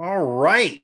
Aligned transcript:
All 0.00 0.24
right. 0.24 0.82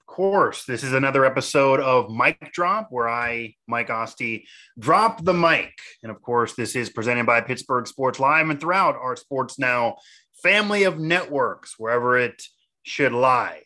Of 0.00 0.06
course, 0.06 0.64
this 0.64 0.82
is 0.82 0.92
another 0.92 1.24
episode 1.24 1.78
of 1.78 2.10
Mic 2.10 2.52
Drop 2.52 2.88
where 2.90 3.08
I, 3.08 3.54
Mike 3.68 3.90
Asti, 3.90 4.48
drop 4.76 5.22
the 5.22 5.32
mic. 5.32 5.70
And 6.02 6.10
of 6.10 6.20
course, 6.20 6.54
this 6.54 6.74
is 6.74 6.90
presented 6.90 7.26
by 7.26 7.42
Pittsburgh 7.42 7.86
Sports 7.86 8.18
Live 8.18 8.50
and 8.50 8.60
throughout 8.60 8.96
our 8.96 9.14
Sports 9.14 9.56
Now 9.56 9.98
family 10.42 10.82
of 10.82 10.98
networks, 10.98 11.78
wherever 11.78 12.18
it 12.18 12.42
should 12.82 13.12
lie. 13.12 13.62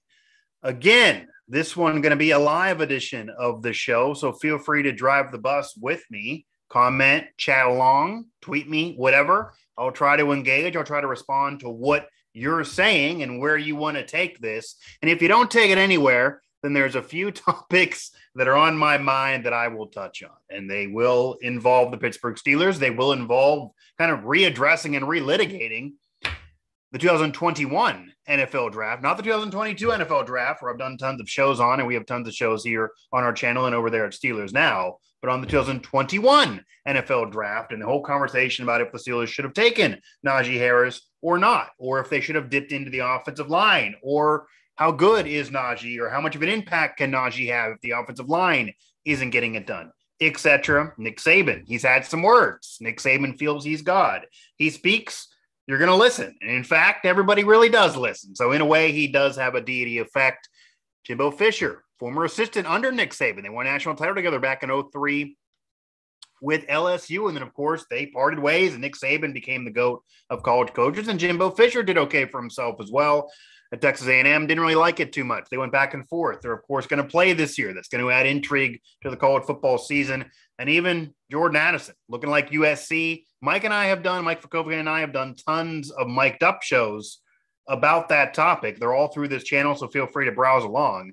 Again, 0.63 1.29
this 1.49 1.75
one 1.75 2.03
going 2.03 2.11
to 2.11 2.17
be 2.17 2.33
a 2.33 2.39
live 2.39 2.83
edition 2.83 3.31
of 3.39 3.63
the 3.63 3.73
show. 3.73 4.13
So 4.13 4.33
feel 4.33 4.59
free 4.59 4.83
to 4.83 4.93
drive 4.93 5.33
the 5.33 5.39
bus 5.39 5.75
with 5.81 6.03
me, 6.11 6.45
comment, 6.69 7.25
chat 7.39 7.67
along, 7.67 8.27
tweet 8.43 8.69
me, 8.69 8.97
whatever. 8.97 9.55
I'll 9.79 9.93
try 9.93 10.19
to 10.19 10.33
engage. 10.33 10.77
I'll 10.77 10.85
try 10.85 11.01
to 11.01 11.07
respond 11.07 11.61
to 11.61 11.71
what 11.71 12.07
you're 12.39 12.65
saying 12.65 13.23
and 13.23 13.41
where 13.41 13.57
you 13.57 13.77
want 13.77 13.97
to 13.97 14.07
take 14.07 14.39
this. 14.41 14.77
And 15.03 15.11
if 15.11 15.21
you 15.21 15.29
don't 15.29 15.51
take 15.51 15.71
it 15.71 15.79
anywhere, 15.79 16.43
then 16.63 16.73
there's 16.73 16.95
a 16.95 17.03
few 17.03 17.31
topics 17.33 18.11
that 18.35 18.49
are 18.49 18.57
on 18.57 18.77
my 18.77 18.99
mind 18.99 19.45
that 19.45 19.53
I 19.53 19.69
will 19.69 19.89
touch 19.89 20.23
on. 20.23 20.31
And 20.51 20.71
they 20.71 20.87
will 20.87 21.37
involve 21.41 21.91
the 21.91 21.99
Pittsburgh 21.99 22.37
Steelers. 22.37 22.79
They 22.79 22.91
will 22.91 23.13
involve 23.13 23.71
kind 23.99 24.13
of 24.13 24.21
readdressing 24.21 24.97
and 24.97 25.07
relitigating 25.07 25.93
the 26.93 26.99
2021 26.99 28.13
NFL 28.29 28.73
draft, 28.73 29.03
not 29.03 29.19
the 29.19 29.23
2022 29.23 29.89
NFL 29.89 30.25
draft, 30.25 30.63
where 30.63 30.73
I've 30.73 30.79
done 30.79 30.97
tons 30.97 31.21
of 31.21 31.29
shows 31.29 31.61
on, 31.61 31.81
and 31.81 31.87
we 31.87 31.95
have 31.95 32.07
tons 32.07 32.27
of 32.27 32.35
shows 32.35 32.65
here 32.65 32.93
on 33.13 33.25
our 33.25 33.33
channel 33.33 33.67
and 33.67 33.75
over 33.75 33.91
there 33.91 34.07
at 34.07 34.13
Steelers 34.13 34.55
Now, 34.55 34.97
but 35.21 35.31
on 35.31 35.41
the 35.41 35.47
2021 35.47 36.65
NFL 36.87 37.31
draft 37.33 37.73
and 37.73 37.83
the 37.83 37.87
whole 37.87 38.03
conversation 38.03 38.63
about 38.63 38.81
if 38.81 38.93
the 38.93 38.99
Steelers 38.99 39.29
should 39.29 39.45
have 39.45 39.55
taken 39.55 40.01
Najee 40.27 40.59
Harris 40.59 41.07
or 41.21 41.39
not, 41.39 41.71
or 41.79 42.01
if 42.01 42.09
they 42.09 42.21
should 42.21 42.37
have 42.37 42.51
dipped 42.51 42.73
into 42.73 42.91
the 42.91 43.01
offensive 43.01 43.51
line, 43.51 43.95
or 44.03 44.47
how 44.77 44.93
good 44.93 45.27
is 45.27 45.51
Najee, 45.51 45.99
or 45.99 46.09
how 46.09 46.21
much 46.21 46.37
of 46.37 46.43
an 46.43 46.49
impact 46.49 46.99
can 46.99 47.11
Najee 47.11 47.51
have 47.51 47.73
if 47.73 47.81
the 47.81 47.91
offensive 47.91 48.29
line 48.29 48.73
isn't 49.05 49.31
getting 49.31 49.57
it 49.57 49.67
done, 49.67 49.91
etc. 50.21 50.93
Nick 50.99 51.19
Saban, 51.19 51.65
he's 51.67 51.83
had 51.83 52.07
some 52.07 52.23
words. 52.23 52.79
Nick 52.81 52.99
Saban 52.99 53.37
feels 53.37 53.65
he's 53.65 53.83
God. 53.83 54.27
He 54.57 54.71
speaks, 54.71 55.29
you're 55.67 55.79
going 55.79 55.91
to 55.91 55.97
listen. 55.97 56.35
And 56.41 56.51
in 56.51 56.65
fact, 56.65 57.05
everybody 57.05 57.45
really 57.45 57.69
does 57.69 57.97
listen. 57.97 58.35
So 58.35 58.53
in 58.53 58.61
a 58.61 58.67
way, 58.67 58.93
he 58.93 59.09
does 59.09 59.37
have 59.37 59.55
a 59.55 59.61
deity 59.61 59.99
effect. 59.99 60.49
Jimbo 61.05 61.31
Fisher, 61.31 61.85
former 61.99 62.25
assistant 62.25 62.67
under 62.67 62.93
Nick 62.93 63.11
Saban, 63.11 63.43
they 63.43 63.49
won 63.49 63.67
national 63.67 63.95
title 63.95 64.15
together 64.15 64.39
back 64.39 64.63
in 64.63 64.71
03 64.93 65.37
with 66.41 66.67
LSU. 66.67 67.29
And 67.29 67.37
then, 67.37 67.43
of 67.43 67.55
course, 67.55 67.85
they 67.91 68.07
parted 68.07 68.39
ways, 68.39 68.73
and 68.73 68.83
Nick 68.83 68.95
Saban 68.95 69.35
became 69.35 69.65
the 69.65 69.71
GOAT 69.71 70.03
of 70.31 70.43
college 70.43 70.73
coaches. 70.73 71.09
And 71.09 71.19
Jimbo 71.19 71.51
Fisher 71.51 71.83
did 71.83 71.99
okay 71.99 72.25
for 72.25 72.41
himself 72.41 72.81
as 72.81 72.91
well. 72.91 73.31
At 73.71 73.83
Texas 73.83 74.09
A&M, 74.09 74.47
didn't 74.47 74.63
really 74.63 74.75
like 74.75 74.99
it 74.99 75.13
too 75.13 75.25
much. 75.25 75.49
They 75.51 75.59
went 75.59 75.73
back 75.73 75.93
and 75.93 76.09
forth. 76.09 76.41
They're, 76.41 76.55
of 76.55 76.63
course, 76.63 76.87
going 76.87 77.03
to 77.03 77.09
play 77.09 77.35
this 77.35 77.59
year. 77.59 77.75
That's 77.75 77.89
going 77.89 78.03
to 78.03 78.11
add 78.11 78.25
intrigue 78.25 78.81
to 79.03 79.11
the 79.11 79.17
college 79.17 79.45
football 79.45 79.77
season. 79.77 80.31
And 80.59 80.71
even 80.71 81.15
Jordan 81.31 81.57
Addison, 81.57 81.95
looking 82.09 82.31
like 82.31 82.51
USC. 82.51 83.25
Mike 83.43 83.65
and 83.65 83.75
I 83.75 83.87
have 83.87 84.03
done, 84.03 84.25
Mike 84.25 84.41
Fakovian 84.41 84.81
and 84.81 84.89
I 84.89 85.01
have 85.01 85.13
done 85.13 85.35
tons 85.35 85.91
of 85.91 86.09
mic'd 86.09 86.43
up 86.43 86.63
shows 86.63 87.21
about 87.69 88.09
that 88.09 88.33
topic. 88.33 88.81
They're 88.81 88.95
all 88.95 89.09
through 89.09 89.29
this 89.29 89.45
channel, 89.45 89.75
so 89.75 89.87
feel 89.87 90.07
free 90.07 90.25
to 90.25 90.33
browse 90.33 90.65
along 90.65 91.13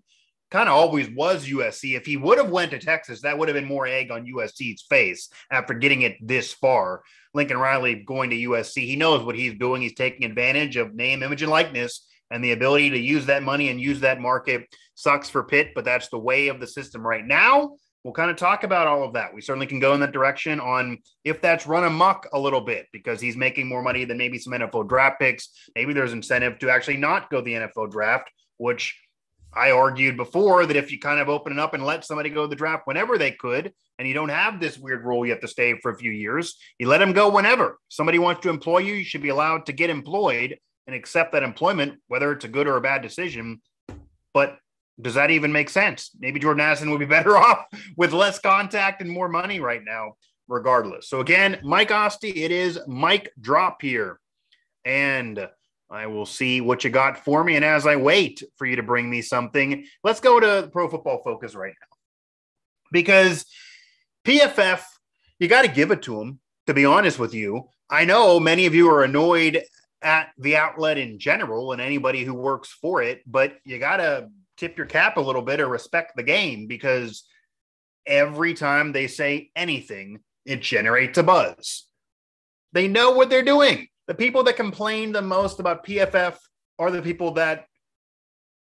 kind 0.56 0.70
of 0.70 0.76
always 0.76 1.10
was 1.10 1.46
USC. 1.46 1.98
If 1.98 2.06
he 2.06 2.16
would 2.16 2.38
have 2.38 2.50
went 2.50 2.72
to 2.72 2.80
Texas, 2.80 3.24
that 3.24 3.38
would 3.38 3.50
have 3.50 3.56
been 3.56 3.66
more 3.66 3.86
egg 3.86 4.10
on 4.10 4.26
USC's 4.26 4.84
face 4.84 5.28
after 5.52 5.74
getting 5.74 6.04
it 6.04 6.16
this 6.26 6.54
far. 6.54 7.04
Lincoln 7.34 7.58
Riley 7.58 7.96
going 7.96 8.30
to 8.30 8.38
USC, 8.38 8.86
he 8.86 8.96
knows 8.96 9.22
what 9.22 9.36
he's 9.36 9.56
doing. 9.56 9.82
He's 9.82 9.96
taking 9.96 10.24
advantage 10.24 10.78
of 10.78 10.96
name, 10.96 11.24
image, 11.24 11.42
and 11.42 11.52
likeness, 11.52 12.08
and 12.32 12.42
the 12.42 12.54
ability 12.54 12.92
to 12.92 12.98
use 12.98 13.26
that 13.26 13.44
money 13.44 13.68
and 13.68 13.82
use 13.82 14.00
that 14.00 14.22
market 14.22 14.74
sucks 14.94 15.30
for 15.30 15.44
Pitt, 15.44 15.74
but 15.76 15.84
that's 15.84 16.08
the 16.08 16.18
way 16.18 16.48
of 16.48 16.62
the 16.62 16.68
system 16.68 17.06
right 17.06 17.26
now. 17.26 17.76
We'll 18.06 18.14
kind 18.14 18.32
of 18.32 18.38
talk 18.38 18.64
about 18.64 18.88
all 18.88 19.04
of 19.04 19.12
that. 19.16 19.34
We 19.34 19.42
certainly 19.42 19.68
can 19.68 19.82
go 19.82 19.94
in 19.94 20.00
that 20.00 20.14
direction 20.14 20.62
on 20.62 21.00
if 21.26 21.42
that's 21.42 21.68
run 21.68 21.84
amok 21.84 22.30
a 22.32 22.40
little 22.40 22.62
bit 22.62 22.86
because 22.94 23.20
he's 23.20 23.36
making 23.36 23.68
more 23.68 23.82
money 23.82 24.06
than 24.06 24.18
maybe 24.18 24.38
some 24.38 24.54
NFL 24.54 24.88
draft 24.88 25.20
picks. 25.20 25.50
Maybe 25.76 25.92
there's 25.92 26.14
incentive 26.14 26.60
to 26.60 26.70
actually 26.70 26.96
not 26.96 27.30
go 27.30 27.42
the 27.42 27.56
NFL 27.56 27.92
draft, 27.92 28.32
which 28.56 28.98
I 29.56 29.72
argued 29.72 30.18
before 30.18 30.66
that 30.66 30.76
if 30.76 30.92
you 30.92 31.00
kind 31.00 31.20
of 31.20 31.30
open 31.30 31.54
it 31.54 31.60
up 31.60 31.74
and 31.74 31.86
let 31.86 32.04
somebody 32.04 32.30
go 32.30 32.44
to 32.44 32.48
the 32.48 32.56
draft 32.56 32.86
whenever 32.86 33.18
they 33.18 33.32
could, 33.32 33.74
and 33.98 34.08
you 34.08 34.14
don't 34.14 34.30
have 34.30 34.60
this 34.60 34.78
weird 34.78 35.06
rule 35.06 35.26
you 35.26 35.32
have 35.32 35.42
to 35.42 35.48
stay 35.48 35.80
for 35.82 35.92
a 35.92 35.98
few 35.98 36.12
years, 36.12 36.58
you 36.78 36.88
let 36.88 36.98
them 36.98 37.14
go 37.14 37.30
whenever. 37.30 37.80
Somebody 37.88 38.20
wants 38.20 38.42
to 38.42 38.50
employ 38.50 38.80
you, 38.80 38.96
you 38.96 39.06
should 39.06 39.22
be 39.22 39.30
allowed 39.30 39.66
to 39.68 39.74
get 39.74 39.90
employed 39.90 40.58
and 40.88 40.96
accept 40.96 41.32
that 41.32 41.44
employment, 41.44 42.00
whether 42.08 42.32
it's 42.32 42.46
a 42.46 42.50
good 42.50 42.68
or 42.68 42.76
a 42.76 42.82
bad 42.82 43.02
decision. 43.02 43.62
But 44.34 44.58
does 45.02 45.14
that 45.16 45.32
even 45.32 45.52
make 45.52 45.70
sense? 45.70 46.12
Maybe 46.20 46.40
Jordan 46.40 46.62
Addison 46.62 46.92
would 46.92 47.00
be 47.00 47.06
better 47.18 47.38
off 47.38 47.66
with 47.96 48.14
less 48.14 48.40
contact 48.40 49.02
and 49.02 49.10
more 49.10 49.30
money 49.30 49.60
right 49.60 49.82
now, 49.84 50.16
regardless. 50.48 51.10
So 51.10 51.22
again, 51.22 51.60
Mike 51.64 51.92
Asti, 51.92 52.44
it 52.44 52.52
is 52.52 52.80
Mic 52.88 53.32
Drop 53.40 53.82
here. 53.82 54.20
And 54.84 55.48
I 55.90 56.08
will 56.08 56.26
see 56.26 56.62
what 56.62 56.84
you 56.84 56.90
got 56.90 57.24
for 57.24 57.44
me. 57.44 57.56
And 57.56 57.66
as 57.66 57.86
I 57.86 57.96
wait 57.96 58.42
for 58.58 58.66
you 58.66 58.76
to 58.76 58.84
bring 58.84 59.10
me 59.10 59.22
something, 59.22 59.86
let's 60.04 60.20
go 60.20 60.40
to 60.40 60.70
Pro 60.72 60.90
Football 60.90 61.22
Focus 61.24 61.56
right 61.56 61.74
now. 61.80 61.98
Because 62.92 63.46
PFF, 64.26 64.82
you 65.40 65.48
got 65.48 65.64
to 65.64 65.68
give 65.68 65.92
it 65.92 66.02
to 66.04 66.18
them, 66.18 66.40
to 66.68 66.74
be 66.74 66.86
honest 66.86 67.20
with 67.20 67.34
you. 67.34 67.70
I 67.90 68.06
know 68.06 68.40
many 68.40 68.66
of 68.66 68.74
you 68.74 68.90
are 68.90 69.04
annoyed 69.04 69.64
at 70.02 70.30
the 70.38 70.58
outlet 70.58 70.98
in 70.98 71.20
general 71.20 71.72
and 71.72 71.82
anybody 71.82 72.24
who 72.24 72.34
works 72.34 72.70
for 72.70 73.02
it, 73.04 73.22
but 73.26 73.56
you 73.64 73.78
got 73.78 73.98
to 73.98 74.30
tip 74.58 74.78
your 74.78 74.88
cap 74.88 75.18
a 75.18 75.22
little 75.22 75.42
bit 75.42 75.60
or 75.60 75.68
respect 75.68 76.14
the 76.16 76.24
game 76.24 76.68
because 76.68 77.26
every 78.08 78.54
time 78.54 78.92
they 78.92 79.08
say 79.08 79.52
anything, 79.56 80.20
it 80.46 80.62
generates 80.62 81.18
a 81.18 81.24
buzz. 81.24 81.86
They 82.74 82.88
know 82.88 83.12
what 83.12 83.30
they're 83.30 83.44
doing 83.44 83.88
the 84.08 84.16
people 84.16 84.44
that 84.44 84.56
complain 84.56 85.12
the 85.12 85.22
most 85.22 85.60
about 85.60 85.86
PFF 85.86 86.38
are 86.78 86.92
the 86.92 87.02
people 87.02 87.32
that 87.32 87.66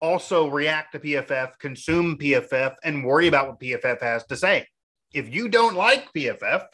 also 0.01 0.49
react 0.49 0.93
to 0.93 0.99
PFF, 0.99 1.59
consume 1.59 2.17
PFF, 2.17 2.75
and 2.83 3.05
worry 3.05 3.29
about 3.29 3.49
what 3.49 3.61
PFF 3.61 4.01
has 4.01 4.25
to 4.27 4.37
say. 4.37 4.67
If 5.13 5.33
you 5.33 5.49
don't 5.49 5.75
like 5.75 6.13
PFF, 6.13 6.65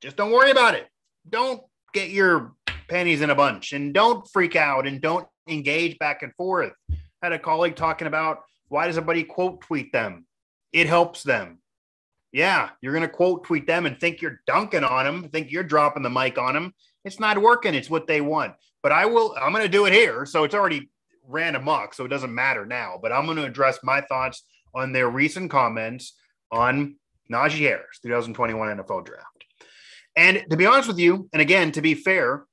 just 0.00 0.16
don't 0.16 0.32
worry 0.32 0.50
about 0.50 0.74
it. 0.74 0.88
Don't 1.28 1.62
get 1.92 2.10
your 2.10 2.52
panties 2.88 3.20
in 3.20 3.30
a 3.30 3.34
bunch 3.34 3.72
and 3.72 3.92
don't 3.92 4.26
freak 4.32 4.56
out 4.56 4.86
and 4.86 5.00
don't 5.00 5.26
engage 5.48 5.98
back 5.98 6.22
and 6.22 6.34
forth. 6.34 6.72
I 6.90 6.96
had 7.22 7.32
a 7.32 7.38
colleague 7.38 7.76
talking 7.76 8.06
about 8.06 8.40
why 8.68 8.86
does 8.86 8.96
everybody 8.96 9.24
quote 9.24 9.60
tweet 9.60 9.92
them? 9.92 10.26
It 10.72 10.86
helps 10.86 11.22
them. 11.22 11.58
Yeah, 12.32 12.70
you're 12.80 12.92
going 12.92 13.02
to 13.02 13.08
quote 13.08 13.44
tweet 13.44 13.66
them 13.66 13.86
and 13.86 13.98
think 13.98 14.22
you're 14.22 14.40
dunking 14.46 14.84
on 14.84 15.04
them, 15.04 15.28
think 15.30 15.50
you're 15.50 15.64
dropping 15.64 16.04
the 16.04 16.10
mic 16.10 16.38
on 16.38 16.54
them. 16.54 16.72
It's 17.04 17.20
not 17.20 17.40
working. 17.40 17.74
It's 17.74 17.90
what 17.90 18.06
they 18.06 18.20
want. 18.20 18.54
But 18.82 18.92
I 18.92 19.06
will, 19.06 19.34
I'm 19.40 19.52
going 19.52 19.64
to 19.64 19.68
do 19.68 19.86
it 19.86 19.92
here. 19.92 20.26
So 20.26 20.44
it's 20.44 20.54
already 20.54 20.90
ran 21.26 21.54
amok. 21.54 21.94
So 21.94 22.04
it 22.04 22.08
doesn't 22.08 22.34
matter 22.34 22.64
now. 22.66 22.98
But 23.00 23.12
I'm 23.12 23.26
going 23.26 23.36
to 23.36 23.44
address 23.44 23.78
my 23.82 24.00
thoughts 24.00 24.44
on 24.74 24.92
their 24.92 25.08
recent 25.08 25.50
comments 25.50 26.14
on 26.50 26.96
Najee 27.32 27.60
Harris, 27.60 28.00
2021 28.02 28.78
NFL 28.78 29.06
draft. 29.06 29.26
And 30.16 30.44
to 30.50 30.56
be 30.56 30.66
honest 30.66 30.88
with 30.88 30.98
you, 30.98 31.28
and 31.32 31.40
again, 31.40 31.72
to 31.72 31.80
be 31.80 31.94
fair, 31.94 32.44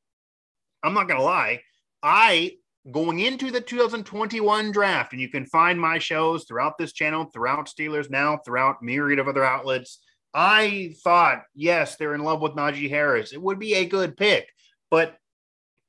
I'm 0.83 0.93
not 0.93 1.07
going 1.07 1.19
to 1.19 1.25
lie. 1.25 1.61
I, 2.03 2.53
going 2.91 3.19
into 3.19 3.51
the 3.51 3.61
2021 3.61 4.71
draft, 4.71 5.11
and 5.11 5.21
you 5.21 5.29
can 5.29 5.45
find 5.45 5.79
my 5.79 5.97
shows 5.97 6.45
throughout 6.45 6.77
this 6.77 6.93
channel, 6.93 7.25
throughout 7.25 7.67
Steelers 7.67 8.09
Now, 8.09 8.37
throughout 8.37 8.83
myriad 8.83 9.19
of 9.19 9.27
other 9.27 9.43
outlets. 9.43 9.99
I 10.39 10.93
thought, 11.03 11.45
yes, 11.55 11.95
they're 11.95 12.13
in 12.13 12.21
love 12.21 12.41
with 12.41 12.51
Najee 12.51 12.91
Harris. 12.91 13.33
It 13.33 13.41
would 13.41 13.57
be 13.57 13.73
a 13.73 13.87
good 13.87 14.15
pick, 14.15 14.47
but 14.91 15.17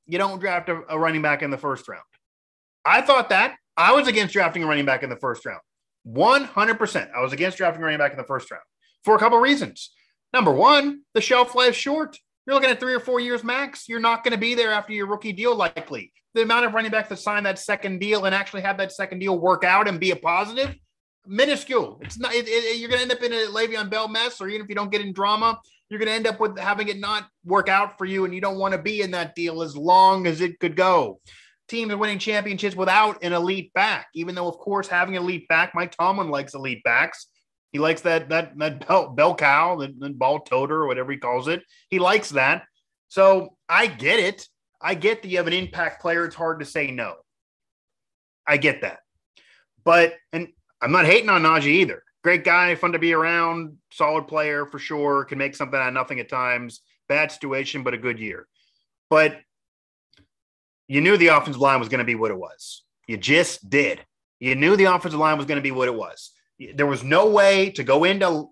you 0.06 0.16
don't 0.16 0.38
draft 0.38 0.70
a, 0.70 0.80
a 0.88 0.98
running 0.98 1.20
back 1.20 1.42
in 1.42 1.50
the 1.50 1.58
first 1.58 1.86
round. 1.86 2.02
I 2.82 3.02
thought 3.02 3.28
that. 3.28 3.56
I 3.76 3.92
was 3.92 4.08
against 4.08 4.32
drafting 4.32 4.64
a 4.64 4.66
running 4.66 4.86
back 4.86 5.02
in 5.02 5.10
the 5.10 5.16
first 5.16 5.44
round. 5.44 5.60
100%. 6.08 7.10
I 7.14 7.20
was 7.20 7.34
against 7.34 7.58
drafting 7.58 7.82
a 7.82 7.84
running 7.84 7.98
back 7.98 8.12
in 8.12 8.16
the 8.16 8.24
first 8.24 8.50
round 8.50 8.62
for 9.04 9.14
a 9.14 9.18
couple 9.18 9.36
of 9.36 9.44
reasons. 9.44 9.90
Number 10.32 10.50
one, 10.50 11.02
the 11.12 11.20
shelf 11.20 11.54
life 11.54 11.74
short. 11.74 12.16
You're 12.46 12.54
looking 12.54 12.70
at 12.70 12.80
three 12.80 12.94
or 12.94 13.00
four 13.00 13.20
years 13.20 13.44
max. 13.44 13.86
You're 13.86 14.00
not 14.00 14.24
going 14.24 14.32
to 14.32 14.38
be 14.38 14.54
there 14.54 14.72
after 14.72 14.94
your 14.94 15.08
rookie 15.08 15.34
deal, 15.34 15.54
likely. 15.54 16.10
The 16.32 16.40
amount 16.40 16.64
of 16.64 16.72
running 16.72 16.90
backs 16.90 17.10
that 17.10 17.18
sign 17.18 17.42
that 17.42 17.58
second 17.58 17.98
deal 17.98 18.24
and 18.24 18.34
actually 18.34 18.62
have 18.62 18.78
that 18.78 18.92
second 18.92 19.18
deal 19.18 19.38
work 19.38 19.62
out 19.62 19.88
and 19.88 20.00
be 20.00 20.12
a 20.12 20.16
positive 20.16 20.74
minuscule. 21.28 22.00
It's 22.02 22.18
not. 22.18 22.34
It, 22.34 22.48
it, 22.48 22.78
you're 22.78 22.88
going 22.88 22.98
to 22.98 23.02
end 23.02 23.12
up 23.12 23.22
in 23.22 23.32
a 23.32 23.46
Le'Veon 23.52 23.90
Bell 23.90 24.08
mess, 24.08 24.40
or 24.40 24.48
even 24.48 24.62
if 24.62 24.68
you 24.68 24.74
don't 24.74 24.90
get 24.90 25.00
in 25.00 25.12
drama, 25.12 25.60
you're 25.88 25.98
going 25.98 26.08
to 26.08 26.14
end 26.14 26.26
up 26.26 26.40
with 26.40 26.58
having 26.58 26.88
it 26.88 26.98
not 26.98 27.28
work 27.44 27.68
out 27.68 27.98
for 27.98 28.04
you, 28.04 28.24
and 28.24 28.34
you 28.34 28.40
don't 28.40 28.58
want 28.58 28.72
to 28.72 28.82
be 28.82 29.02
in 29.02 29.12
that 29.12 29.34
deal 29.34 29.62
as 29.62 29.76
long 29.76 30.26
as 30.26 30.40
it 30.40 30.58
could 30.58 30.74
go. 30.74 31.20
Teams 31.68 31.92
are 31.92 31.98
winning 31.98 32.18
championships 32.18 32.74
without 32.74 33.22
an 33.22 33.34
elite 33.34 33.72
back, 33.74 34.08
even 34.14 34.34
though, 34.34 34.48
of 34.48 34.58
course, 34.58 34.88
having 34.88 35.16
an 35.16 35.22
elite 35.22 35.46
back, 35.48 35.74
Mike 35.74 35.94
Tomlin 35.94 36.30
likes 36.30 36.54
elite 36.54 36.82
backs. 36.82 37.26
He 37.72 37.78
likes 37.78 38.00
that 38.02 38.30
that 38.30 38.56
that 38.58 38.88
bell, 38.88 39.10
bell 39.10 39.34
cow, 39.34 39.76
the, 39.76 39.94
the 39.98 40.10
ball 40.10 40.40
toter, 40.40 40.82
or 40.82 40.86
whatever 40.86 41.12
he 41.12 41.18
calls 41.18 41.46
it. 41.46 41.62
He 41.90 41.98
likes 41.98 42.30
that. 42.30 42.64
So 43.08 43.56
I 43.68 43.86
get 43.86 44.18
it. 44.18 44.46
I 44.80 44.94
get 44.94 45.22
that 45.22 45.28
you 45.28 45.36
have 45.38 45.46
an 45.46 45.52
impact 45.52 46.00
player. 46.00 46.24
It's 46.24 46.34
hard 46.34 46.60
to 46.60 46.66
say 46.66 46.90
no. 46.90 47.16
I 48.46 48.56
get 48.56 48.80
that. 48.82 49.00
But, 49.84 50.14
and 50.32 50.48
I'm 50.80 50.92
not 50.92 51.06
hating 51.06 51.28
on 51.28 51.42
Najee 51.42 51.66
either. 51.66 52.02
Great 52.22 52.44
guy, 52.44 52.74
fun 52.74 52.92
to 52.92 52.98
be 52.98 53.12
around, 53.12 53.76
solid 53.90 54.28
player 54.28 54.66
for 54.66 54.78
sure, 54.78 55.24
can 55.24 55.38
make 55.38 55.54
something 55.54 55.78
out 55.78 55.88
of 55.88 55.94
nothing 55.94 56.20
at 56.20 56.28
times. 56.28 56.80
Bad 57.08 57.32
situation, 57.32 57.82
but 57.82 57.94
a 57.94 57.98
good 57.98 58.18
year. 58.18 58.46
But 59.08 59.40
you 60.88 61.00
knew 61.00 61.16
the 61.16 61.28
offensive 61.28 61.60
line 61.60 61.78
was 61.80 61.88
going 61.88 62.00
to 62.00 62.04
be 62.04 62.14
what 62.14 62.30
it 62.30 62.38
was. 62.38 62.82
You 63.06 63.16
just 63.16 63.68
did. 63.68 64.04
You 64.40 64.54
knew 64.54 64.76
the 64.76 64.84
offensive 64.84 65.18
line 65.18 65.36
was 65.36 65.46
going 65.46 65.56
to 65.56 65.62
be 65.62 65.70
what 65.70 65.88
it 65.88 65.94
was. 65.94 66.32
There 66.74 66.86
was 66.86 67.04
no 67.04 67.30
way 67.30 67.70
to 67.70 67.84
go 67.84 68.04
into, 68.04 68.50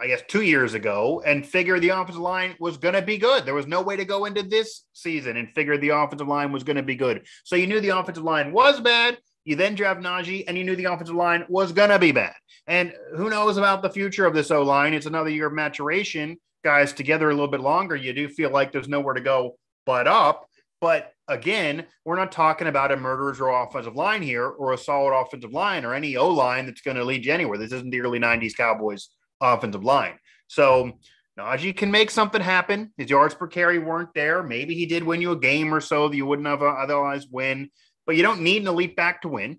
I 0.00 0.06
guess, 0.06 0.22
two 0.28 0.42
years 0.42 0.74
ago 0.74 1.22
and 1.24 1.46
figure 1.46 1.78
the 1.78 1.90
offensive 1.90 2.20
line 2.20 2.56
was 2.58 2.78
going 2.78 2.94
to 2.94 3.02
be 3.02 3.18
good. 3.18 3.44
There 3.44 3.54
was 3.54 3.66
no 3.66 3.82
way 3.82 3.96
to 3.96 4.04
go 4.04 4.24
into 4.24 4.42
this 4.42 4.84
season 4.92 5.36
and 5.36 5.52
figure 5.54 5.76
the 5.76 5.90
offensive 5.90 6.28
line 6.28 6.52
was 6.52 6.64
going 6.64 6.76
to 6.76 6.82
be 6.82 6.96
good. 6.96 7.26
So 7.44 7.56
you 7.56 7.66
knew 7.66 7.80
the 7.80 7.96
offensive 7.96 8.24
line 8.24 8.52
was 8.52 8.80
bad. 8.80 9.18
You 9.44 9.56
then 9.56 9.74
draft 9.74 10.00
Najee, 10.00 10.44
and 10.46 10.56
you 10.56 10.64
knew 10.64 10.76
the 10.76 10.86
offensive 10.86 11.14
line 11.14 11.44
was 11.48 11.72
going 11.72 11.90
to 11.90 11.98
be 11.98 12.12
bad. 12.12 12.34
And 12.66 12.94
who 13.14 13.28
knows 13.28 13.56
about 13.56 13.82
the 13.82 13.90
future 13.90 14.26
of 14.26 14.34
this 14.34 14.50
O 14.50 14.62
line? 14.62 14.94
It's 14.94 15.06
another 15.06 15.30
year 15.30 15.48
of 15.48 15.52
maturation. 15.52 16.38
Guys 16.64 16.92
together 16.92 17.28
a 17.28 17.34
little 17.34 17.48
bit 17.48 17.60
longer. 17.60 17.94
You 17.94 18.12
do 18.14 18.28
feel 18.28 18.50
like 18.50 18.72
there's 18.72 18.88
nowhere 18.88 19.14
to 19.14 19.20
go 19.20 19.56
but 19.84 20.06
up. 20.06 20.48
But 20.80 21.12
again, 21.28 21.86
we're 22.04 22.16
not 22.16 22.32
talking 22.32 22.68
about 22.68 22.92
a 22.92 22.96
murderer's 22.96 23.40
row 23.40 23.62
offensive 23.62 23.96
line 23.96 24.22
here 24.22 24.46
or 24.46 24.72
a 24.72 24.78
solid 24.78 25.14
offensive 25.14 25.52
line 25.52 25.84
or 25.84 25.94
any 25.94 26.16
O 26.16 26.28
line 26.28 26.66
that's 26.66 26.80
going 26.80 26.96
to 26.96 27.04
lead 27.04 27.24
you 27.24 27.32
anywhere. 27.32 27.58
This 27.58 27.72
isn't 27.72 27.90
the 27.90 28.00
early 28.00 28.18
90s 28.18 28.56
Cowboys 28.56 29.08
offensive 29.40 29.84
line. 29.84 30.18
So 30.46 30.92
Najee 31.38 31.76
can 31.76 31.90
make 31.90 32.10
something 32.10 32.40
happen. 32.40 32.92
His 32.96 33.10
yards 33.10 33.34
per 33.34 33.46
carry 33.46 33.78
weren't 33.78 34.14
there. 34.14 34.42
Maybe 34.42 34.74
he 34.74 34.86
did 34.86 35.02
win 35.02 35.20
you 35.20 35.32
a 35.32 35.38
game 35.38 35.74
or 35.74 35.80
so 35.80 36.08
that 36.08 36.16
you 36.16 36.26
wouldn't 36.26 36.46
have 36.46 36.62
otherwise 36.62 37.26
win, 37.30 37.70
but 38.06 38.16
you 38.16 38.22
don't 38.22 38.42
need 38.42 38.62
an 38.62 38.68
elite 38.68 38.96
back 38.96 39.22
to 39.22 39.28
win. 39.28 39.58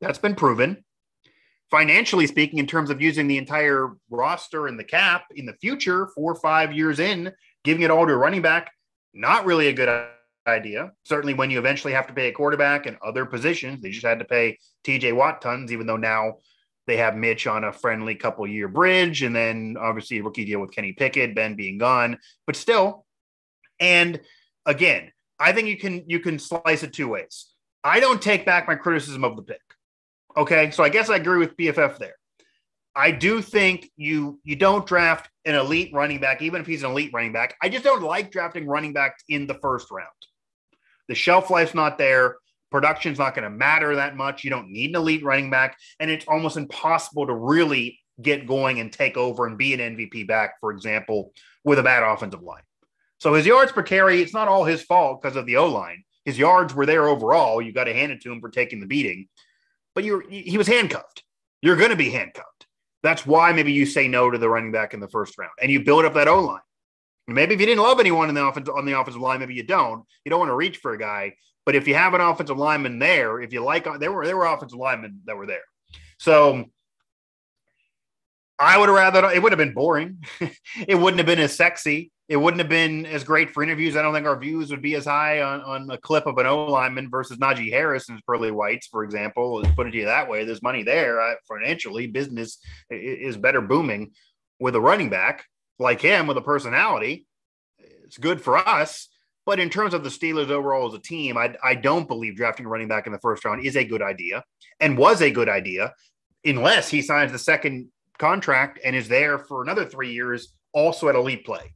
That's 0.00 0.18
been 0.18 0.34
proven. 0.34 0.84
Financially 1.70 2.26
speaking, 2.26 2.58
in 2.58 2.66
terms 2.66 2.90
of 2.90 3.02
using 3.02 3.26
the 3.26 3.38
entire 3.38 3.90
roster 4.10 4.68
and 4.68 4.78
the 4.78 4.84
cap 4.84 5.24
in 5.34 5.46
the 5.46 5.54
future, 5.54 6.08
four 6.14 6.32
or 6.32 6.40
five 6.40 6.72
years 6.72 7.00
in, 7.00 7.32
giving 7.64 7.82
it 7.82 7.90
all 7.90 8.06
to 8.06 8.12
a 8.12 8.16
running 8.16 8.42
back, 8.42 8.70
not 9.12 9.46
really 9.46 9.68
a 9.68 9.72
good 9.72 10.06
idea. 10.46 10.92
Certainly, 11.04 11.34
when 11.34 11.50
you 11.50 11.58
eventually 11.58 11.92
have 11.92 12.06
to 12.06 12.12
pay 12.12 12.28
a 12.28 12.32
quarterback 12.32 12.86
and 12.86 12.96
other 13.04 13.26
positions, 13.26 13.80
they 13.80 13.90
just 13.90 14.06
had 14.06 14.20
to 14.20 14.24
pay 14.24 14.58
TJ 14.84 15.14
Watt 15.14 15.42
tons, 15.42 15.72
even 15.72 15.86
though 15.86 15.96
now 15.96 16.36
they 16.86 16.96
have 16.98 17.16
Mitch 17.16 17.46
on 17.46 17.64
a 17.64 17.72
friendly 17.72 18.14
couple 18.14 18.46
year 18.46 18.68
bridge, 18.68 19.22
and 19.22 19.34
then 19.34 19.76
obviously 19.78 20.18
a 20.18 20.22
rookie 20.22 20.44
deal 20.44 20.60
with 20.60 20.72
Kenny 20.72 20.92
Pickett, 20.92 21.34
Ben 21.34 21.56
being 21.56 21.78
gone, 21.78 22.18
but 22.46 22.56
still. 22.56 23.04
And 23.80 24.20
again, 24.64 25.10
I 25.38 25.52
think 25.52 25.68
you 25.68 25.76
can 25.76 26.04
you 26.06 26.20
can 26.20 26.38
slice 26.38 26.82
it 26.82 26.92
two 26.92 27.08
ways. 27.08 27.46
I 27.86 28.00
don't 28.00 28.20
take 28.20 28.44
back 28.44 28.66
my 28.66 28.74
criticism 28.74 29.22
of 29.22 29.36
the 29.36 29.42
pick. 29.42 29.60
Okay, 30.36 30.72
so 30.72 30.82
I 30.82 30.88
guess 30.88 31.08
I 31.08 31.16
agree 31.16 31.38
with 31.38 31.56
PFF 31.56 31.98
there. 31.98 32.16
I 32.96 33.12
do 33.12 33.40
think 33.40 33.90
you 33.96 34.40
you 34.42 34.56
don't 34.56 34.86
draft 34.86 35.30
an 35.44 35.54
elite 35.54 35.92
running 35.92 36.18
back, 36.18 36.42
even 36.42 36.60
if 36.60 36.66
he's 36.66 36.82
an 36.82 36.90
elite 36.90 37.12
running 37.14 37.32
back. 37.32 37.54
I 37.62 37.68
just 37.68 37.84
don't 37.84 38.02
like 38.02 38.32
drafting 38.32 38.66
running 38.66 38.92
backs 38.92 39.22
in 39.28 39.46
the 39.46 39.54
first 39.54 39.90
round. 39.92 40.08
The 41.08 41.14
shelf 41.14 41.48
life's 41.48 41.74
not 41.74 41.96
there. 41.96 42.36
Production's 42.72 43.18
not 43.18 43.36
going 43.36 43.44
to 43.44 43.50
matter 43.50 43.94
that 43.94 44.16
much. 44.16 44.42
You 44.42 44.50
don't 44.50 44.70
need 44.70 44.90
an 44.90 44.96
elite 44.96 45.22
running 45.22 45.50
back. 45.50 45.78
And 46.00 46.10
it's 46.10 46.26
almost 46.26 46.56
impossible 46.56 47.28
to 47.28 47.34
really 47.34 48.00
get 48.20 48.48
going 48.48 48.80
and 48.80 48.92
take 48.92 49.16
over 49.16 49.46
and 49.46 49.56
be 49.56 49.74
an 49.74 49.96
MVP 49.96 50.26
back, 50.26 50.58
for 50.60 50.72
example, 50.72 51.32
with 51.64 51.78
a 51.78 51.84
bad 51.84 52.02
offensive 52.02 52.42
line. 52.42 52.62
So 53.20 53.34
his 53.34 53.46
yards 53.46 53.70
per 53.70 53.82
carry, 53.82 54.20
it's 54.20 54.34
not 54.34 54.48
all 54.48 54.64
his 54.64 54.82
fault 54.82 55.22
because 55.22 55.36
of 55.36 55.46
the 55.46 55.56
O 55.56 55.66
line. 55.66 56.02
His 56.26 56.38
yards 56.38 56.74
were 56.74 56.84
there 56.84 57.08
overall. 57.08 57.62
You 57.62 57.72
got 57.72 57.84
to 57.84 57.94
hand 57.94 58.12
it 58.12 58.20
to 58.22 58.32
him 58.32 58.40
for 58.40 58.50
taking 58.50 58.80
the 58.80 58.86
beating, 58.86 59.28
but 59.94 60.04
you 60.04 60.22
he 60.28 60.58
was 60.58 60.66
handcuffed. 60.66 61.22
You're 61.62 61.76
going 61.76 61.90
to 61.90 61.96
be 61.96 62.10
handcuffed. 62.10 62.66
That's 63.02 63.24
why 63.24 63.52
maybe 63.52 63.72
you 63.72 63.86
say 63.86 64.08
no 64.08 64.30
to 64.30 64.36
the 64.36 64.48
running 64.48 64.72
back 64.72 64.92
in 64.92 65.00
the 65.00 65.08
first 65.08 65.38
round 65.38 65.52
and 65.62 65.70
you 65.70 65.84
build 65.84 66.04
up 66.04 66.14
that 66.14 66.28
O 66.28 66.40
line. 66.40 66.60
Maybe 67.28 67.54
if 67.54 67.60
you 67.60 67.66
didn't 67.66 67.82
love 67.82 67.98
anyone 68.00 68.28
in 68.28 68.34
the 68.34 68.44
offense 68.44 68.68
on 68.68 68.84
the 68.84 68.98
offensive 68.98 69.20
line, 69.20 69.40
maybe 69.40 69.54
you 69.54 69.62
don't. 69.62 70.04
You 70.24 70.30
don't 70.30 70.40
want 70.40 70.50
to 70.50 70.56
reach 70.56 70.78
for 70.78 70.92
a 70.92 70.98
guy. 70.98 71.34
But 71.64 71.74
if 71.74 71.88
you 71.88 71.94
have 71.94 72.14
an 72.14 72.20
offensive 72.20 72.58
lineman 72.58 72.98
there, 72.98 73.40
if 73.40 73.52
you 73.52 73.62
like, 73.62 73.86
there 73.98 74.12
were 74.12 74.26
there 74.26 74.36
were 74.36 74.46
offensive 74.46 74.78
linemen 74.78 75.22
that 75.26 75.36
were 75.36 75.46
there. 75.46 75.64
So 76.18 76.66
I 78.58 78.78
would 78.78 78.88
have 78.88 78.96
rather 78.96 79.30
it 79.30 79.42
would 79.42 79.52
have 79.52 79.58
been 79.58 79.74
boring. 79.74 80.24
it 80.88 80.94
wouldn't 80.94 81.18
have 81.18 81.26
been 81.26 81.38
as 81.38 81.54
sexy. 81.54 82.10
It 82.28 82.36
wouldn't 82.36 82.60
have 82.60 82.68
been 82.68 83.06
as 83.06 83.22
great 83.22 83.50
for 83.50 83.62
interviews. 83.62 83.96
I 83.96 84.02
don't 84.02 84.12
think 84.12 84.26
our 84.26 84.38
views 84.38 84.70
would 84.70 84.82
be 84.82 84.96
as 84.96 85.04
high 85.04 85.42
on, 85.42 85.60
on 85.60 85.90
a 85.90 85.98
clip 85.98 86.26
of 86.26 86.38
an 86.38 86.46
O 86.46 86.64
lineman 86.64 87.08
versus 87.08 87.38
Najee 87.38 87.70
Harris 87.70 88.08
and 88.08 88.20
pearly 88.26 88.50
whites, 88.50 88.88
for 88.88 89.04
example. 89.04 89.56
Let's 89.56 89.74
put 89.74 89.86
it 89.86 89.92
to 89.92 89.98
you 89.98 90.06
that 90.06 90.28
way. 90.28 90.44
There's 90.44 90.62
money 90.62 90.82
there 90.82 91.36
financially. 91.46 92.08
Business 92.08 92.58
is 92.90 93.36
better 93.36 93.60
booming 93.60 94.12
with 94.58 94.74
a 94.74 94.80
running 94.80 95.10
back 95.10 95.44
like 95.78 96.00
him 96.00 96.26
with 96.26 96.36
a 96.36 96.42
personality. 96.42 97.26
It's 97.78 98.18
good 98.18 98.40
for 98.40 98.56
us. 98.56 99.08
But 99.44 99.60
in 99.60 99.70
terms 99.70 99.94
of 99.94 100.02
the 100.02 100.10
Steelers 100.10 100.50
overall 100.50 100.88
as 100.88 100.94
a 100.94 100.98
team, 100.98 101.38
I, 101.38 101.54
I 101.62 101.76
don't 101.76 102.08
believe 102.08 102.36
drafting 102.36 102.66
a 102.66 102.68
running 102.68 102.88
back 102.88 103.06
in 103.06 103.12
the 103.12 103.20
first 103.20 103.44
round 103.44 103.64
is 103.64 103.76
a 103.76 103.84
good 103.84 104.02
idea 104.02 104.42
and 104.80 104.98
was 104.98 105.22
a 105.22 105.30
good 105.30 105.48
idea 105.48 105.94
unless 106.44 106.88
he 106.88 107.00
signs 107.00 107.30
the 107.30 107.38
second 107.38 107.88
contract 108.18 108.78
and 108.84 108.94
is 108.94 109.08
there 109.08 109.38
for 109.38 109.62
another 109.62 109.84
three 109.84 110.12
years, 110.12 110.52
also 110.72 111.08
at 111.08 111.14
elite 111.14 111.44
play. 111.44 111.74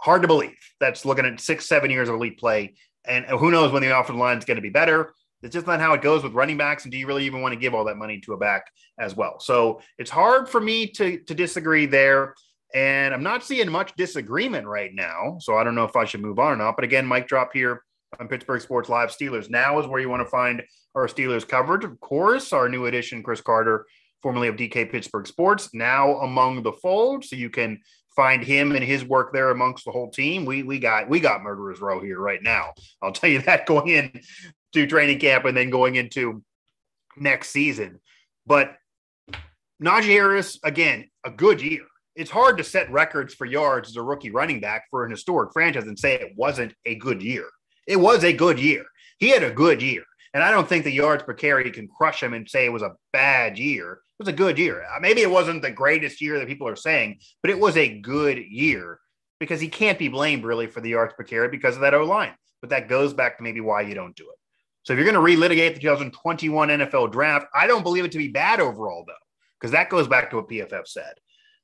Hard 0.00 0.22
to 0.22 0.28
believe. 0.28 0.56
That's 0.80 1.04
looking 1.04 1.26
at 1.26 1.40
six, 1.40 1.66
seven 1.66 1.90
years 1.90 2.08
of 2.08 2.16
elite 2.16 2.38
play. 2.38 2.74
And 3.04 3.24
who 3.26 3.50
knows 3.50 3.72
when 3.72 3.82
the 3.82 3.96
offensive 3.96 4.16
line 4.16 4.38
is 4.38 4.44
going 4.44 4.56
to 4.56 4.62
be 4.62 4.70
better. 4.70 5.12
It's 5.42 5.52
just 5.52 5.66
not 5.66 5.80
how 5.80 5.92
it 5.92 6.02
goes 6.02 6.22
with 6.22 6.34
running 6.34 6.56
backs. 6.56 6.84
And 6.84 6.92
do 6.92 6.98
you 6.98 7.06
really 7.06 7.26
even 7.26 7.42
want 7.42 7.52
to 7.52 7.58
give 7.58 7.74
all 7.74 7.84
that 7.86 7.96
money 7.96 8.20
to 8.20 8.32
a 8.32 8.36
back 8.36 8.64
as 8.98 9.16
well? 9.16 9.40
So 9.40 9.80
it's 9.98 10.10
hard 10.10 10.48
for 10.48 10.60
me 10.60 10.86
to, 10.88 11.18
to 11.18 11.34
disagree 11.34 11.86
there. 11.86 12.34
And 12.74 13.12
I'm 13.12 13.22
not 13.22 13.44
seeing 13.44 13.70
much 13.70 13.94
disagreement 13.96 14.66
right 14.66 14.94
now. 14.94 15.36
So 15.40 15.56
I 15.56 15.64
don't 15.64 15.74
know 15.74 15.84
if 15.84 15.96
I 15.96 16.04
should 16.04 16.22
move 16.22 16.38
on 16.38 16.52
or 16.52 16.56
not. 16.56 16.76
But 16.76 16.84
again, 16.84 17.06
Mic 17.06 17.26
drop 17.26 17.50
here 17.52 17.82
on 18.20 18.28
Pittsburgh 18.28 18.60
Sports 18.60 18.88
Live 18.88 19.10
Steelers. 19.10 19.50
Now 19.50 19.78
is 19.78 19.86
where 19.86 20.00
you 20.00 20.08
want 20.08 20.24
to 20.24 20.30
find 20.30 20.62
our 20.94 21.06
Steelers 21.06 21.46
coverage. 21.46 21.84
Of 21.84 21.98
course, 22.00 22.52
our 22.52 22.68
new 22.68 22.86
addition, 22.86 23.22
Chris 23.22 23.40
Carter, 23.40 23.86
formerly 24.22 24.48
of 24.48 24.56
DK 24.56 24.90
Pittsburgh 24.90 25.26
Sports, 25.26 25.70
now 25.72 26.18
among 26.20 26.62
the 26.62 26.72
fold. 26.72 27.24
So 27.24 27.36
you 27.36 27.50
can 27.50 27.80
find 28.14 28.44
him 28.44 28.72
and 28.72 28.84
his 28.84 29.04
work 29.04 29.32
there 29.32 29.50
amongst 29.50 29.84
the 29.84 29.90
whole 29.90 30.10
team. 30.10 30.44
We 30.44 30.62
we 30.62 30.78
got 30.78 31.08
we 31.08 31.20
got 31.20 31.42
murderers 31.42 31.80
row 31.80 32.00
here 32.00 32.20
right 32.20 32.42
now. 32.42 32.72
I'll 33.00 33.12
tell 33.12 33.30
you 33.30 33.42
that 33.42 33.66
going 33.66 33.88
in 33.88 34.20
to 34.74 34.86
training 34.86 35.18
camp 35.18 35.44
and 35.44 35.56
then 35.56 35.70
going 35.70 35.96
into 35.96 36.42
next 37.16 37.50
season. 37.50 38.00
But 38.46 38.76
Najee 39.82 40.04
Harris, 40.04 40.58
again, 40.62 41.10
a 41.24 41.30
good 41.30 41.60
year 41.60 41.82
it's 42.14 42.30
hard 42.30 42.58
to 42.58 42.64
set 42.64 42.90
records 42.90 43.34
for 43.34 43.46
yards 43.46 43.88
as 43.88 43.96
a 43.96 44.02
rookie 44.02 44.30
running 44.30 44.60
back 44.60 44.84
for 44.90 45.04
an 45.04 45.10
historic 45.10 45.52
franchise 45.52 45.84
and 45.84 45.98
say 45.98 46.14
it 46.14 46.34
wasn't 46.36 46.74
a 46.84 46.94
good 46.96 47.22
year. 47.22 47.48
It 47.86 47.96
was 47.96 48.24
a 48.24 48.32
good 48.32 48.60
year. 48.60 48.84
He 49.18 49.30
had 49.30 49.42
a 49.42 49.50
good 49.50 49.82
year. 49.82 50.02
And 50.34 50.42
I 50.42 50.50
don't 50.50 50.68
think 50.68 50.84
the 50.84 50.92
yards 50.92 51.22
per 51.22 51.34
carry 51.34 51.70
can 51.70 51.88
crush 51.88 52.22
him 52.22 52.32
and 52.32 52.48
say 52.48 52.64
it 52.64 52.72
was 52.72 52.82
a 52.82 52.96
bad 53.12 53.58
year. 53.58 54.00
Was 54.22 54.28
a 54.28 54.32
good 54.32 54.56
year. 54.56 54.84
Uh, 54.84 55.00
maybe 55.00 55.20
it 55.20 55.30
wasn't 55.30 55.62
the 55.62 55.70
greatest 55.72 56.20
year 56.20 56.38
that 56.38 56.46
people 56.46 56.68
are 56.68 56.76
saying, 56.76 57.18
but 57.42 57.50
it 57.50 57.58
was 57.58 57.76
a 57.76 57.98
good 57.98 58.38
year 58.38 59.00
because 59.40 59.60
he 59.60 59.66
can't 59.66 59.98
be 59.98 60.06
blamed 60.06 60.44
really 60.44 60.68
for 60.68 60.80
the 60.80 60.90
yards 60.90 61.12
per 61.16 61.24
carry 61.24 61.48
because 61.48 61.74
of 61.74 61.80
that 61.80 61.92
O 61.92 62.04
line. 62.04 62.34
But 62.60 62.70
that 62.70 62.88
goes 62.88 63.12
back 63.12 63.36
to 63.36 63.42
maybe 63.42 63.60
why 63.60 63.80
you 63.80 63.94
don't 63.94 64.14
do 64.14 64.22
it. 64.22 64.38
So 64.84 64.92
if 64.92 64.96
you're 64.96 65.10
going 65.10 65.16
to 65.16 65.46
relitigate 65.46 65.74
the 65.74 65.80
2021 65.80 66.68
NFL 66.68 67.10
draft, 67.10 67.46
I 67.52 67.66
don't 67.66 67.82
believe 67.82 68.04
it 68.04 68.12
to 68.12 68.18
be 68.18 68.28
bad 68.28 68.60
overall, 68.60 69.02
though, 69.04 69.14
because 69.60 69.72
that 69.72 69.90
goes 69.90 70.06
back 70.06 70.30
to 70.30 70.36
what 70.36 70.48
PFF 70.48 70.86
said 70.86 71.14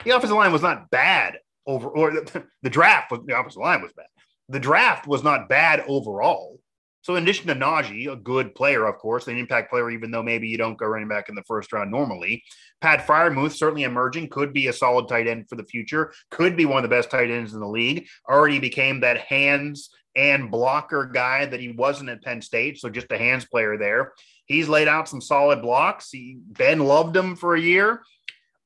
the 0.04 0.10
offensive 0.10 0.36
line 0.36 0.52
was 0.52 0.62
not 0.62 0.90
bad 0.90 1.38
over, 1.64 1.88
or 1.88 2.10
the, 2.10 2.44
the 2.62 2.70
draft 2.70 3.12
was 3.12 3.20
the 3.24 3.38
offensive 3.38 3.62
line 3.62 3.82
was 3.82 3.92
bad. 3.92 4.06
The 4.48 4.60
draft 4.60 5.06
was 5.06 5.22
not 5.22 5.48
bad 5.48 5.84
overall. 5.86 6.57
So, 7.02 7.14
in 7.16 7.22
addition 7.22 7.46
to 7.46 7.54
Najee, 7.54 8.12
a 8.12 8.16
good 8.16 8.54
player, 8.54 8.86
of 8.86 8.98
course, 8.98 9.28
an 9.28 9.38
impact 9.38 9.70
player, 9.70 9.90
even 9.90 10.10
though 10.10 10.22
maybe 10.22 10.48
you 10.48 10.58
don't 10.58 10.76
go 10.76 10.86
running 10.86 11.08
back 11.08 11.28
in 11.28 11.34
the 11.34 11.44
first 11.44 11.72
round 11.72 11.90
normally, 11.90 12.42
Pat 12.80 13.06
Freiermuth 13.06 13.52
certainly 13.52 13.84
emerging, 13.84 14.28
could 14.28 14.52
be 14.52 14.66
a 14.66 14.72
solid 14.72 15.08
tight 15.08 15.26
end 15.26 15.48
for 15.48 15.56
the 15.56 15.64
future, 15.64 16.12
could 16.30 16.56
be 16.56 16.66
one 16.66 16.78
of 16.78 16.82
the 16.82 16.94
best 16.94 17.10
tight 17.10 17.30
ends 17.30 17.54
in 17.54 17.60
the 17.60 17.68
league. 17.68 18.06
Already 18.28 18.58
became 18.58 19.00
that 19.00 19.18
hands 19.18 19.90
and 20.16 20.50
blocker 20.50 21.06
guy 21.06 21.46
that 21.46 21.60
he 21.60 21.70
wasn't 21.70 22.10
at 22.10 22.22
Penn 22.22 22.42
State. 22.42 22.78
So, 22.78 22.88
just 22.88 23.12
a 23.12 23.18
hands 23.18 23.44
player 23.44 23.78
there. 23.78 24.12
He's 24.46 24.68
laid 24.68 24.88
out 24.88 25.08
some 25.08 25.20
solid 25.20 25.62
blocks. 25.62 26.10
He, 26.10 26.38
ben 26.40 26.80
loved 26.80 27.14
him 27.14 27.36
for 27.36 27.54
a 27.54 27.60
year. 27.60 28.02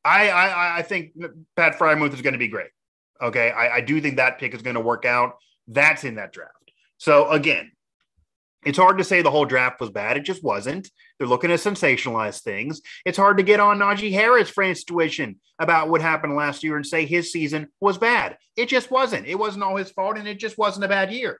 I, 0.04 0.30
I, 0.30 0.78
I 0.78 0.82
think 0.82 1.12
Pat 1.56 1.78
Freiermuth 1.78 2.14
is 2.14 2.22
going 2.22 2.32
to 2.32 2.38
be 2.38 2.48
great. 2.48 2.70
Okay. 3.20 3.50
I, 3.50 3.76
I 3.76 3.80
do 3.80 4.00
think 4.00 4.16
that 4.16 4.38
pick 4.38 4.54
is 4.54 4.62
going 4.62 4.74
to 4.74 4.80
work 4.80 5.04
out. 5.04 5.36
That's 5.68 6.04
in 6.04 6.16
that 6.16 6.32
draft. 6.32 6.72
So 6.98 7.30
again, 7.30 7.70
it's 8.64 8.78
hard 8.78 8.98
to 8.98 9.04
say 9.04 9.22
the 9.22 9.30
whole 9.30 9.44
draft 9.44 9.80
was 9.80 9.90
bad. 9.90 10.16
It 10.16 10.24
just 10.24 10.42
wasn't. 10.42 10.88
They're 11.18 11.28
looking 11.28 11.50
to 11.50 11.56
sensationalize 11.56 12.42
things. 12.42 12.80
It's 13.04 13.18
hard 13.18 13.38
to 13.38 13.42
get 13.42 13.60
on 13.60 13.78
Najee 13.78 14.12
Harris 14.12 14.50
for 14.50 14.62
intuition 14.62 15.40
about 15.58 15.88
what 15.88 16.00
happened 16.00 16.36
last 16.36 16.62
year 16.62 16.76
and 16.76 16.86
say 16.86 17.04
his 17.04 17.32
season 17.32 17.68
was 17.80 17.98
bad. 17.98 18.36
It 18.56 18.68
just 18.68 18.90
wasn't. 18.90 19.26
It 19.26 19.38
wasn't 19.38 19.64
all 19.64 19.76
his 19.76 19.90
fault, 19.90 20.16
and 20.16 20.28
it 20.28 20.38
just 20.38 20.58
wasn't 20.58 20.84
a 20.84 20.88
bad 20.88 21.12
year. 21.12 21.38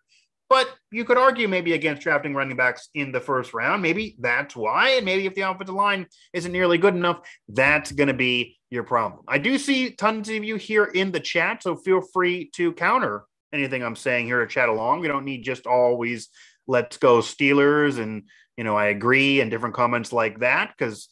But 0.49 0.69
you 0.91 1.05
could 1.05 1.17
argue 1.17 1.49
maybe 1.49 1.73
against 1.73 2.03
drafting 2.03 2.35
running 2.35 2.57
backs 2.57 2.91
in 2.95 3.11
the 3.11 3.21
first 3.21 3.55
round. 3.55 3.81
Maybe 3.81 4.17
that's 4.19 4.55
why. 4.55 4.91
And 4.91 5.05
maybe 5.05 5.25
if 5.25 5.35
the 5.35 5.43
offensive 5.43 5.75
line 5.75 6.07
isn't 6.35 6.53
nearly 6.53 6.77
good 6.77 6.95
enough, 6.95 7.21
that's 7.49 7.91
going 7.91 8.09
to 8.09 8.15
be 8.15 8.59
your 8.69 8.83
problem. 8.83 9.23
I 9.27 9.39
do 9.39 9.57
see 9.57 9.93
tons 9.93 10.29
of 10.29 10.45
you 10.45 10.57
here 10.57 10.85
in 10.85 11.11
the 11.11 11.21
chat. 11.21 11.63
So 11.63 11.77
feel 11.77 12.03
free 12.03 12.51
to 12.57 12.75
counter 12.75 13.25
anything 13.53 13.83
I'm 13.83 13.97
saying 13.97 14.27
here 14.27 14.41
to 14.41 14.47
chat 14.47 14.69
along. 14.69 15.01
We 15.01 15.09
don't 15.09 15.25
need 15.25 15.43
just 15.43 15.67
always 15.67 16.29
let's 16.67 16.97
go 16.97 17.19
Steelers 17.19 17.99
and, 17.99 18.25
you 18.57 18.65
know, 18.65 18.77
I 18.77 18.87
agree 18.87 19.41
and 19.41 19.51
different 19.51 19.75
comments 19.75 20.13
like 20.13 20.41
that 20.41 20.73
because 20.77 21.09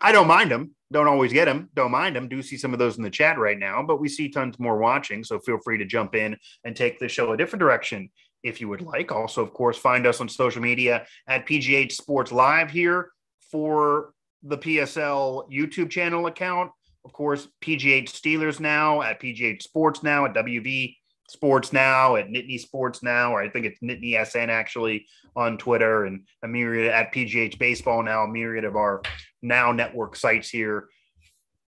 I 0.00 0.12
don't 0.12 0.26
mind 0.26 0.50
them. 0.50 0.74
Don't 0.90 1.06
always 1.06 1.32
get 1.32 1.46
them. 1.46 1.70
Don't 1.74 1.90
mind 1.90 2.16
them. 2.16 2.28
Do 2.28 2.42
see 2.42 2.58
some 2.58 2.72
of 2.72 2.78
those 2.78 2.98
in 2.98 3.02
the 3.02 3.10
chat 3.10 3.38
right 3.38 3.58
now, 3.58 3.82
but 3.82 4.00
we 4.00 4.08
see 4.08 4.28
tons 4.28 4.58
more 4.58 4.76
watching. 4.76 5.24
So 5.24 5.38
feel 5.38 5.58
free 5.64 5.78
to 5.78 5.84
jump 5.84 6.14
in 6.14 6.36
and 6.64 6.76
take 6.76 6.98
the 6.98 7.08
show 7.08 7.32
a 7.32 7.36
different 7.36 7.60
direction 7.60 8.10
if 8.42 8.60
you 8.60 8.68
would 8.68 8.82
like. 8.82 9.12
Also, 9.12 9.42
of 9.42 9.52
course, 9.52 9.78
find 9.78 10.06
us 10.06 10.20
on 10.20 10.28
social 10.28 10.60
media 10.60 11.06
at 11.28 11.46
PGH 11.46 11.92
Sports 11.92 12.32
Live 12.32 12.70
here 12.70 13.10
for 13.50 14.12
the 14.42 14.58
PSL 14.58 15.50
YouTube 15.50 15.90
channel 15.90 16.26
account. 16.26 16.70
Of 17.04 17.12
course, 17.12 17.48
PGH 17.62 18.10
Steelers 18.10 18.60
now 18.60 19.02
at 19.02 19.20
PGH 19.20 19.62
Sports 19.62 20.02
now 20.02 20.24
at 20.24 20.34
WV 20.34 20.96
Sports 21.28 21.72
Now, 21.72 22.16
at 22.16 22.28
Nittany 22.28 22.60
Sports 22.60 23.02
Now, 23.02 23.34
or 23.34 23.42
I 23.42 23.48
think 23.48 23.66
it's 23.66 23.80
Nittany 23.80 24.24
SN 24.26 24.50
actually 24.50 25.06
on 25.34 25.56
Twitter, 25.56 26.04
and 26.04 26.24
a 26.42 26.48
myriad 26.48 26.92
at 26.92 27.12
PGH 27.12 27.58
Baseball 27.58 28.02
now, 28.02 28.24
a 28.24 28.28
myriad 28.28 28.64
of 28.64 28.76
our 28.76 29.02
now 29.40 29.72
network 29.72 30.16
sites 30.16 30.50
here. 30.50 30.88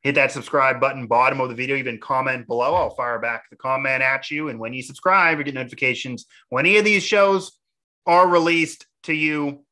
Hit 0.02 0.14
that 0.14 0.32
subscribe 0.32 0.80
button, 0.80 1.06
bottom 1.06 1.42
of 1.42 1.50
the 1.50 1.54
video, 1.54 1.76
even 1.76 1.98
comment 1.98 2.46
below. 2.46 2.74
I'll 2.74 2.94
fire 2.94 3.18
back 3.18 3.50
the 3.50 3.56
comment 3.56 4.02
at 4.02 4.30
you. 4.30 4.48
And 4.48 4.58
when 4.58 4.72
you 4.72 4.82
subscribe, 4.82 5.36
you 5.36 5.44
get 5.44 5.52
notifications 5.52 6.24
when 6.48 6.64
any 6.64 6.78
of 6.78 6.86
these 6.86 7.02
shows 7.02 7.52
are 8.06 8.26
released 8.26 8.86
to 9.02 9.12
you, 9.12 9.62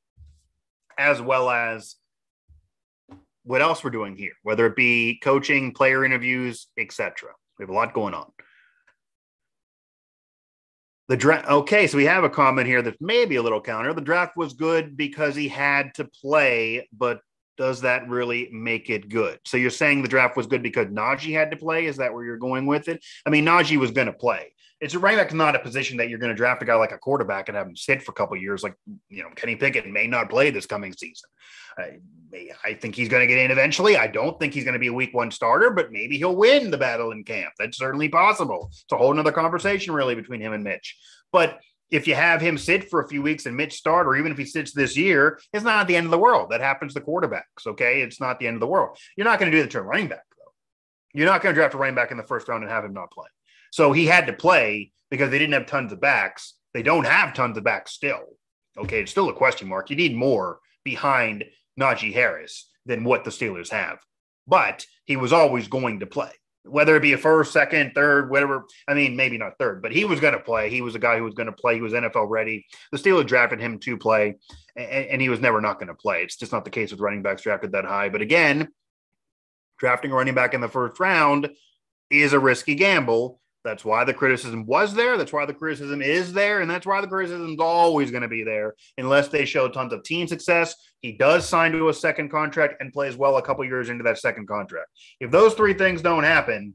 as 0.99 1.23
well 1.23 1.49
as 1.49 1.97
what 3.44 3.62
else 3.62 3.82
we're 3.82 3.88
doing 3.88 4.16
here, 4.16 4.35
whether 4.42 4.66
it 4.66 4.76
be 4.76 5.18
coaching, 5.23 5.73
player 5.73 6.04
interviews, 6.04 6.66
etc. 6.76 7.30
We 7.58 7.62
have 7.62 7.70
a 7.70 7.73
lot 7.73 7.94
going 7.94 8.12
on. 8.12 8.30
The 11.08 11.16
draft. 11.16 11.48
Okay, 11.48 11.86
so 11.86 11.96
we 11.96 12.04
have 12.04 12.24
a 12.24 12.30
comment 12.30 12.66
here 12.66 12.82
that 12.82 13.00
may 13.00 13.24
be 13.24 13.36
a 13.36 13.42
little 13.42 13.62
counter. 13.62 13.94
The 13.94 14.00
draft 14.02 14.36
was 14.36 14.52
good 14.52 14.94
because 14.94 15.34
he 15.34 15.48
had 15.48 15.94
to 15.94 16.04
play, 16.04 16.86
but 16.92 17.20
does 17.56 17.80
that 17.80 18.08
really 18.08 18.48
make 18.52 18.90
it 18.90 19.08
good? 19.08 19.40
So 19.44 19.56
you're 19.56 19.70
saying 19.70 20.02
the 20.02 20.08
draft 20.08 20.36
was 20.36 20.46
good 20.46 20.62
because 20.62 20.86
Najee 20.86 21.32
had 21.32 21.50
to 21.50 21.56
play? 21.56 21.86
Is 21.86 21.96
that 21.96 22.12
where 22.12 22.24
you're 22.24 22.36
going 22.36 22.66
with 22.66 22.88
it? 22.88 23.04
I 23.26 23.30
mean, 23.30 23.46
Najee 23.46 23.78
was 23.78 23.90
going 23.90 24.06
to 24.06 24.12
play. 24.12 24.52
It's 24.80 24.94
a 24.94 24.99
running 24.99 25.18
back, 25.18 25.35
not 25.35 25.56
a 25.56 25.58
position 25.58 25.97
that 25.97 26.08
you're 26.08 26.20
going 26.20 26.30
to 26.30 26.37
draft 26.37 26.62
a 26.62 26.64
guy 26.64 26.75
like 26.76 26.92
a 26.92 26.99
quarterback 26.99 27.49
and 27.49 27.56
have 27.56 27.66
him 27.66 27.76
sit 27.76 28.02
for 28.02 28.12
a 28.12 28.14
couple 28.14 28.37
years. 28.37 28.62
Like 28.62 28.75
you 29.08 29.23
know, 29.23 29.30
Kenny 29.35 29.56
Pickett 29.56 29.87
may 29.88 30.06
not 30.06 30.30
play 30.30 30.50
this 30.50 30.66
coming 30.66 30.92
season. 30.92 31.28
I, 31.78 31.99
I 32.64 32.75
think 32.75 32.94
he's 32.94 33.08
going 33.08 33.26
to 33.26 33.26
get 33.26 33.42
in 33.42 33.50
eventually. 33.50 33.97
I 33.97 34.06
don't 34.06 34.38
think 34.38 34.54
he's 34.54 34.64
going 34.64 34.75
to 34.75 34.80
be 34.80 34.88
a 34.88 34.92
week 34.92 35.14
one 35.14 35.30
starter, 35.30 35.70
but 35.70 35.92
maybe 35.92 36.18
he'll 36.18 36.37
win 36.37 36.70
the 36.70 36.78
battle 36.78 37.12
in 37.12 37.25
camp. 37.25 37.52
That's 37.58 37.78
certainly 37.78 38.08
possible. 38.08 38.68
It's 38.70 38.92
a 38.92 38.97
whole 38.97 39.14
nother 39.14 39.32
conversation, 39.32 39.94
really, 39.94 40.14
between 40.14 40.40
him 40.40 40.52
and 40.52 40.64
Mitch. 40.64 40.97
But 41.32 41.58
if 41.90 42.06
you 42.06 42.14
have 42.14 42.40
him 42.40 42.58
sit 42.58 42.90
for 42.90 43.00
a 43.00 43.08
few 43.08 43.23
weeks 43.23 43.47
and 43.47 43.56
Mitch 43.56 43.75
start, 43.75 44.06
or 44.06 44.16
even 44.16 44.30
if 44.30 44.38
he 44.38 44.44
sits 44.44 44.73
this 44.73 44.97
year, 44.97 45.40
it's 45.52 45.64
not 45.64 45.87
the 45.87 45.97
end 45.97 46.04
of 46.04 46.11
the 46.11 46.18
world. 46.18 46.50
That 46.50 46.61
happens 46.61 46.94
to 46.94 47.00
quarterbacks. 47.00 47.66
Okay. 47.66 48.02
It's 48.02 48.20
not 48.20 48.38
the 48.38 48.47
end 48.47 48.56
of 48.56 48.61
the 48.61 48.66
world. 48.66 48.99
You're 49.16 49.26
not 49.26 49.38
going 49.38 49.50
to 49.50 49.62
do 49.62 49.66
to 49.66 49.78
a 49.78 49.82
running 49.82 50.08
back, 50.08 50.25
though. 50.37 50.52
You're 51.14 51.26
not 51.26 51.42
going 51.42 51.54
to 51.54 51.58
draft 51.58 51.75
a 51.75 51.78
running 51.78 51.94
back 51.94 52.11
in 52.11 52.16
the 52.16 52.23
first 52.23 52.49
round 52.49 52.62
and 52.62 52.70
have 52.70 52.85
him 52.85 52.92
not 52.92 53.11
play. 53.11 53.28
So 53.70 53.92
he 53.92 54.06
had 54.06 54.26
to 54.26 54.32
play 54.32 54.92
because 55.10 55.30
they 55.30 55.38
didn't 55.38 55.54
have 55.54 55.66
tons 55.66 55.92
of 55.92 56.00
backs. 56.00 56.54
They 56.75 56.82
don't 56.82 57.06
have 57.06 57.34
tons 57.34 57.56
of 57.56 57.64
backs 57.64 57.92
still. 57.92 58.25
Okay. 58.76 59.00
It's 59.00 59.10
still 59.10 59.28
a 59.28 59.34
question 59.34 59.68
mark. 59.68 59.90
You 59.90 59.96
need 59.96 60.16
more 60.16 60.60
behind 60.84 61.44
Najee 61.78 62.12
Harris 62.12 62.70
than 62.87 63.04
what 63.04 63.25
the 63.25 63.30
Steelers 63.30 63.70
have. 63.70 63.98
But 64.46 64.87
he 65.04 65.16
was 65.16 65.32
always 65.32 65.68
going 65.68 66.00
to 66.00 66.06
play, 66.06 66.30
whether 66.64 66.96
it 66.96 67.02
be 67.02 67.12
a 67.12 67.18
first, 67.18 67.52
second, 67.52 67.92
third, 67.94 68.30
whatever. 68.30 68.64
I 68.87 68.94
mean, 68.94 69.14
maybe 69.14 69.37
not 69.37 69.58
third, 69.58 69.82
but 69.82 69.92
he 69.92 70.04
was 70.04 70.20
going 70.20 70.32
to 70.32 70.40
play. 70.40 70.70
He 70.70 70.80
was 70.80 70.94
a 70.94 70.98
guy 70.98 71.18
who 71.18 71.25
was 71.25 71.34
going 71.34 71.46
to 71.46 71.52
play. 71.52 71.75
He 71.75 71.82
was 71.82 71.92
NFL 71.92 72.30
ready. 72.30 72.66
The 72.90 72.98
Steelers 72.98 73.26
drafted 73.26 73.60
him 73.60 73.78
to 73.80 73.98
play, 73.98 74.37
and, 74.75 75.06
and 75.06 75.22
he 75.22 75.28
was 75.28 75.40
never 75.40 75.60
not 75.60 75.78
going 75.78 75.88
to 75.88 75.94
play. 75.94 76.22
It's 76.22 76.37
just 76.37 76.52
not 76.52 76.64
the 76.64 76.70
case 76.70 76.90
with 76.90 77.00
running 77.00 77.22
backs 77.22 77.42
drafted 77.42 77.72
that 77.72 77.84
high. 77.84 78.08
But 78.08 78.22
again, 78.22 78.68
drafting 79.78 80.12
a 80.12 80.14
running 80.14 80.34
back 80.34 80.54
in 80.54 80.62
the 80.62 80.68
first 80.68 80.98
round 80.98 81.50
is 82.10 82.32
a 82.32 82.40
risky 82.40 82.75
gamble 82.75 83.40
that's 83.68 83.84
why 83.84 84.02
the 84.02 84.14
criticism 84.14 84.64
was 84.64 84.94
there. 84.94 85.18
That's 85.18 85.32
why 85.32 85.44
the 85.44 85.52
criticism 85.52 86.00
is 86.00 86.32
there. 86.32 86.62
And 86.62 86.70
that's 86.70 86.87
why 86.87 87.02
the 87.02 87.06
criticism 87.06 87.52
is 87.52 87.58
always 87.60 88.10
going 88.10 88.22
to 88.22 88.28
be 88.28 88.42
there 88.42 88.75
unless 88.96 89.28
they 89.28 89.44
show 89.44 89.68
tons 89.68 89.92
of 89.92 90.02
team 90.02 90.26
success. 90.26 90.75
He 91.02 91.12
does 91.12 91.46
sign 91.46 91.72
to 91.72 91.90
a 91.90 91.94
second 91.94 92.30
contract 92.30 92.76
and 92.80 92.92
plays 92.92 93.16
well 93.16 93.37
a 93.37 93.42
couple 93.42 93.64
years 93.66 93.90
into 93.90 94.04
that 94.04 94.18
second 94.18 94.48
contract. 94.48 94.88
If 95.20 95.30
those 95.30 95.52
three 95.52 95.75
things 95.75 96.00
don't 96.00 96.25
happen, 96.25 96.75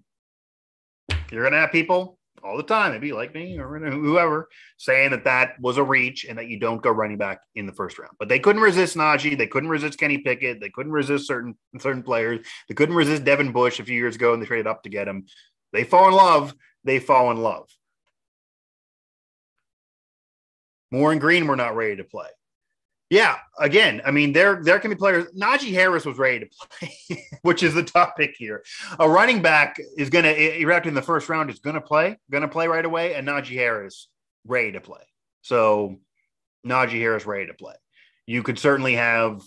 you're 1.31 1.41
going 1.41 1.53
to 1.53 1.59
have 1.59 1.71
people 1.71 2.19
all 2.43 2.57
the 2.57 2.63
time, 2.63 2.91
maybe 2.91 3.11
like 3.11 3.33
me 3.33 3.57
or 3.57 3.79
whoever, 3.79 4.49
saying 4.77 5.11
that 5.11 5.23
that 5.23 5.59
was 5.59 5.77
a 5.77 5.83
reach 5.83 6.25
and 6.25 6.37
that 6.37 6.47
you 6.47 6.59
don't 6.59 6.83
go 6.83 6.91
running 6.91 7.17
back 7.17 7.39
in 7.55 7.65
the 7.65 7.73
first 7.73 7.97
round. 7.97 8.13
But 8.19 8.29
they 8.29 8.37
couldn't 8.37 8.61
resist 8.61 8.95
Najee. 8.95 9.37
They 9.37 9.47
couldn't 9.47 9.69
resist 9.69 9.97
Kenny 9.97 10.19
Pickett. 10.19 10.59
They 10.59 10.69
couldn't 10.69 10.91
resist 10.91 11.25
certain 11.25 11.55
certain 11.79 12.03
players. 12.03 12.45
They 12.69 12.75
couldn't 12.75 12.95
resist 12.95 13.23
Devin 13.23 13.51
Bush 13.51 13.79
a 13.79 13.85
few 13.85 13.95
years 13.95 14.15
ago, 14.15 14.33
and 14.33 14.41
they 14.41 14.45
traded 14.45 14.67
up 14.67 14.83
to 14.83 14.89
get 14.89 15.07
him. 15.07 15.25
They 15.73 15.83
fall 15.83 16.07
in 16.07 16.13
love 16.13 16.53
they 16.83 16.99
fall 16.99 17.31
in 17.31 17.37
love. 17.37 17.69
Moore 20.91 21.11
and 21.11 21.21
Green 21.21 21.47
were 21.47 21.55
not 21.55 21.75
ready 21.75 21.95
to 21.95 22.03
play. 22.03 22.27
Yeah, 23.09 23.37
again, 23.59 24.01
I 24.05 24.11
mean, 24.11 24.33
there 24.33 24.63
there 24.63 24.79
can 24.79 24.89
be 24.89 24.95
players. 24.95 25.31
Najee 25.33 25.71
Harris 25.71 26.05
was 26.05 26.17
ready 26.17 26.39
to 26.39 26.49
play, 26.49 27.27
which 27.43 27.61
is 27.61 27.73
the 27.73 27.83
topic 27.83 28.33
here. 28.37 28.63
A 28.99 29.07
running 29.07 29.41
back 29.41 29.77
is 29.97 30.09
going 30.09 30.25
to 30.25 30.59
erect 30.59 30.87
in 30.87 30.95
the 30.95 31.01
first 31.01 31.29
round 31.29 31.49
is 31.49 31.59
going 31.59 31.75
to 31.75 31.81
play, 31.81 32.17
going 32.31 32.41
to 32.41 32.47
play 32.47 32.67
right 32.67 32.85
away, 32.85 33.13
and 33.13 33.27
Najee 33.27 33.55
Harris 33.55 34.07
ready 34.47 34.71
to 34.71 34.81
play. 34.81 35.01
So 35.41 35.99
Najee 36.65 36.99
Harris 36.99 37.25
ready 37.25 37.47
to 37.47 37.53
play. 37.53 37.75
You 38.25 38.41
could 38.41 38.57
certainly 38.57 38.95
have 38.95 39.43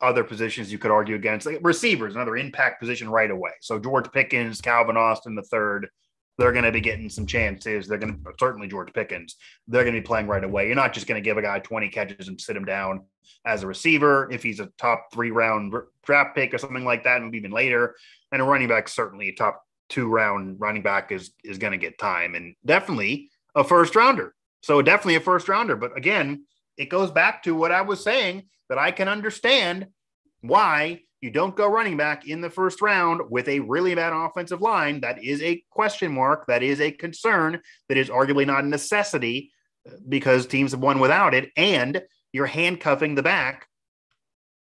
other 0.00 0.24
positions 0.24 0.72
you 0.72 0.78
could 0.78 0.90
argue 0.90 1.14
against, 1.14 1.46
like 1.46 1.60
receivers, 1.62 2.14
another 2.14 2.36
impact 2.36 2.80
position 2.80 3.08
right 3.08 3.30
away. 3.30 3.52
So 3.60 3.78
George 3.78 4.10
Pickens, 4.10 4.60
Calvin 4.60 4.96
Austin 4.96 5.34
the 5.34 5.42
third, 5.42 5.88
they're 6.38 6.52
going 6.52 6.64
to 6.64 6.72
be 6.72 6.80
getting 6.80 7.08
some 7.08 7.26
chances. 7.26 7.86
They're 7.86 7.98
going 7.98 8.14
to 8.14 8.32
certainly 8.38 8.68
George 8.68 8.92
Pickens. 8.92 9.36
They're 9.68 9.84
going 9.84 9.94
to 9.94 10.00
be 10.00 10.06
playing 10.06 10.26
right 10.26 10.42
away. 10.42 10.66
You're 10.66 10.74
not 10.74 10.92
just 10.92 11.06
going 11.06 11.22
to 11.22 11.24
give 11.24 11.36
a 11.36 11.42
guy 11.42 11.58
20 11.60 11.88
catches 11.88 12.28
and 12.28 12.40
sit 12.40 12.56
him 12.56 12.64
down 12.64 13.02
as 13.46 13.62
a 13.62 13.66
receiver 13.66 14.30
if 14.32 14.42
he's 14.42 14.60
a 14.60 14.70
top 14.78 15.08
three 15.12 15.30
round 15.30 15.72
draft 16.04 16.34
pick 16.34 16.52
or 16.52 16.58
something 16.58 16.84
like 16.84 17.04
that, 17.04 17.22
maybe 17.22 17.38
even 17.38 17.52
later. 17.52 17.94
And 18.32 18.42
a 18.42 18.44
running 18.44 18.68
back, 18.68 18.88
certainly 18.88 19.28
a 19.28 19.34
top 19.34 19.62
two 19.88 20.08
round 20.08 20.60
running 20.60 20.82
back 20.82 21.12
is 21.12 21.32
is 21.44 21.58
going 21.58 21.72
to 21.72 21.78
get 21.78 21.98
time 21.98 22.34
and 22.34 22.54
definitely 22.64 23.30
a 23.54 23.62
first 23.62 23.94
rounder. 23.94 24.34
So 24.62 24.80
definitely 24.82 25.16
a 25.16 25.20
first 25.20 25.48
rounder. 25.48 25.76
But 25.76 25.96
again, 25.96 26.46
it 26.76 26.88
goes 26.88 27.10
back 27.10 27.42
to 27.44 27.54
what 27.54 27.70
I 27.70 27.82
was 27.82 28.02
saying 28.02 28.44
that 28.68 28.78
I 28.78 28.90
can 28.90 29.08
understand 29.08 29.88
why 30.40 31.02
you 31.24 31.30
don't 31.30 31.56
go 31.56 31.66
running 31.66 31.96
back 31.96 32.28
in 32.28 32.42
the 32.42 32.50
first 32.50 32.82
round 32.82 33.22
with 33.30 33.48
a 33.48 33.60
really 33.60 33.94
bad 33.94 34.12
offensive 34.12 34.60
line. 34.60 35.00
That 35.00 35.24
is 35.24 35.40
a 35.40 35.64
question 35.70 36.12
mark. 36.12 36.46
That 36.48 36.62
is 36.62 36.82
a 36.82 36.90
concern. 36.90 37.62
That 37.88 37.96
is 37.96 38.10
arguably 38.10 38.46
not 38.46 38.64
a 38.64 38.66
necessity 38.66 39.50
uh, 39.88 39.94
because 40.06 40.46
teams 40.46 40.72
have 40.72 40.82
won 40.82 41.00
without 41.00 41.32
it. 41.32 41.50
And 41.56 42.02
you're 42.34 42.44
handcuffing 42.44 43.14
the 43.14 43.22
back 43.22 43.66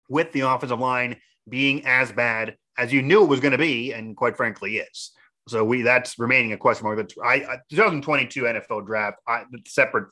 with 0.07 0.31
the 0.33 0.41
offensive 0.41 0.79
line 0.79 1.17
being 1.49 1.83
as 1.87 2.11
bad 2.11 2.57
as 2.77 2.93
you 2.93 3.01
knew 3.01 3.23
it 3.23 3.27
was 3.29 3.39
going 3.39 3.53
to 3.53 3.57
be, 3.57 3.91
and 3.91 4.15
quite 4.15 4.37
frankly 4.37 4.77
is. 4.77 5.13
So 5.47 5.65
we 5.65 5.81
that's 5.81 6.19
remaining 6.19 6.53
a 6.53 6.57
question 6.57 6.85
mark. 6.85 7.11
I, 7.25 7.33
I 7.37 7.57
2022 7.71 8.43
NFL 8.43 8.85
draft, 8.85 9.17
I, 9.27 9.45
separate. 9.65 10.09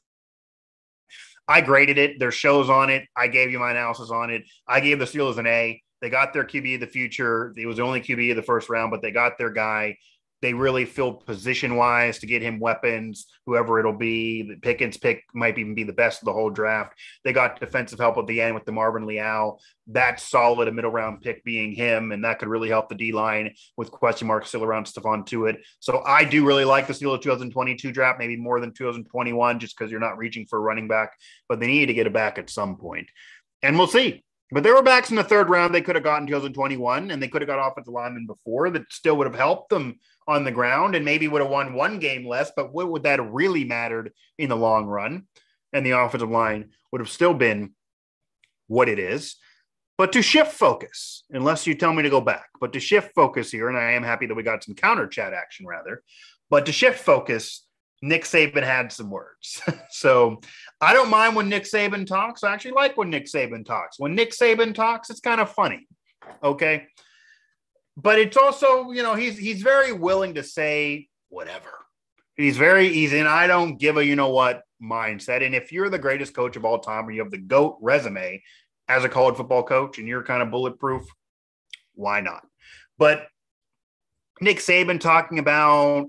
I 1.47 1.61
graded 1.61 1.99
it. 1.99 2.17
There's 2.17 2.33
shows 2.33 2.71
on 2.71 2.89
it. 2.89 3.05
I 3.15 3.27
gave 3.27 3.51
you 3.51 3.59
my 3.59 3.69
analysis 3.69 4.09
on 4.09 4.31
it. 4.31 4.43
I 4.67 4.79
gave 4.79 4.97
the 4.97 5.05
Steelers 5.05 5.37
an 5.37 5.45
A. 5.45 5.79
They 6.01 6.09
got 6.09 6.33
their 6.33 6.45
QB 6.45 6.75
of 6.75 6.79
the 6.81 6.87
future. 6.87 7.53
It 7.57 7.65
was 7.65 7.77
the 7.77 7.83
only 7.83 8.01
QB 8.01 8.31
of 8.31 8.35
the 8.37 8.43
first 8.43 8.69
round, 8.69 8.91
but 8.91 9.01
they 9.01 9.11
got 9.11 9.37
their 9.37 9.49
guy. 9.49 9.97
They 10.41 10.53
really 10.53 10.85
filled 10.85 11.25
position 11.25 11.75
wise 11.75 12.19
to 12.19 12.25
get 12.25 12.41
him 12.41 12.61
weapons, 12.61 13.27
whoever 13.45 13.77
it'll 13.77 13.91
be. 13.91 14.43
The 14.43 14.55
Pickens 14.55 14.95
pick 14.95 15.25
might 15.33 15.57
even 15.57 15.75
be 15.75 15.83
the 15.83 15.91
best 15.91 16.21
of 16.21 16.25
the 16.25 16.33
whole 16.33 16.49
draft. 16.49 16.93
They 17.25 17.33
got 17.33 17.59
defensive 17.59 17.99
help 17.99 18.17
at 18.17 18.25
the 18.25 18.39
end 18.39 18.55
with 18.55 18.63
DeMarvin 18.63 19.05
Leal. 19.05 19.59
That's 19.87 20.23
solid, 20.23 20.69
a 20.69 20.71
middle 20.71 20.91
round 20.91 21.21
pick 21.21 21.43
being 21.43 21.73
him, 21.73 22.13
and 22.13 22.23
that 22.23 22.39
could 22.39 22.47
really 22.47 22.69
help 22.69 22.87
the 22.87 22.95
D 22.95 23.11
line 23.11 23.53
with 23.75 23.91
question 23.91 24.27
marks 24.29 24.47
still 24.47 24.63
around 24.63 24.85
Stephon 24.85 25.25
Tuitt. 25.25 25.57
So 25.81 26.03
I 26.05 26.23
do 26.23 26.45
really 26.45 26.65
like 26.65 26.87
the 26.87 26.93
Steelers 26.93 27.21
2022 27.21 27.91
draft, 27.91 28.19
maybe 28.19 28.37
more 28.37 28.61
than 28.61 28.71
2021, 28.71 29.59
just 29.59 29.77
because 29.77 29.91
you're 29.91 29.99
not 29.99 30.17
reaching 30.17 30.45
for 30.45 30.57
a 30.57 30.61
running 30.61 30.87
back, 30.87 31.17
but 31.49 31.59
they 31.59 31.67
need 31.67 31.87
to 31.87 31.93
get 31.93 32.07
it 32.07 32.13
back 32.13 32.37
at 32.37 32.49
some 32.49 32.77
point. 32.77 33.09
And 33.61 33.77
we'll 33.77 33.87
see 33.87 34.23
But 34.51 34.63
there 34.63 34.73
were 34.73 34.81
backs 34.81 35.11
in 35.11 35.15
the 35.15 35.23
third 35.23 35.49
round 35.49 35.73
they 35.75 35.81
could 35.81 35.95
have 35.95 36.03
gotten 36.03 36.27
2021, 36.27 37.11
and 37.11 37.21
they 37.21 37.27
could 37.27 37.41
have 37.41 37.47
got 37.47 37.65
offensive 37.65 37.93
linemen 37.93 38.25
before 38.25 38.69
that 38.71 38.91
still 38.91 39.15
would 39.17 39.27
have 39.27 39.35
helped 39.35 39.69
them 39.69 39.99
on 40.27 40.43
the 40.43 40.51
ground 40.51 40.95
and 40.95 41.05
maybe 41.05 41.27
would 41.27 41.41
have 41.41 41.51
won 41.51 41.73
one 41.73 41.99
game 41.99 42.27
less. 42.27 42.51
But 42.55 42.73
what 42.73 42.89
would 42.89 43.03
that 43.03 43.19
have 43.19 43.29
really 43.31 43.63
mattered 43.63 44.11
in 44.37 44.49
the 44.49 44.55
long 44.55 44.87
run? 44.87 45.27
And 45.71 45.85
the 45.85 45.91
offensive 45.91 46.29
line 46.29 46.71
would 46.91 47.01
have 47.01 47.09
still 47.09 47.35
been 47.35 47.73
what 48.67 48.89
it 48.89 48.97
is. 48.97 49.35
But 49.99 50.13
to 50.13 50.21
shift 50.21 50.53
focus, 50.53 51.25
unless 51.29 51.67
you 51.67 51.75
tell 51.75 51.93
me 51.93 52.03
to 52.03 52.09
go 52.09 52.21
back, 52.21 52.47
but 52.59 52.73
to 52.73 52.79
shift 52.79 53.13
focus 53.13 53.51
here, 53.51 53.67
and 53.67 53.77
I 53.77 53.91
am 53.91 54.03
happy 54.03 54.25
that 54.25 54.35
we 54.35 54.43
got 54.43 54.63
some 54.63 54.73
counter 54.73 55.05
chat 55.05 55.33
action 55.33 55.67
rather, 55.67 56.03
but 56.49 56.65
to 56.65 56.71
shift 56.71 56.99
focus, 56.99 57.67
Nick 58.01 58.23
Saban 58.23 58.63
had 58.63 58.91
some 58.91 59.09
words. 59.09 59.61
so 59.91 60.39
I 60.79 60.93
don't 60.93 61.09
mind 61.09 61.35
when 61.35 61.49
Nick 61.49 61.63
Saban 61.63 62.05
talks. 62.05 62.43
I 62.43 62.53
actually 62.53 62.71
like 62.71 62.97
when 62.97 63.09
Nick 63.09 63.25
Saban 63.25 63.65
talks. 63.65 63.99
When 63.99 64.15
Nick 64.15 64.31
Saban 64.31 64.73
talks, 64.73 65.09
it's 65.09 65.19
kind 65.19 65.41
of 65.41 65.51
funny. 65.51 65.87
Okay. 66.43 66.87
But 67.97 68.19
it's 68.19 68.37
also, 68.37 68.91
you 68.91 69.03
know, 69.03 69.15
he's 69.15 69.37
he's 69.37 69.61
very 69.61 69.91
willing 69.91 70.35
to 70.35 70.43
say 70.43 71.07
whatever. 71.27 71.71
He's 72.35 72.55
very 72.55 72.87
easy, 72.87 73.19
and 73.19 73.27
I 73.27 73.47
don't 73.47 73.77
give 73.77 73.97
a 73.97 74.05
you 74.05 74.15
know 74.15 74.29
what 74.29 74.61
mindset. 74.81 75.45
And 75.45 75.53
if 75.53 75.73
you're 75.73 75.89
the 75.89 75.99
greatest 75.99 76.33
coach 76.33 76.55
of 76.55 76.63
all 76.63 76.79
time 76.79 77.07
or 77.07 77.11
you 77.11 77.21
have 77.21 77.31
the 77.31 77.37
GOAT 77.37 77.77
resume 77.81 78.41
as 78.87 79.03
a 79.03 79.09
college 79.09 79.35
football 79.35 79.63
coach 79.63 79.99
and 79.99 80.07
you're 80.07 80.23
kind 80.23 80.41
of 80.41 80.49
bulletproof, 80.49 81.03
why 81.95 82.21
not? 82.21 82.41
But 82.97 83.27
Nick 84.41 84.57
Saban 84.57 84.99
talking 84.99 85.39
about 85.39 86.07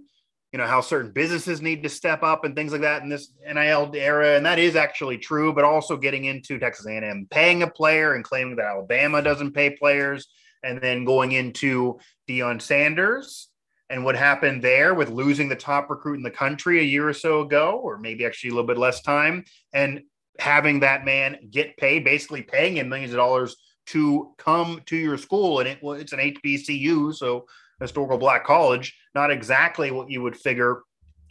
you 0.53 0.59
know 0.59 0.67
how 0.67 0.81
certain 0.81 1.13
businesses 1.13 1.63
need 1.63 1.83
to 1.83 1.89
step 1.89 2.23
up 2.23 2.45
and 2.45 2.57
things 2.57 2.73
like 2.73 2.81
that 2.81 3.03
in 3.03 3.09
this 3.09 3.33
NIL 3.47 3.91
era, 3.95 4.37
and 4.37 4.45
that 4.47 4.59
is 4.59 4.77
actually 4.77 5.19
true. 5.19 5.53
But 5.53 5.65
also 5.65 5.97
getting 5.97 6.25
into 6.25 6.59
Texas 6.59 6.87
A&M 6.87 7.29
paying 7.31 7.63
a 7.63 7.71
player 7.71 8.15
and 8.15 8.25
claiming 8.25 8.57
that 8.57 8.67
Alabama 8.67 9.23
doesn't 9.23 9.53
pay 9.53 9.71
players, 9.71 10.29
and 10.63 10.81
then 10.81 11.05
going 11.05 11.33
into 11.33 11.99
Deion 12.29 12.61
Sanders 12.61 13.49
and 13.91 14.05
what 14.05 14.15
happened 14.15 14.63
there 14.63 14.95
with 14.95 15.11
losing 15.11 15.49
the 15.49 15.57
top 15.57 15.91
recruit 15.91 16.15
in 16.15 16.23
the 16.23 16.31
country 16.31 16.79
a 16.79 16.85
year 16.85 17.09
or 17.09 17.13
so 17.13 17.41
ago, 17.41 17.81
or 17.83 17.99
maybe 17.99 18.25
actually 18.25 18.51
a 18.51 18.53
little 18.55 18.67
bit 18.67 18.79
less 18.79 19.03
time, 19.03 19.45
and 19.73 20.03
having 20.39 20.81
that 20.81 21.05
man 21.05 21.39
get 21.51 21.77
paid, 21.77 22.05
basically 22.05 22.43
paying 22.43 22.77
him 22.77 22.89
millions 22.89 23.13
of 23.13 23.17
dollars 23.17 23.57
to 23.87 24.33
come 24.39 24.81
to 24.87 24.97
your 24.97 25.19
school, 25.19 25.59
and 25.59 25.69
it, 25.69 25.79
well, 25.83 25.99
it's 25.99 26.13
an 26.13 26.21
HBCU, 26.21 27.13
so 27.15 27.47
historical 27.81 28.19
black 28.19 28.45
college, 28.45 28.97
not 29.15 29.31
exactly 29.31 29.91
what 29.91 30.11
you 30.11 30.23
would 30.23 30.37
figure 30.37 30.83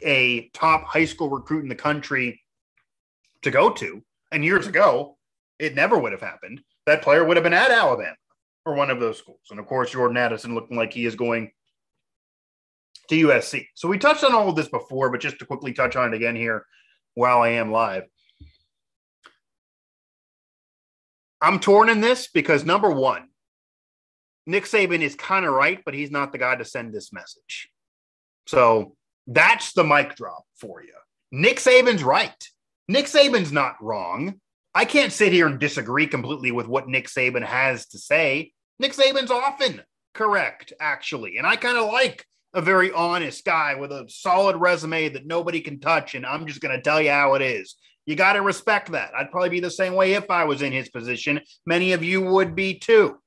a 0.01 0.49
top 0.49 0.85
high 0.85 1.05
school 1.05 1.29
recruit 1.29 1.63
in 1.63 1.69
the 1.69 1.75
country 1.75 2.41
to 3.41 3.51
go 3.51 3.69
to. 3.69 4.03
And 4.31 4.43
years 4.43 4.67
ago, 4.67 5.17
it 5.57 5.75
never 5.75 5.97
would 5.97 6.11
have 6.11 6.21
happened. 6.21 6.61
That 6.85 7.01
player 7.01 7.23
would 7.23 7.37
have 7.37 7.43
been 7.43 7.53
at 7.53 7.71
Alabama 7.71 8.15
or 8.65 8.73
one 8.73 8.89
of 8.89 8.99
those 8.99 9.17
schools. 9.17 9.39
And 9.51 9.59
of 9.59 9.65
course, 9.65 9.91
Jordan 9.91 10.17
Addison 10.17 10.55
looking 10.55 10.77
like 10.77 10.93
he 10.93 11.05
is 11.05 11.15
going 11.15 11.51
to 13.09 13.27
USC. 13.27 13.67
So 13.75 13.87
we 13.87 13.97
touched 13.97 14.23
on 14.23 14.33
all 14.33 14.49
of 14.49 14.55
this 14.55 14.69
before, 14.69 15.09
but 15.09 15.19
just 15.19 15.39
to 15.39 15.45
quickly 15.45 15.73
touch 15.73 15.95
on 15.95 16.13
it 16.13 16.15
again 16.15 16.35
here 16.35 16.65
while 17.15 17.41
I 17.41 17.49
am 17.49 17.71
live. 17.71 18.03
I'm 21.41 21.59
torn 21.59 21.89
in 21.89 22.01
this 22.01 22.27
because 22.27 22.65
number 22.65 22.91
one, 22.91 23.28
Nick 24.49 24.63
Saban 24.63 25.01
is 25.01 25.13
kind 25.13 25.45
of 25.45 25.53
right, 25.53 25.79
but 25.85 25.93
he's 25.93 26.09
not 26.09 26.31
the 26.31 26.39
guy 26.39 26.55
to 26.55 26.65
send 26.65 26.91
this 26.91 27.13
message. 27.13 27.69
So 28.47 28.95
that's 29.27 29.73
the 29.73 29.83
mic 29.83 30.15
drop 30.15 30.43
for 30.59 30.81
you. 30.81 30.95
Nick 31.31 31.57
Saban's 31.57 32.03
right. 32.03 32.47
Nick 32.87 33.05
Saban's 33.05 33.51
not 33.51 33.75
wrong. 33.79 34.41
I 34.73 34.85
can't 34.85 35.13
sit 35.13 35.33
here 35.33 35.45
and 35.45 35.59
disagree 35.59 36.07
completely 36.07 36.51
with 36.51 36.67
what 36.67 36.87
Nick 36.87 37.09
Saban 37.09 37.45
has 37.45 37.85
to 37.89 37.99
say. 37.99 38.51
Nick 38.79 38.93
Saban's 38.93 39.29
often 39.29 39.83
correct, 40.15 40.73
actually. 40.79 41.37
And 41.37 41.45
I 41.45 41.55
kind 41.55 41.77
of 41.77 41.85
like 41.85 42.25
a 42.55 42.61
very 42.61 42.91
honest 42.91 43.45
guy 43.45 43.75
with 43.75 43.91
a 43.91 44.05
solid 44.09 44.55
resume 44.55 45.09
that 45.09 45.27
nobody 45.27 45.61
can 45.61 45.79
touch. 45.79 46.15
And 46.15 46.25
I'm 46.25 46.47
just 46.47 46.59
going 46.59 46.75
to 46.75 46.81
tell 46.81 46.99
you 46.99 47.11
how 47.11 47.35
it 47.35 47.43
is. 47.43 47.75
You 48.07 48.15
got 48.15 48.33
to 48.33 48.41
respect 48.41 48.93
that. 48.93 49.11
I'd 49.15 49.29
probably 49.29 49.49
be 49.49 49.59
the 49.59 49.69
same 49.69 49.93
way 49.93 50.13
if 50.13 50.31
I 50.31 50.45
was 50.45 50.63
in 50.63 50.71
his 50.71 50.89
position. 50.89 51.39
Many 51.67 51.91
of 51.91 52.03
you 52.03 52.23
would 52.23 52.55
be 52.55 52.79
too. 52.79 53.19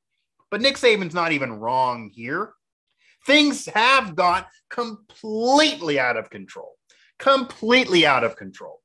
But 0.52 0.61
Nick 0.61 0.76
Saban's 0.76 1.14
not 1.14 1.32
even 1.32 1.54
wrong 1.54 2.11
here. 2.12 2.53
Things 3.27 3.64
have 3.74 4.14
got 4.14 4.48
completely 4.68 5.98
out 5.98 6.18
of 6.18 6.29
control. 6.29 6.74
Completely 7.18 8.05
out 8.05 8.22
of 8.22 8.37
control. 8.37 8.83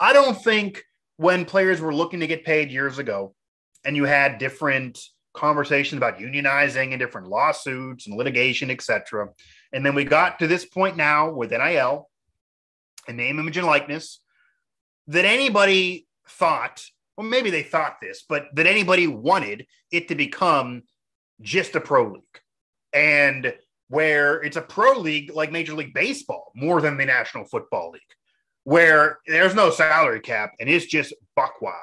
I 0.00 0.14
don't 0.14 0.42
think 0.42 0.82
when 1.18 1.44
players 1.44 1.82
were 1.82 1.94
looking 1.94 2.20
to 2.20 2.26
get 2.26 2.46
paid 2.46 2.70
years 2.70 2.98
ago 2.98 3.34
and 3.84 3.94
you 3.94 4.04
had 4.04 4.38
different 4.38 4.98
conversations 5.34 5.98
about 5.98 6.18
unionizing 6.18 6.92
and 6.92 6.98
different 6.98 7.28
lawsuits 7.28 8.06
and 8.06 8.16
litigation, 8.16 8.70
etc. 8.70 9.28
And 9.74 9.84
then 9.84 9.94
we 9.94 10.04
got 10.04 10.38
to 10.38 10.46
this 10.46 10.64
point 10.64 10.96
now 10.96 11.30
with 11.30 11.50
NIL 11.50 12.08
and 13.06 13.18
name, 13.18 13.38
image, 13.38 13.58
and 13.58 13.66
likeness 13.66 14.20
that 15.08 15.26
anybody 15.26 16.06
thought, 16.26 16.82
well, 17.18 17.26
maybe 17.26 17.50
they 17.50 17.62
thought 17.62 17.96
this, 18.00 18.24
but 18.26 18.46
that 18.54 18.66
anybody 18.66 19.06
wanted 19.06 19.66
it 19.90 20.08
to 20.08 20.14
become 20.14 20.84
just 21.42 21.76
a 21.76 21.80
pro 21.80 22.12
league. 22.12 22.22
And 22.92 23.54
where 23.88 24.42
it's 24.42 24.56
a 24.56 24.62
pro 24.62 24.98
league 24.98 25.34
like 25.34 25.52
Major 25.52 25.74
League 25.74 25.94
Baseball 25.94 26.50
more 26.54 26.80
than 26.80 26.96
the 26.96 27.04
National 27.04 27.44
Football 27.44 27.90
League, 27.90 28.02
where 28.64 29.18
there's 29.26 29.54
no 29.54 29.70
salary 29.70 30.20
cap 30.20 30.52
and 30.60 30.68
it's 30.68 30.86
just 30.86 31.12
buck 31.36 31.60
wild. 31.60 31.76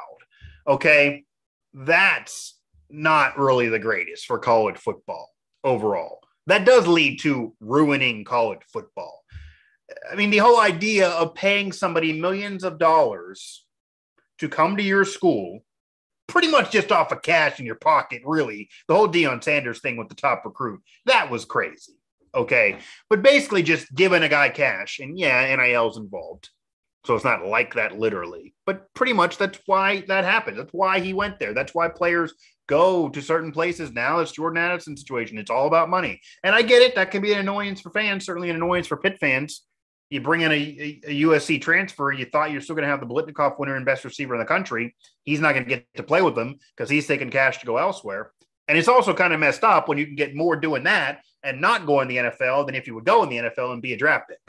Okay. 0.68 1.26
That's 1.74 2.58
not 2.90 3.38
really 3.38 3.70
the 3.70 3.80
greatest 3.80 4.26
for 4.26 4.40
college 4.40 4.78
football 4.78 5.30
overall. 5.64 6.20
That 6.48 6.66
does 6.66 6.88
lead 6.88 7.20
to 7.20 7.54
ruining 7.60 8.24
college 8.24 8.62
football. 8.74 9.22
I 10.12 10.16
mean, 10.16 10.32
the 10.32 10.38
whole 10.38 10.60
idea 10.60 11.10
of 11.10 11.36
paying 11.36 11.72
somebody 11.72 12.20
millions 12.20 12.64
of 12.64 12.80
dollars 12.80 13.66
to 14.40 14.50
come 14.50 14.78
to 14.78 14.84
your 14.84 15.06
school 15.06 15.60
pretty 16.30 16.48
much 16.48 16.72
just 16.72 16.92
off 16.92 17.12
of 17.12 17.22
cash 17.22 17.60
in 17.60 17.66
your 17.66 17.76
pocket, 17.76 18.22
really. 18.24 18.70
The 18.88 18.96
whole 18.96 19.10
Deion 19.10 19.44
Sanders 19.44 19.82
thing 19.82 19.98
with 19.98 20.08
the 20.08 20.16
top 20.16 20.44
recruit, 20.46 20.82
that 21.06 21.30
was 21.30 21.44
crazy. 21.44 21.94
Okay. 22.34 22.78
But 23.10 23.24
basically 23.24 23.64
just 23.64 23.94
giving 23.94 24.24
a 24.24 24.30
guy 24.30 24.50
cash. 24.50 25.00
And 25.00 25.18
yeah, 25.18 25.54
NIL's 25.56 25.98
involved. 25.98 26.50
So 27.06 27.16
it's 27.16 27.26
not 27.26 27.46
like 27.46 27.74
that 27.74 27.98
literally. 27.98 28.54
But 28.66 28.94
pretty 28.94 29.14
much 29.14 29.38
that's 29.38 29.60
why 29.66 30.02
that 30.08 30.24
happened. 30.24 30.60
That's 30.60 30.74
why 30.74 31.00
he 31.00 31.14
went 31.14 31.40
there. 31.40 31.54
That's 31.54 31.74
why 31.74 31.88
players 31.90 32.34
go 32.68 33.10
to 33.10 33.22
certain 33.22 33.52
places 33.52 33.92
now. 33.92 34.20
It's 34.20 34.32
Jordan 34.32 34.62
Addison 34.62 34.96
situation. 34.96 35.40
It's 35.40 35.50
all 35.50 35.66
about 35.66 35.90
money. 35.90 36.22
And 36.44 36.54
I 36.54 36.62
get 36.62 36.84
it. 36.84 36.94
That 36.96 37.10
can 37.10 37.22
be 37.22 37.34
an 37.34 37.40
annoyance 37.40 37.82
for 37.82 37.90
fans, 37.90 38.26
certainly 38.26 38.52
an 38.52 38.56
annoyance 38.56 38.86
for 38.86 38.98
Pitt 38.98 39.18
fans 39.20 39.64
you 40.10 40.22
bring 40.22 40.42
in 40.42 40.52
a, 40.52 41.02
a, 41.06 41.22
USC 41.22 41.62
transfer, 41.62 42.12
you 42.12 42.26
thought 42.26 42.52
you're 42.52 42.62
still 42.62 42.76
going 42.76 42.84
to 42.84 42.90
have 42.90 43.00
the 43.00 43.06
Biletnikoff 43.06 43.60
winner 43.60 43.76
and 43.76 43.86
best 43.86 44.04
receiver 44.04 44.34
in 44.34 44.40
the 44.40 44.46
country. 44.46 44.96
He's 45.24 45.40
not 45.40 45.54
going 45.54 45.66
to 45.66 45.70
get 45.70 45.86
to 45.96 46.04
play 46.04 46.22
with 46.22 46.36
them 46.36 46.58
because 46.76 46.90
he's 46.90 47.08
taking 47.08 47.30
cash 47.30 47.60
to 47.60 47.66
go 47.66 47.78
elsewhere. 47.78 48.32
And 48.68 48.78
it's 48.78 48.88
also 48.88 49.14
kind 49.14 49.34
of 49.34 49.40
messed 49.40 49.64
up 49.64 49.88
when 49.88 49.98
you 49.98 50.06
can 50.06 50.16
get 50.16 50.36
more 50.36 50.56
doing 50.56 50.84
that 50.84 51.22
and 51.44 51.62
not 51.62 51.86
go 51.86 52.02
in 52.02 52.08
the 52.08 52.18
NFL 52.18 52.66
than 52.66 52.76
if 52.76 52.88
you 52.88 52.96
would 52.96 53.06
go 53.06 53.24
in 53.24 53.30
the 53.30 53.38
NFL 53.38 53.74
and 53.74 53.82
be 53.82 53.94
a 53.94 53.98
draft 53.98 54.30
pick. 54.30 54.40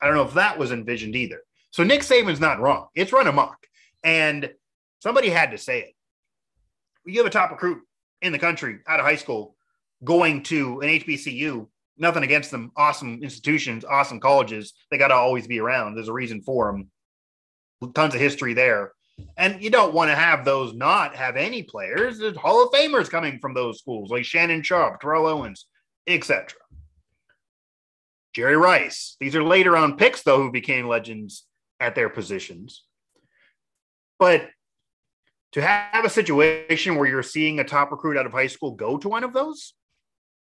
I 0.00 0.06
don't 0.06 0.16
know 0.16 0.24
if 0.24 0.34
that 0.34 0.58
was 0.58 0.72
envisioned 0.72 1.14
either. 1.14 1.40
So 1.70 1.84
Nick 1.84 2.00
Saban's 2.00 2.40
not 2.40 2.60
wrong. 2.60 2.88
It's 2.94 3.12
run 3.12 3.26
amok. 3.26 3.66
And 4.02 4.50
somebody 5.00 5.28
had 5.28 5.50
to 5.50 5.58
say 5.58 5.80
it. 5.80 5.94
You 7.04 7.18
have 7.18 7.26
a 7.26 7.30
top 7.30 7.50
recruit 7.50 7.82
in 8.22 8.32
the 8.32 8.38
country 8.38 8.78
out 8.86 9.00
of 9.00 9.06
high 9.06 9.16
school 9.16 9.56
going 10.02 10.42
to 10.44 10.80
an 10.80 10.88
HBCU 10.88 11.66
nothing 11.98 12.22
against 12.22 12.50
them. 12.50 12.72
Awesome 12.76 13.22
institutions, 13.22 13.84
awesome 13.84 14.20
colleges. 14.20 14.72
They 14.90 14.98
got 14.98 15.08
to 15.08 15.14
always 15.14 15.46
be 15.46 15.60
around. 15.60 15.94
There's 15.94 16.08
a 16.08 16.12
reason 16.12 16.42
for 16.42 16.72
them. 16.72 17.92
Tons 17.94 18.14
of 18.14 18.20
history 18.20 18.54
there. 18.54 18.92
And 19.36 19.62
you 19.62 19.70
don't 19.70 19.94
want 19.94 20.10
to 20.10 20.16
have 20.16 20.44
those 20.44 20.74
not 20.74 21.14
have 21.14 21.36
any 21.36 21.62
players. 21.62 22.18
There's 22.18 22.36
Hall 22.36 22.64
of 22.64 22.72
Famers 22.72 23.10
coming 23.10 23.38
from 23.38 23.54
those 23.54 23.78
schools, 23.78 24.10
like 24.10 24.24
Shannon 24.24 24.62
Sharpe, 24.62 25.00
Terrell 25.00 25.26
Owens, 25.26 25.66
etc. 26.06 26.58
Jerry 28.34 28.56
Rice. 28.56 29.16
These 29.20 29.36
are 29.36 29.42
later 29.42 29.76
on 29.76 29.96
picks, 29.96 30.22
though, 30.22 30.42
who 30.42 30.52
became 30.52 30.88
legends 30.88 31.46
at 31.80 31.94
their 31.94 32.08
positions. 32.08 32.84
But 34.18 34.48
to 35.52 35.62
have 35.62 36.04
a 36.04 36.10
situation 36.10 36.94
where 36.96 37.08
you're 37.08 37.22
seeing 37.22 37.58
a 37.58 37.64
top 37.64 37.90
recruit 37.90 38.16
out 38.16 38.26
of 38.26 38.32
high 38.32 38.46
school 38.46 38.72
go 38.72 38.98
to 38.98 39.08
one 39.08 39.24
of 39.24 39.32
those, 39.32 39.74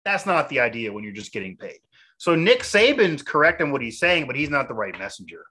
that's 0.06 0.24
not 0.24 0.48
the 0.48 0.60
idea 0.60 0.92
when 0.92 1.02
you're 1.02 1.12
just 1.12 1.32
getting 1.32 1.56
paid. 1.56 1.80
So 2.16 2.36
Nick 2.36 2.60
Saban's 2.60 3.22
correct 3.22 3.60
in 3.60 3.72
what 3.72 3.82
he's 3.82 3.98
saying, 3.98 4.28
but 4.28 4.36
he's 4.36 4.48
not 4.48 4.68
the 4.68 4.74
right 4.74 4.96
messenger. 4.98 5.44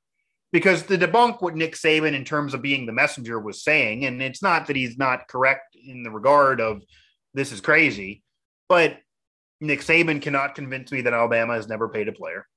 Because 0.53 0.83
to 0.83 0.97
debunk 0.97 1.41
what 1.41 1.57
Nick 1.57 1.73
Saban, 1.73 2.13
in 2.13 2.23
terms 2.23 2.53
of 2.53 2.61
being 2.61 2.85
the 2.85 2.93
messenger, 2.93 3.37
was 3.37 3.61
saying, 3.61 4.05
and 4.05 4.21
it's 4.21 4.41
not 4.41 4.67
that 4.67 4.77
he's 4.77 4.97
not 4.97 5.27
correct 5.27 5.75
in 5.75 6.03
the 6.03 6.09
regard 6.09 6.61
of 6.61 6.81
this 7.33 7.51
is 7.51 7.59
crazy, 7.59 8.23
but 8.69 8.97
Nick 9.59 9.81
Saban 9.81 10.21
cannot 10.21 10.55
convince 10.55 10.89
me 10.89 11.01
that 11.01 11.13
Alabama 11.13 11.55
has 11.55 11.67
never 11.67 11.89
paid 11.89 12.07
a 12.07 12.13
player. 12.13 12.47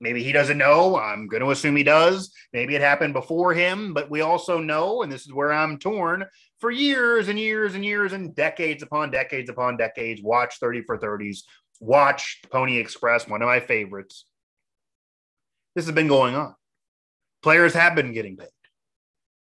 Maybe 0.00 0.24
he 0.24 0.32
doesn't 0.32 0.58
know. 0.58 0.98
I'm 0.98 1.28
going 1.28 1.42
to 1.42 1.50
assume 1.50 1.76
he 1.76 1.82
does. 1.82 2.32
Maybe 2.54 2.74
it 2.74 2.80
happened 2.80 3.12
before 3.12 3.52
him, 3.52 3.92
but 3.92 4.10
we 4.10 4.22
also 4.22 4.58
know, 4.58 5.02
and 5.02 5.12
this 5.12 5.26
is 5.26 5.32
where 5.32 5.52
I'm 5.52 5.78
torn 5.78 6.24
for 6.64 6.70
years 6.70 7.28
and 7.28 7.38
years 7.38 7.74
and 7.74 7.84
years 7.84 8.14
and 8.14 8.34
decades 8.34 8.82
upon 8.82 9.10
decades 9.10 9.50
upon 9.50 9.76
decades. 9.76 10.22
Watch 10.22 10.58
30 10.60 10.84
for 10.84 10.96
30s, 10.96 11.42
watch 11.78 12.40
Pony 12.50 12.78
Express, 12.78 13.28
one 13.28 13.42
of 13.42 13.46
my 13.46 13.60
favorites. 13.60 14.24
This 15.74 15.84
has 15.84 15.94
been 15.94 16.08
going 16.08 16.34
on. 16.34 16.54
Players 17.42 17.74
have 17.74 17.94
been 17.94 18.14
getting 18.14 18.38
paid. 18.38 18.48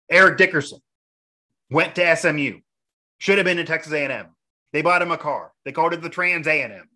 Eric 0.09 0.39
Dickerson 0.39 0.79
went 1.69 1.93
to 1.93 2.15
SMU, 2.15 2.61
should 3.19 3.37
have 3.37 3.45
been 3.45 3.59
in 3.59 3.67
Texas 3.67 3.93
A&M. 3.93 4.25
They 4.73 4.81
bought 4.81 5.03
him 5.03 5.11
a 5.11 5.17
car. 5.19 5.51
They 5.63 5.71
called 5.71 5.93
it 5.93 6.01
the 6.01 6.09
Trans 6.09 6.47
A&M 6.47 6.89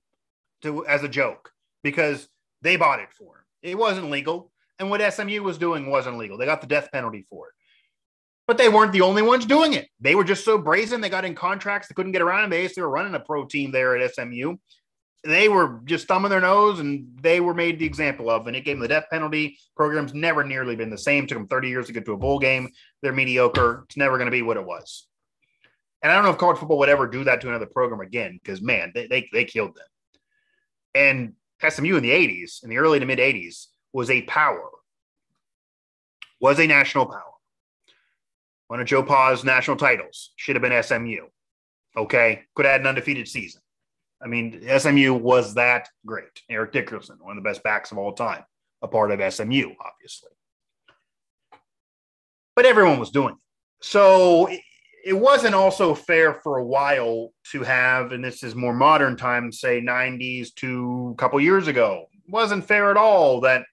to 0.64 0.88
as 0.88 1.04
a 1.04 1.08
joke 1.08 1.52
because 1.84 2.28
they 2.64 2.78
bought 2.78 3.00
it 3.00 3.14
for 3.16 3.36
him. 3.36 3.44
It 3.62 3.78
wasn't 3.78 4.10
legal. 4.10 4.52
And 4.80 4.90
what 4.90 5.14
SMU 5.14 5.44
was 5.44 5.60
doing 5.60 5.88
wasn't 5.92 6.18
legal. 6.18 6.40
They 6.40 6.48
got 6.48 6.62
the 6.62 6.68
death 6.68 6.90
penalty 6.92 7.28
for 7.30 7.50
it. 7.50 7.54
But 8.50 8.58
they 8.58 8.68
weren't 8.68 8.94
the 8.94 9.02
only 9.02 9.22
ones 9.22 9.46
doing 9.46 9.74
it. 9.74 9.90
They 10.00 10.16
were 10.16 10.24
just 10.24 10.44
so 10.44 10.58
brazen. 10.58 11.02
They 11.02 11.10
got 11.10 11.24
in 11.24 11.36
contracts. 11.36 11.88
They 11.88 11.94
couldn't 11.94 12.14
get 12.14 12.24
around 12.24 12.50
them. 12.50 12.50
They 12.50 12.82
were 12.82 12.90
running 12.90 13.14
a 13.14 13.20
pro 13.20 13.46
team 13.46 13.72
there 13.72 13.96
at 13.96 14.16
SMU. 14.16 14.56
They 15.24 15.50
were 15.50 15.82
just 15.86 16.08
thumbing 16.08 16.32
their 16.32 16.42
nose 16.42 16.80
and 16.80 17.16
they 17.22 17.42
were 17.42 17.54
made 17.54 17.78
the 17.78 17.86
example 17.86 18.28
of. 18.28 18.48
And 18.48 18.56
it 18.56 18.66
gave 18.66 18.78
them 18.78 18.82
the 18.82 18.88
death 18.88 19.06
penalty. 19.12 19.60
Program's 19.76 20.16
never 20.16 20.44
nearly 20.44 20.76
been 20.76 20.90
the 20.90 20.98
same. 20.98 21.28
Took 21.28 21.38
them 21.38 21.48
30 21.48 21.70
years 21.70 21.86
to 21.86 21.94
get 21.94 22.06
to 22.06 22.14
a 22.14 22.18
bowl 22.18 22.40
game. 22.40 22.70
They're 23.04 23.14
mediocre. 23.14 23.84
It's 23.86 23.98
never 23.98 24.18
going 24.18 24.26
to 24.26 24.32
be 24.32 24.42
what 24.42 24.58
it 24.58 24.66
was. 24.66 25.06
And 26.02 26.12
I 26.12 26.16
don't 26.16 26.24
know 26.24 26.32
if 26.32 26.40
college 26.40 26.58
football 26.58 26.80
would 26.80 26.90
ever 26.90 27.06
do 27.06 27.26
that 27.26 27.42
to 27.42 27.50
another 27.50 27.68
program 27.68 28.02
again 28.02 28.40
because, 28.44 28.64
man, 28.64 28.92
they, 28.96 29.06
they, 29.06 29.30
they 29.32 29.46
killed 29.46 29.76
them. 29.76 29.86
And 30.96 31.34
SMU 31.72 31.98
in 31.98 32.02
the 32.02 32.10
80s, 32.10 32.64
in 32.64 32.72
the 32.72 32.80
early 32.80 33.00
to 33.00 33.06
mid 33.06 33.20
80s, 33.20 33.68
was 33.94 34.10
a 34.10 34.24
power, 34.24 34.72
was 36.42 36.60
a 36.60 36.66
national 36.66 37.06
power. 37.06 37.34
One 38.70 38.80
of 38.80 38.86
Joe 38.86 39.02
Pa's 39.02 39.44
national 39.44 39.78
titles 39.78 40.32
should 40.36 40.56
have 40.56 40.62
been 40.62 40.84
SMU. 40.84 41.26
Okay. 41.98 42.44
Could 42.56 42.66
have 42.66 42.74
had 42.74 42.82
an 42.82 42.88
undefeated 42.88 43.28
season. 43.28 43.62
I 44.22 44.28
mean, 44.28 44.62
SMU 44.78 45.16
was 45.16 45.56
that 45.56 45.90
great. 46.06 46.44
Eric 46.50 46.72
Dickerson, 46.72 47.18
one 47.20 47.36
of 47.36 47.44
the 47.44 47.50
best 47.50 47.64
backs 47.64 47.92
of 47.92 47.98
all 47.98 48.14
time, 48.14 48.44
a 48.84 48.88
part 48.88 49.12
of 49.12 49.34
SMU, 49.34 49.72
obviously. 49.84 50.30
But 52.56 52.68
everyone 52.68 53.00
was 53.00 53.10
doing 53.10 53.34
it. 53.34 53.40
So 53.82 54.50
it 55.04 55.14
wasn't 55.14 55.56
also 55.56 55.96
fair 55.96 56.36
for 56.36 56.58
a 56.58 56.66
while 56.66 57.32
to 57.52 57.64
have, 57.64 58.12
and 58.12 58.24
this 58.24 58.44
is 58.44 58.54
more 58.54 58.74
modern 58.74 59.18
times, 59.18 59.60
say 59.60 59.82
90s 59.82 60.54
to 60.56 61.14
a 61.14 61.18
couple 61.18 61.42
years 61.42 61.68
ago. 61.68 62.06
It 62.14 62.32
wasn't 62.32 62.66
fair 62.68 62.92
at 62.92 62.98
all 62.98 63.42
that 63.42 63.64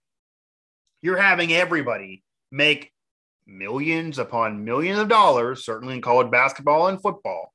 you're 1.03 1.19
having 1.19 1.53
everybody 1.53 2.23
make 2.51 2.93
millions 3.47 4.19
upon 4.19 4.65
millions 4.65 4.99
of 4.99 5.09
dollars, 5.09 5.65
certainly 5.65 5.95
in 5.95 6.03
college 6.03 6.31
basketball 6.31 6.89
and 6.89 7.01
football. 7.01 7.53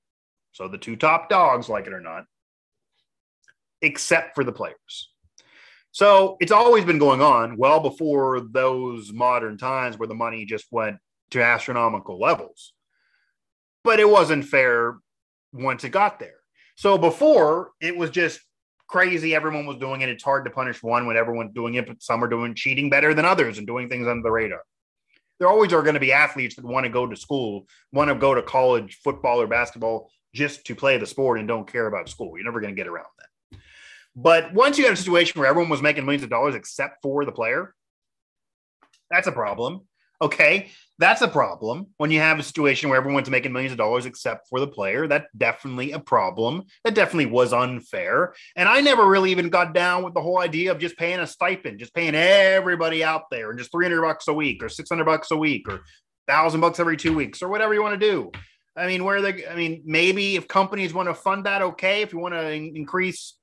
So 0.52 0.68
the 0.68 0.78
two 0.78 0.96
top 0.96 1.30
dogs, 1.30 1.70
like 1.70 1.88
it 1.88 1.94
or 1.94 2.02
not, 2.02 2.26
except 3.82 4.36
for 4.36 4.44
the 4.44 4.52
players. 4.52 5.10
So 5.92 6.38
it's 6.40 6.52
always 6.52 6.86
been 6.86 7.00
going 7.00 7.22
on 7.22 7.58
well 7.58 7.80
before 7.80 8.40
those 8.40 9.12
modern 9.12 9.58
times 9.58 9.98
where 9.98 10.08
the 10.08 10.14
money 10.14 10.46
just 10.46 10.66
went 10.72 10.98
to 11.32 11.42
astronomical 11.42 12.20
levels 12.20 12.74
but 13.84 14.00
it 14.00 14.10
wasn't 14.10 14.46
fair 14.46 14.98
once 15.54 15.84
it 15.84 15.90
got 15.90 16.20
there. 16.20 16.38
So 16.76 16.98
before 16.98 17.72
it 17.80 17.96
was 17.96 18.10
just 18.10 18.40
crazy. 18.88 19.34
Everyone 19.34 19.66
was 19.66 19.78
doing 19.78 20.02
it. 20.02 20.10
It's 20.10 20.24
hard 20.24 20.44
to 20.44 20.52
punish 20.52 20.84
one 20.84 21.06
when 21.06 21.16
everyone's 21.16 21.54
doing 21.54 21.76
it, 21.76 21.88
but 21.88 22.04
some 22.04 22.22
are 22.22 22.28
doing 22.28 22.54
cheating 22.56 22.90
better 22.90 23.14
than 23.14 23.24
others 23.24 23.58
and 23.58 23.66
doing 23.66 23.88
things 23.88 24.06
under 24.06 24.22
the 24.22 24.30
radar. 24.30 24.64
There 25.42 25.50
always 25.50 25.74
are 25.74 25.82
going 25.82 25.96
to 25.96 26.00
be 26.00 26.14
athletes 26.14 26.56
that 26.56 26.64
want 26.64 26.84
to 26.84 26.92
go 26.92 27.08
to 27.08 27.16
school, 27.16 27.66
want 27.92 28.10
to 28.10 28.16
go 28.16 28.36
to 28.36 28.44
college 28.44 29.00
football 29.04 29.42
or 29.42 29.48
basketball 29.48 30.12
just 30.36 30.66
to 30.66 30.76
play 30.76 31.00
the 31.00 31.08
sport 31.08 31.40
and 31.40 31.48
don't 31.48 31.66
care 31.66 31.88
about 31.88 32.10
school. 32.10 32.34
You're 32.36 32.46
never 32.46 32.62
going 32.62 32.76
to 32.76 32.80
get 32.80 32.88
around 32.88 33.08
that. 33.18 33.60
But 34.16 34.54
once 34.54 34.78
you 34.78 34.86
have 34.86 34.94
a 34.94 34.98
situation 34.98 35.40
where 35.40 35.50
everyone 35.50 35.72
was 35.72 35.82
making 35.82 36.06
millions 36.06 36.24
of 36.24 36.30
dollars 36.30 36.54
except 36.54 37.02
for 37.02 37.26
the 37.26 37.32
player, 37.32 37.74
that's 39.10 39.26
a 39.26 39.32
problem. 39.32 39.88
Okay. 40.22 40.70
That's 41.00 41.24
a 41.24 41.28
problem 41.28 41.88
when 41.98 42.12
you 42.12 42.20
have 42.20 42.38
a 42.38 42.44
situation 42.44 42.88
where 42.88 43.00
everyone's 43.00 43.30
making 43.30 43.52
millions 43.52 43.72
of 43.72 43.80
dollars 43.80 44.06
except 44.06 44.48
for 44.48 44.60
the 44.60 44.68
player. 44.68 45.08
That's 45.08 45.26
definitely 45.36 45.94
a 45.94 46.00
problem. 46.00 46.66
That 46.84 46.94
definitely 46.94 47.26
was 47.26 47.54
unfair. 47.54 48.36
And 48.56 48.70
I 48.70 48.82
never 48.82 49.08
really 49.08 49.32
even 49.32 49.50
got 49.50 49.74
down 49.74 50.04
with 50.04 50.14
the 50.14 50.22
whole 50.22 50.40
idea 50.40 50.72
of 50.72 50.78
just 50.78 50.98
paying 50.98 51.20
a 51.20 51.26
stipend, 51.26 51.80
just 51.80 51.96
paying 51.96 52.14
everybody 52.14 53.04
out 53.04 53.32
there 53.32 53.50
and 53.50 53.58
just 53.58 53.72
300 53.72 54.00
bucks 54.00 54.28
a 54.28 54.34
week 54.34 54.62
or 54.62 54.70
600 54.70 55.04
bucks 55.04 55.32
a 55.32 55.38
week 55.38 55.68
or 55.68 55.82
thousand 56.28 56.62
bucks 56.62 56.80
every 56.80 56.98
two 56.98 57.16
weeks 57.16 57.42
or 57.42 57.50
whatever 57.50 57.74
you 57.74 57.82
want 57.82 58.00
to 58.00 58.08
do. 58.12 58.32
I 58.78 58.86
mean, 58.86 59.04
where 59.04 59.24
they, 59.24 59.48
I 59.48 59.56
mean, 59.56 59.82
maybe 59.84 60.36
if 60.36 60.48
companies 60.48 60.94
want 60.94 61.10
to 61.10 61.16
fund 61.16 61.48
that, 61.48 61.64
okay. 61.64 62.04
If 62.04 62.14
you 62.14 62.20
want 62.20 62.36
to 62.36 62.52
in- 62.52 62.76
increase 62.76 63.38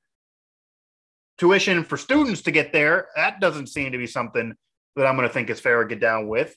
tuition 1.38 1.82
for 1.82 1.96
students 1.96 2.42
to 2.42 2.52
get 2.52 2.72
there, 2.72 3.08
that 3.16 3.40
doesn't 3.40 3.66
seem 3.66 3.90
to 3.90 3.98
be 3.98 4.06
something 4.06 4.54
that 4.98 5.06
I'm 5.06 5.16
going 5.16 5.26
to 5.26 5.32
think 5.32 5.50
is 5.50 5.60
fair 5.60 5.82
to 5.82 5.88
get 5.88 6.00
down 6.00 6.28
with. 6.28 6.54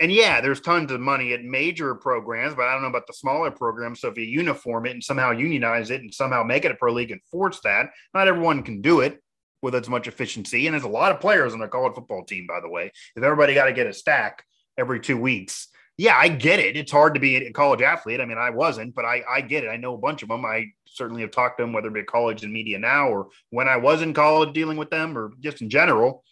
And 0.00 0.10
yeah, 0.10 0.40
there's 0.40 0.60
tons 0.60 0.90
of 0.90 1.00
money 1.00 1.32
at 1.32 1.44
major 1.44 1.94
programs, 1.94 2.54
but 2.54 2.66
I 2.66 2.72
don't 2.72 2.82
know 2.82 2.88
about 2.88 3.06
the 3.06 3.12
smaller 3.12 3.50
programs. 3.50 4.00
So 4.00 4.08
if 4.08 4.16
you 4.16 4.24
uniform 4.24 4.86
it 4.86 4.92
and 4.92 5.04
somehow 5.04 5.32
unionize 5.32 5.90
it 5.90 6.00
and 6.00 6.12
somehow 6.12 6.42
make 6.42 6.64
it 6.64 6.72
a 6.72 6.74
pro 6.74 6.92
league 6.92 7.10
and 7.10 7.22
force 7.30 7.60
that, 7.64 7.90
not 8.14 8.26
everyone 8.26 8.62
can 8.62 8.80
do 8.80 9.00
it 9.00 9.20
with 9.60 9.74
as 9.74 9.88
much 9.88 10.08
efficiency. 10.08 10.66
And 10.66 10.74
there's 10.74 10.84
a 10.84 10.88
lot 10.88 11.12
of 11.12 11.20
players 11.20 11.52
on 11.52 11.62
a 11.62 11.68
college 11.68 11.94
football 11.94 12.24
team, 12.24 12.46
by 12.46 12.60
the 12.60 12.68
way. 12.68 12.90
If 13.14 13.22
everybody 13.22 13.54
got 13.54 13.66
to 13.66 13.72
get 13.72 13.86
a 13.86 13.92
stack 13.92 14.44
every 14.78 14.98
two 14.98 15.16
weeks, 15.16 15.68
yeah, 15.98 16.16
I 16.16 16.28
get 16.28 16.58
it. 16.58 16.76
It's 16.76 16.90
hard 16.90 17.14
to 17.14 17.20
be 17.20 17.36
a 17.36 17.52
college 17.52 17.82
athlete. 17.82 18.20
I 18.20 18.24
mean, 18.24 18.38
I 18.38 18.50
wasn't, 18.50 18.94
but 18.94 19.04
I, 19.04 19.22
I 19.30 19.40
get 19.42 19.62
it. 19.62 19.68
I 19.68 19.76
know 19.76 19.94
a 19.94 19.98
bunch 19.98 20.22
of 20.22 20.28
them. 20.30 20.44
I 20.44 20.72
certainly 20.86 21.22
have 21.22 21.30
talked 21.30 21.58
to 21.58 21.64
them, 21.64 21.72
whether 21.72 21.88
it 21.88 21.94
be 21.94 22.02
college 22.02 22.42
and 22.42 22.52
media 22.52 22.78
now 22.78 23.08
or 23.08 23.28
when 23.50 23.68
I 23.68 23.76
was 23.76 24.02
in 24.02 24.14
college 24.14 24.54
dealing 24.54 24.78
with 24.78 24.90
them 24.90 25.16
or 25.16 25.32
just 25.40 25.60
in 25.60 25.68
general. 25.68 26.24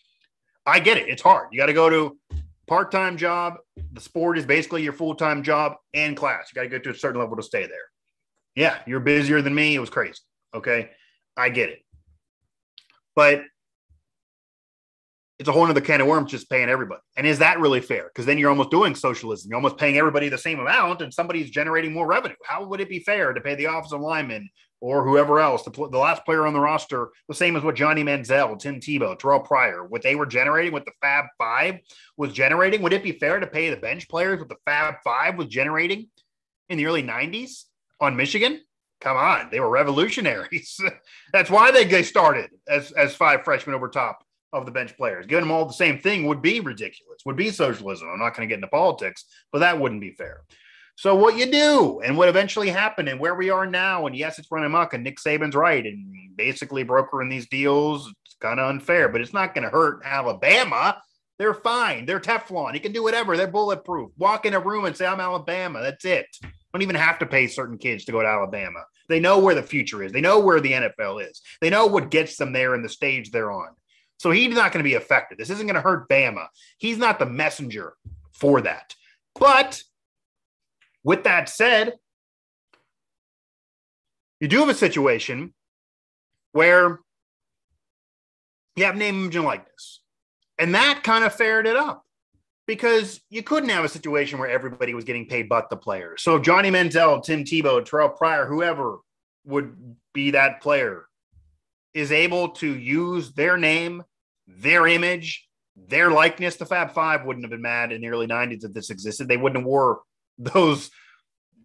I 0.67 0.81
get 0.81 0.99
it. 0.99 1.09
It's 1.09 1.23
hard. 1.23 1.49
You 1.53 1.59
got 1.59 1.67
to 1.67 1.73
go 1.73 1.91
to 1.91 2.19
part 2.67 2.91
time 2.93 3.17
job. 3.17 3.55
The 3.93 4.01
sport 4.01 4.39
is 4.39 4.47
basically 4.47 4.83
your 4.83 4.93
full 4.93 5.15
time 5.15 5.43
job 5.43 5.75
and 5.95 6.17
class. 6.17 6.51
You 6.51 6.57
got 6.57 6.63
to 6.63 6.69
get 6.69 6.85
to 6.85 6.91
a 6.91 6.95
certain 6.95 7.21
level 7.21 7.37
to 7.37 7.43
stay 7.43 7.67
there. 7.67 7.91
Yeah, 8.55 8.79
you're 8.87 9.01
busier 9.01 9.43
than 9.43 9.55
me. 9.55 9.75
It 9.75 9.81
was 9.81 9.91
crazy. 9.91 10.19
Okay. 10.55 10.91
I 11.37 11.49
get 11.49 11.71
it. 11.71 11.81
But 13.15 13.43
it's 15.39 15.49
a 15.49 15.53
whole 15.53 15.65
other 15.65 15.81
can 15.81 16.03
of 16.03 16.07
worms 16.07 16.31
just 16.31 16.51
paying 16.51 16.69
everybody. 16.69 17.01
And 17.17 17.27
is 17.27 17.39
that 17.39 17.61
really 17.61 17.81
fair? 17.81 18.05
Because 18.05 18.27
then 18.27 18.37
you're 18.37 18.51
almost 18.51 18.71
doing 18.71 18.95
socialism. 18.95 19.49
You're 19.49 19.57
almost 19.57 19.79
paying 19.79 19.97
everybody 19.97 20.29
the 20.29 20.37
same 20.37 20.61
amount 20.61 21.01
and 21.01 21.13
somebody's 21.13 21.51
generating 21.51 21.95
more 21.95 22.07
revenue. 22.07 22.37
How 22.45 22.65
would 22.65 22.81
it 22.81 22.91
be 22.91 22.99
fair 23.01 23.33
to 23.33 23.41
pay 23.41 23.55
the 23.55 23.65
offensive 23.65 24.01
lineman 24.01 24.51
or 24.81 25.05
whoever 25.05 25.41
else, 25.41 25.63
the, 25.63 25.71
the 25.71 25.99
last 25.99 26.25
player 26.25 26.47
on 26.47 26.55
the 26.55 26.61
roster, 26.61 27.11
the 27.29 27.35
same 27.35 27.57
as 27.57 27.63
what 27.63 27.77
Johnny 27.77 28.03
Manziel, 28.03 28.59
Tim 28.59 28.81
Tebow, 28.81 29.19
Terrell 29.19 29.41
Pryor, 29.41 29.85
what 29.85 30.03
they 30.03 30.17
were 30.17 30.27
generating, 30.27 30.73
what 30.73 30.85
the 30.85 30.93
Fab 31.01 31.27
Five 31.37 31.81
was 32.17 32.33
generating? 32.33 32.83
Would 32.83 32.93
it 32.93 33.03
be 33.03 33.13
fair 33.13 33.41
to 33.41 33.47
pay 33.47 33.71
the 33.71 33.77
bench 33.77 34.09
players 34.09 34.39
what 34.39 34.49
the 34.49 34.57
Fab 34.65 34.97
Five 35.05 35.37
was 35.37 35.49
generating 35.49 36.09
in 36.69 36.79
the 36.79 36.87
early 36.87 37.03
90s 37.03 37.65
on 38.01 38.17
Michigan? 38.17 38.61
Come 39.01 39.17
on, 39.17 39.49
they 39.51 39.61
were 39.61 39.71
revolutionaries. 39.71 40.81
That's 41.33 41.51
why 41.51 41.71
they, 41.71 41.85
they 41.85 42.03
started 42.03 42.51
as, 42.69 42.93
as 42.93 43.15
five 43.15 43.45
freshmen 43.45 43.75
over 43.75 43.89
top 43.89 44.25
of 44.53 44.67
the 44.67 44.73
bench 44.73 44.97
players. 44.97 45.27
Giving 45.27 45.45
them 45.45 45.53
all 45.53 45.65
the 45.65 45.73
same 45.73 45.99
thing 45.99 46.27
would 46.27 46.43
be 46.43 46.61
ridiculous, 46.61 47.23
would 47.25 47.37
be 47.37 47.51
socialism. 47.51 48.09
I'm 48.11 48.19
not 48.19 48.37
going 48.37 48.47
to 48.47 48.53
get 48.53 48.57
into 48.57 48.69
politics, 48.69 49.25
but 49.53 49.61
that 49.61 49.79
wouldn't 49.79 50.01
be 50.01 50.13
fair. 50.13 50.43
So 50.97 51.15
what 51.15 51.37
you 51.37 51.51
do 51.51 52.01
and 52.05 52.17
what 52.17 52.29
eventually 52.29 52.69
happened 52.69 53.09
and 53.09 53.19
where 53.19 53.35
we 53.35 53.51
are 53.51 53.67
now, 53.67 54.07
and 54.07 54.15
yes, 54.15 54.39
it's 54.39 54.51
running 54.51 54.67
amok, 54.67 54.93
and 54.93 55.03
Nick 55.03 55.19
Saban's 55.19 55.55
right, 55.55 55.85
and 55.85 56.37
basically 56.37 56.83
brokering 56.83 57.29
these 57.29 57.49
deals, 57.49 58.13
it's 58.27 58.37
kind 58.41 58.61
of 58.61 58.69
unfair, 58.69 59.09
but 59.09 59.21
it's 59.21 59.33
not 59.33 59.55
going 59.55 59.65
to 59.65 59.71
hurt 59.71 60.03
Alabama. 60.05 61.01
They're 61.39 61.55
fine. 61.55 62.05
They're 62.05 62.21
Teflon. 62.21 62.75
You 62.75 62.81
can 62.81 62.93
do 62.93 63.03
whatever. 63.03 63.37
They're 63.37 63.47
bulletproof. 63.47 64.11
Walk 64.19 64.45
in 64.45 64.53
a 64.53 64.61
room 64.61 64.85
and 64.85 64.95
say, 64.95 65.07
I'm 65.07 65.21
Alabama. 65.21 65.81
That's 65.81 66.05
it. 66.05 66.27
Don't 66.73 66.83
even 66.83 66.97
have 66.97 67.19
to 67.21 67.27
pay 67.27 67.47
certain 67.47 67.79
kids 67.79 68.05
to 68.05 68.13
go 68.13 68.21
to 68.21 68.29
Alabama. 68.29 68.81
They 69.09 69.21
know 69.21 69.39
where 69.39 69.55
the 69.55 69.63
future 69.63 70.03
is. 70.03 70.13
They 70.13 70.21
know 70.21 70.39
where 70.39 70.61
the 70.61 70.73
NFL 70.73 71.29
is. 71.29 71.41
They 71.61 71.71
know 71.71 71.87
what 71.87 72.11
gets 72.11 72.37
them 72.37 72.53
there 72.53 72.75
and 72.75 72.85
the 72.85 72.89
stage 72.89 73.31
they're 73.31 73.51
on. 73.51 73.71
So 74.19 74.31
he's 74.31 74.55
not 74.55 74.71
going 74.71 74.85
to 74.85 74.89
be 74.89 74.97
affected. 74.97 75.39
This 75.39 75.51
isn't 75.51 75.67
going 75.67 75.75
to 75.75 75.81
hurt 75.81 76.09
Bama. 76.09 76.47
He's 76.77 76.99
not 76.99 77.19
the 77.19 77.27
messenger 77.27 77.95
for 78.33 78.61
that. 78.61 78.95
But 79.35 79.83
with 81.05 81.25
that 81.25 81.49
said, 81.49 81.95
you 84.41 84.49
do 84.49 84.59
have 84.61 84.69
a 84.69 84.75
situation 84.75 85.55
where 86.53 87.01
you 88.77 88.85
have 88.85 88.97
name, 88.97 89.21
image, 89.21 89.37
and 89.37 89.45
likeness. 89.45 90.03
And 90.59 90.75
that 90.75 91.03
kind 91.03 91.25
of 91.25 91.35
fared 91.35 91.67
it 91.67 91.77
up 91.77 92.05
because 92.67 93.21
you 93.31 93.43
couldn't 93.43 93.69
have 93.71 93.85
a 93.85 93.89
situation 93.89 94.39
where 94.39 94.49
everybody 94.49 94.95
was 94.95 95.05
getting 95.05 95.27
paid 95.27 95.49
but 95.49 95.71
the 95.71 95.77
players. 95.77 96.23
So 96.23 96.39
Johnny 96.39 96.71
Manziel, 96.71 97.23
Tim 97.23 97.45
Tebow, 97.45 97.85
Terrell 97.85 98.11
Pryor, 98.11 98.47
whoever 98.47 98.99
would 99.45 99.97
be 100.13 100.33
that 100.33 100.61
player 100.61 101.07
is 101.93 102.13
able 102.13 102.51
to 102.51 102.79
use 102.79 103.33
their 103.33 103.57
name 103.57 104.05
their 104.59 104.87
image, 104.87 105.49
their 105.77 106.11
likeness. 106.11 106.57
The 106.57 106.67
Fab 106.67 106.93
Five 106.93 107.25
wouldn't 107.25 107.45
have 107.45 107.51
been 107.51 107.63
mad 107.63 107.93
in 107.93 108.01
the 108.01 108.09
early 108.09 108.27
90s 108.27 108.65
if 108.65 108.73
this 108.73 108.91
existed. 108.91 109.29
They 109.29 109.37
wouldn't 109.37 109.61
have 109.61 109.67
wore 109.67 110.01
those 110.41 110.91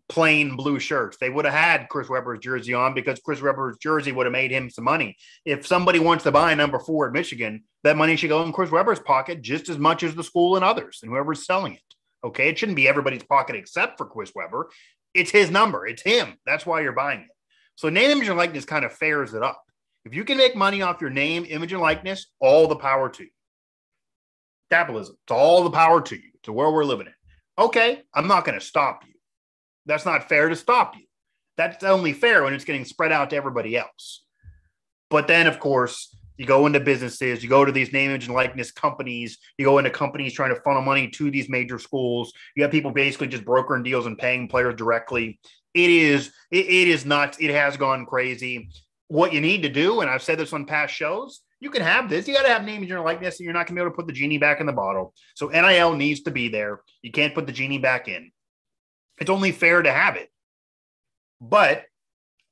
plain 0.08 0.56
blue 0.56 0.80
shirts. 0.80 1.18
They 1.18 1.30
would 1.30 1.46
have 1.46 1.54
had 1.54 1.90
Chris 1.90 2.10
Webber's 2.10 2.40
jersey 2.40 2.74
on 2.74 2.94
because 2.94 3.20
Chris 3.20 3.42
Webber's 3.42 3.78
jersey 3.78 4.12
would 4.12 4.26
have 4.26 4.34
made 4.34 4.52
him 4.52 4.70
some 4.70 4.84
money. 4.84 5.18
If 5.46 5.66
somebody 5.66 6.00
wants 6.00 6.24
to 6.26 6.32
buy 6.32 6.54
number 6.54 6.80
four 6.80 7.08
at 7.08 7.14
Michigan, 7.14 7.64
that 7.84 7.98
money 7.98 8.16
should 8.16 8.30
go 8.30 8.44
in 8.44 8.54
Chris 8.54 8.72
Webber's 8.72 9.00
pocket 9.00 9.42
just 9.42 9.70
as 9.70 9.78
much 9.78 10.04
as 10.04 10.14
the 10.14 10.24
school 10.24 10.56
and 10.56 10.66
others 10.66 11.00
and 11.02 11.12
whoever's 11.12 11.46
selling 11.46 11.74
it. 11.74 11.82
Okay. 12.24 12.50
It 12.50 12.60
shouldn't 12.60 12.76
be 12.76 12.88
everybody's 12.88 13.24
pocket 13.24 13.56
except 13.56 13.98
for 13.98 14.06
Chris 14.06 14.32
Webber. 14.36 14.70
It's 15.14 15.32
his 15.32 15.50
number. 15.50 15.88
It's 15.88 16.04
him. 16.04 16.38
That's 16.46 16.66
why 16.66 16.82
you're 16.82 16.92
buying 16.92 17.22
it. 17.22 17.28
So 17.76 17.90
name, 17.90 18.12
image, 18.12 18.28
and 18.28 18.38
likeness 18.38 18.66
kind 18.66 18.86
of 18.86 18.94
fares 18.94 19.34
it 19.34 19.44
up. 19.44 19.62
If 20.06 20.14
you 20.14 20.24
can 20.24 20.38
make 20.38 20.56
money 20.56 20.82
off 20.84 21.02
your 21.02 21.10
name, 21.10 21.46
image, 21.50 21.74
and 21.74 21.82
likeness, 21.82 22.28
all 22.40 22.68
the 22.68 22.76
power 22.76 23.10
to 23.10 23.24
you. 23.24 23.30
Capitalism. 24.70 25.16
It's 25.24 25.32
all 25.32 25.64
the 25.64 25.72
power 25.72 26.02
to 26.02 26.16
you, 26.16 26.32
to 26.44 26.54
where 26.54 26.70
we're 26.70 26.86
living 26.86 27.08
in. 27.08 27.14
Okay, 27.58 28.04
I'm 28.14 28.28
not 28.28 28.46
going 28.46 28.60
to 28.60 28.66
stop 28.66 29.04
you. 29.08 29.14
That's 29.86 30.06
not 30.06 30.28
fair 30.28 30.50
to 30.50 30.56
stop 30.56 30.96
you. 30.96 31.06
That's 31.58 31.84
only 31.84 32.12
fair 32.12 32.44
when 32.44 32.54
it's 32.54 32.66
getting 32.66 32.86
spread 32.86 33.12
out 33.12 33.30
to 33.30 33.36
everybody 33.36 33.78
else. 33.78 34.24
But 35.10 35.28
then, 35.28 35.48
of 35.48 35.60
course, 35.60 36.16
you 36.38 36.46
go 36.46 36.66
into 36.66 36.82
businesses, 36.82 37.42
you 37.42 37.50
go 37.50 37.64
to 37.64 37.72
these 37.72 37.94
name, 37.94 38.10
image, 38.10 38.26
and 38.26 38.36
likeness 38.36 38.72
companies, 38.72 39.38
you 39.58 39.64
go 39.64 39.78
into 39.78 39.90
companies 39.90 40.34
trying 40.34 40.54
to 40.54 40.60
funnel 40.62 40.82
money 40.82 41.08
to 41.12 41.32
these 41.32 41.48
major 41.48 41.80
schools. 41.80 42.34
You 42.56 42.64
have 42.64 42.72
people 42.72 42.92
basically 42.92 43.28
just 43.28 43.46
brokering 43.46 43.84
deals 43.84 44.06
and 44.06 44.18
paying 44.18 44.50
players 44.50 44.76
directly. 44.76 45.40
It 45.74 45.90
is, 45.90 46.32
it, 46.52 46.66
it 46.66 46.88
is 46.90 47.06
nuts. 47.06 47.38
It 47.40 47.52
has 47.52 47.78
gone 47.78 48.06
crazy. 48.06 48.70
What 49.08 49.32
you 49.32 49.40
need 49.40 49.64
to 49.64 49.70
do, 49.70 50.02
and 50.02 50.10
I've 50.10 50.24
said 50.24 50.40
this 50.40 50.52
on 50.52 50.66
past 50.66 50.94
shows, 50.94 51.42
you 51.60 51.70
can 51.70 51.82
have 51.82 52.10
this. 52.10 52.28
You 52.28 52.34
got 52.34 52.44
to 52.44 52.50
have 52.50 52.64
name, 52.64 52.78
image, 52.78 52.90
your 52.90 53.02
likeness, 53.02 53.40
and 53.40 53.46
you're 53.46 53.54
not 53.54 53.68
going 53.68 53.76
to 53.76 53.82
be 53.82 53.82
able 53.82 53.92
to 53.92 53.96
put 53.96 54.08
the 54.08 54.14
genie 54.14 54.38
back 54.38 54.60
in 54.60 54.66
the 54.66 54.74
bottle. 54.74 55.14
So 55.36 55.48
NIL 55.48 55.96
needs 55.96 56.22
to 56.22 56.32
be 56.32 56.50
there. 56.50 56.82
You 57.02 57.12
can't 57.12 57.34
put 57.34 57.48
the 57.48 57.54
genie 57.54 57.78
back 57.78 58.08
in. 58.08 58.32
It's 59.20 59.30
only 59.30 59.52
fair 59.52 59.82
to 59.82 59.92
have 59.92 60.16
it. 60.18 60.30
But 61.40 61.86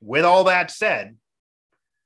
with 0.01 0.25
all 0.25 0.45
that 0.45 0.71
said, 0.71 1.15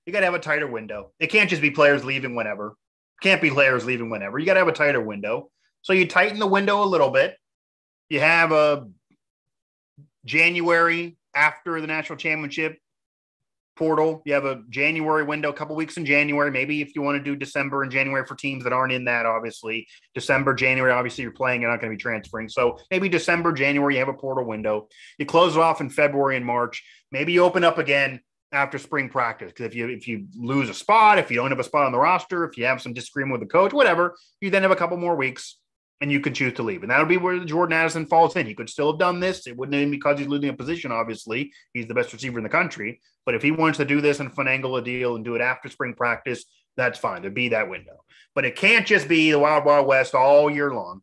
you 0.06 0.14
got 0.14 0.20
to 0.20 0.26
have 0.26 0.34
a 0.34 0.40
tighter 0.40 0.68
window. 0.68 1.12
It 1.20 1.28
can't 1.28 1.50
just 1.50 1.62
be 1.62 1.72
players 1.72 2.04
leaving 2.04 2.36
whenever. 2.36 2.76
Can't 3.22 3.42
be 3.42 3.50
players 3.50 3.86
leaving 3.86 4.10
whenever. 4.10 4.40
You 4.40 4.46
got 4.46 4.54
to 4.54 4.60
have 4.60 4.68
a 4.68 4.74
tighter 4.74 5.02
window. 5.02 5.50
So 5.82 5.94
you 5.94 6.08
tighten 6.08 6.40
the 6.40 6.48
window 6.48 6.84
a 6.84 6.86
little 6.86 7.10
bit. 7.10 7.36
You 8.10 8.20
have 8.20 8.52
a 8.52 8.88
January 10.26 11.18
after 11.36 11.80
the 11.80 11.88
national 11.88 12.18
championship 12.18 12.80
portal. 13.78 14.22
You 14.26 14.34
have 14.34 14.46
a 14.46 14.62
January 14.70 15.24
window, 15.24 15.50
a 15.50 15.54
couple 15.54 15.76
weeks 15.76 15.98
in 15.98 16.06
January. 16.06 16.52
Maybe 16.52 16.82
if 16.82 16.96
you 16.96 17.02
want 17.02 17.18
to 17.18 17.24
do 17.24 17.36
December 17.36 17.84
and 17.84 17.92
January 17.92 18.26
for 18.26 18.36
teams 18.36 18.64
that 18.64 18.74
aren't 18.74 18.94
in 18.94 19.06
that, 19.06 19.26
obviously 19.26 19.88
December, 20.14 20.54
January, 20.54 20.92
obviously 20.92 21.22
you're 21.24 21.32
playing, 21.32 21.62
you're 21.62 21.72
not 21.72 21.80
going 21.80 21.92
to 21.92 21.98
be 21.98 22.02
transferring. 22.02 22.50
So 22.50 22.80
maybe 22.92 23.10
December, 23.10 23.54
January, 23.54 23.96
you 23.96 24.00
have 24.00 24.10
a 24.10 24.14
portal 24.14 24.46
window. 24.46 24.88
You 25.18 25.26
close 25.26 25.56
it 25.56 25.62
off 25.62 25.82
in 25.82 25.90
February 25.90 26.36
and 26.36 26.46
March. 26.46 26.84
Maybe 27.12 27.34
you 27.34 27.44
open 27.44 27.64
up 27.64 27.78
again 27.78 28.22
after 28.52 28.78
spring 28.78 29.10
practice 29.10 29.52
because 29.52 29.66
if 29.66 29.76
you 29.76 29.90
if 29.90 30.08
you 30.08 30.28
lose 30.36 30.70
a 30.70 30.74
spot, 30.74 31.20
if 31.20 31.30
you 31.30 31.38
don't 31.38 31.52
have 31.52 31.60
a 31.60 31.64
spot 31.64 31.86
on 31.86 31.92
the 31.92 32.00
roster, 32.00 32.46
if 32.46 32.58
you 32.58 32.66
have 32.66 32.82
some 32.82 32.94
disagreement 32.94 33.40
with 33.40 33.48
the 33.48 33.52
coach, 33.52 33.74
whatever, 33.74 34.16
you 34.42 34.50
then 34.50 34.62
have 34.62 34.72
a 34.72 34.76
couple 34.76 34.98
more 34.98 35.16
weeks 35.16 35.58
and 36.02 36.12
you 36.12 36.20
can 36.20 36.34
choose 36.34 36.54
to 36.54 36.64
leave. 36.64 36.84
And 36.84 36.92
that'll 36.92 37.06
be 37.06 37.18
where 37.18 37.40
Jordan 37.44 37.74
Addison 37.74 38.06
falls 38.06 38.36
in. 38.36 38.46
He 38.46 38.54
could 38.54 38.70
still 38.70 38.92
have 38.92 39.00
done 39.00 39.20
this. 39.20 39.48
It 39.48 39.58
wouldn't 39.58 39.76
even 39.76 39.92
because 39.92 40.20
he's 40.20 40.28
losing 40.28 40.50
a 40.50 40.54
position, 40.54 40.92
obviously. 40.92 41.52
He's 41.74 41.88
the 41.88 41.96
best 41.96 42.14
receiver 42.14 42.38
in 42.38 42.44
the 42.44 42.50
country. 42.50 43.02
But 43.26 43.36
if 43.36 43.42
he 43.42 43.52
wants 43.52 43.78
to 43.78 43.86
do 43.86 44.00
this 44.00 44.20
and 44.20 44.34
finagle 44.34 44.80
a 44.80 44.84
deal 44.84 45.16
and 45.16 45.26
do 45.26 45.36
it 45.36 45.42
after 45.42 45.70
spring 45.70 45.94
practice, 45.96 46.46
that's 46.76 47.00
fine. 47.00 47.22
There'd 47.22 47.34
be 47.34 47.50
that 47.50 47.70
window. 47.70 48.04
But 48.36 48.46
it 48.46 48.56
can't 48.56 48.86
just 48.86 49.08
be 49.08 49.32
the 49.32 49.40
Wild 49.40 49.66
Wild 49.66 49.88
West 49.88 50.14
all 50.14 50.50
year 50.50 50.72
long. 50.72 51.02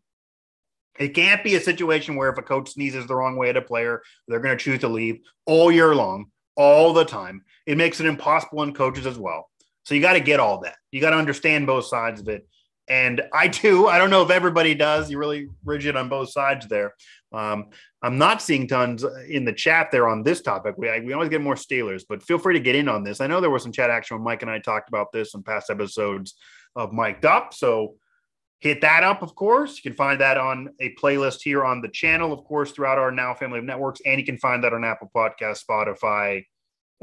It 0.98 1.08
can't 1.08 1.42
be 1.42 1.56
a 1.56 1.60
situation 1.60 2.14
where 2.14 2.30
if 2.30 2.38
a 2.38 2.42
coach 2.42 2.70
sneezes 2.70 3.06
the 3.08 3.16
wrong 3.16 3.36
way 3.36 3.48
at 3.48 3.56
a 3.56 3.62
player, 3.62 4.00
they're 4.28 4.38
going 4.38 4.56
to 4.56 4.64
choose 4.64 4.80
to 4.80 4.88
leave 4.88 5.18
all 5.44 5.72
year 5.72 5.92
long, 5.94 6.26
all 6.56 6.92
the 6.92 7.04
time. 7.04 7.42
It 7.66 7.76
makes 7.76 7.98
it 7.98 8.06
impossible 8.06 8.60
on 8.60 8.74
coaches 8.74 9.06
as 9.06 9.18
well. 9.18 9.50
So 9.84 9.96
you 9.96 10.00
got 10.00 10.12
to 10.12 10.20
get 10.20 10.38
all 10.38 10.60
that. 10.60 10.76
You 10.92 11.00
got 11.00 11.10
to 11.10 11.16
understand 11.16 11.66
both 11.66 11.86
sides 11.86 12.20
of 12.20 12.28
it. 12.28 12.46
And 12.88 13.22
I 13.32 13.48
too, 13.48 13.88
I 13.88 13.98
don't 13.98 14.10
know 14.10 14.22
if 14.22 14.30
everybody 14.30 14.74
does. 14.74 15.10
You're 15.10 15.20
really 15.20 15.48
rigid 15.64 15.96
on 15.96 16.08
both 16.08 16.30
sides 16.30 16.66
there. 16.68 16.94
Um, 17.32 17.70
I'm 18.02 18.18
not 18.18 18.42
seeing 18.42 18.68
tons 18.68 19.04
in 19.28 19.44
the 19.44 19.52
chat 19.52 19.90
there 19.90 20.06
on 20.06 20.22
this 20.22 20.42
topic. 20.42 20.76
We, 20.76 20.88
we 21.00 21.12
always 21.14 21.30
get 21.30 21.40
more 21.40 21.54
Steelers, 21.54 22.02
but 22.08 22.22
feel 22.22 22.38
free 22.38 22.54
to 22.54 22.60
get 22.60 22.74
in 22.74 22.88
on 22.88 23.02
this. 23.02 23.20
I 23.20 23.26
know 23.26 23.40
there 23.40 23.50
was 23.50 23.62
some 23.62 23.72
chat 23.72 23.90
action 23.90 24.16
when 24.16 24.24
Mike 24.24 24.42
and 24.42 24.50
I 24.50 24.58
talked 24.58 24.88
about 24.88 25.12
this 25.12 25.34
in 25.34 25.42
past 25.42 25.70
episodes 25.70 26.34
of 26.76 26.92
Mic'd 26.92 27.24
Up. 27.24 27.54
So 27.54 27.94
hit 28.60 28.82
that 28.82 29.02
up, 29.02 29.22
of 29.22 29.34
course. 29.34 29.76
You 29.76 29.90
can 29.90 29.96
find 29.96 30.20
that 30.20 30.36
on 30.36 30.70
a 30.80 30.94
playlist 30.94 31.38
here 31.42 31.64
on 31.64 31.80
the 31.80 31.88
channel, 31.88 32.32
of 32.32 32.44
course, 32.44 32.72
throughout 32.72 32.98
our 32.98 33.10
now 33.10 33.34
family 33.34 33.58
of 33.58 33.64
networks. 33.64 34.00
And 34.04 34.20
you 34.20 34.26
can 34.26 34.38
find 34.38 34.62
that 34.64 34.72
on 34.72 34.84
Apple 34.84 35.10
Podcast, 35.14 35.64
Spotify, 35.68 36.44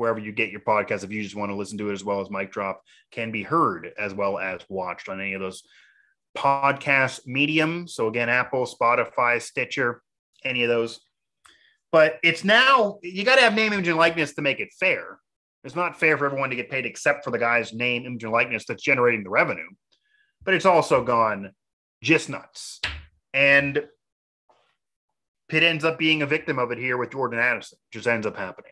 wherever 0.02 0.20
you 0.20 0.32
get 0.32 0.50
your 0.50 0.62
podcast. 0.62 1.04
If 1.04 1.12
you 1.12 1.22
just 1.22 1.36
want 1.36 1.52
to 1.52 1.56
listen 1.56 1.78
to 1.78 1.92
it 1.92 1.94
as 1.94 2.04
well 2.04 2.20
as 2.20 2.32
Mic 2.32 2.52
Drop, 2.52 2.82
can 3.12 3.32
be 3.32 3.44
heard 3.44 3.92
as 4.00 4.14
well 4.14 4.40
as 4.40 4.62
watched 4.68 5.08
on 5.08 5.22
any 5.22 5.34
of 5.34 5.42
those 5.42 5.64
podcast 6.36 7.28
medium. 7.28 7.88
So 7.88 8.08
again, 8.08 8.28
Apple, 8.28 8.66
Spotify, 8.66 9.40
Stitcher, 9.40 10.02
any 10.44 10.64
of 10.64 10.70
those. 10.70 11.00
But 11.92 12.20
it's 12.24 12.44
now 12.44 12.98
you 13.04 13.24
got 13.24 13.36
to 13.36 13.42
have 13.42 13.54
name, 13.54 13.74
image, 13.74 13.88
and 13.88 13.98
likeness 13.98 14.34
to 14.34 14.42
make 14.42 14.60
it 14.60 14.70
fair. 14.80 15.20
It's 15.64 15.76
not 15.76 16.00
fair 16.00 16.18
for 16.18 16.26
everyone 16.26 16.50
to 16.50 16.56
get 16.56 16.72
paid 16.72 16.88
except 16.88 17.24
for 17.24 17.30
the 17.30 17.38
guy's 17.38 17.72
name, 17.72 18.06
image, 18.06 18.24
and 18.24 18.34
likeness 18.34 18.66
that's 18.66 18.82
generating 18.82 19.24
the 19.24 19.30
revenue. 19.30 19.70
But 20.44 20.56
it's 20.56 20.66
also 20.66 21.04
gone 21.04 21.52
just 22.02 22.28
nuts. 22.28 22.82
And 23.36 23.84
Pitt 25.48 25.62
ends 25.62 25.86
up 25.86 26.00
being 26.00 26.24
a 26.24 26.26
victim 26.26 26.58
of 26.58 26.72
it 26.72 26.80
here 26.80 26.98
with 26.98 27.12
Jordan 27.12 27.40
Addison, 27.40 27.78
just 27.92 28.08
ends 28.08 28.26
up 28.26 28.36
happening. 28.36 28.72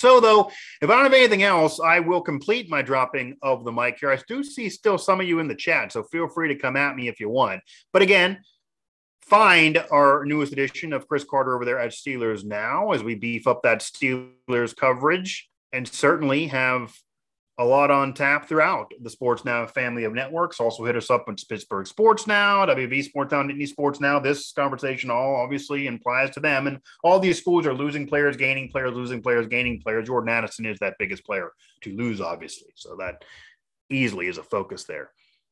So, 0.00 0.18
though, 0.18 0.50
if 0.80 0.88
I 0.88 0.94
don't 0.94 1.02
have 1.02 1.12
anything 1.12 1.42
else, 1.42 1.78
I 1.78 2.00
will 2.00 2.22
complete 2.22 2.70
my 2.70 2.80
dropping 2.80 3.36
of 3.42 3.64
the 3.64 3.70
mic 3.70 3.98
here. 4.00 4.10
I 4.10 4.18
do 4.26 4.42
see 4.42 4.70
still 4.70 4.96
some 4.96 5.20
of 5.20 5.28
you 5.28 5.40
in 5.40 5.46
the 5.46 5.54
chat, 5.54 5.92
so 5.92 6.02
feel 6.04 6.26
free 6.26 6.48
to 6.48 6.54
come 6.54 6.74
at 6.74 6.96
me 6.96 7.06
if 7.08 7.20
you 7.20 7.28
want. 7.28 7.60
But 7.92 8.00
again, 8.00 8.40
find 9.20 9.76
our 9.92 10.24
newest 10.24 10.54
edition 10.54 10.94
of 10.94 11.06
Chris 11.06 11.22
Carter 11.22 11.54
over 11.54 11.66
there 11.66 11.78
at 11.78 11.90
Steelers 11.90 12.46
Now 12.46 12.92
as 12.92 13.04
we 13.04 13.14
beef 13.14 13.46
up 13.46 13.60
that 13.62 13.80
Steelers 13.80 14.74
coverage 14.74 15.50
and 15.70 15.86
certainly 15.86 16.46
have 16.46 16.94
a 17.58 17.64
lot 17.64 17.90
on 17.90 18.14
tap 18.14 18.48
throughout 18.48 18.90
the 19.02 19.10
Sports 19.10 19.44
Now 19.44 19.66
family 19.66 20.04
of 20.04 20.14
networks. 20.14 20.60
Also 20.60 20.84
hit 20.84 20.96
us 20.96 21.10
up 21.10 21.24
on 21.28 21.36
Pittsburgh 21.48 21.86
Sports 21.86 22.26
Now, 22.26 22.64
WV 22.64 23.04
Sports 23.04 23.32
Now, 23.32 23.42
Nittany 23.42 23.68
Sports 23.68 24.00
Now. 24.00 24.18
This 24.18 24.52
conversation 24.52 25.10
all 25.10 25.36
obviously 25.36 25.86
implies 25.86 26.30
to 26.30 26.40
them. 26.40 26.66
And 26.66 26.78
all 27.04 27.20
these 27.20 27.38
schools 27.38 27.66
are 27.66 27.74
losing 27.74 28.06
players, 28.06 28.36
gaining 28.36 28.70
players, 28.70 28.94
losing 28.94 29.20
players, 29.20 29.46
gaining 29.46 29.80
players. 29.80 30.06
Jordan 30.06 30.30
Addison 30.30 30.64
is 30.64 30.78
that 30.78 30.96
biggest 30.98 31.24
player 31.24 31.52
to 31.82 31.94
lose, 31.94 32.20
obviously. 32.20 32.70
So 32.76 32.96
that 32.96 33.24
easily 33.90 34.28
is 34.28 34.38
a 34.38 34.42
focus 34.42 34.84
there. 34.84 35.10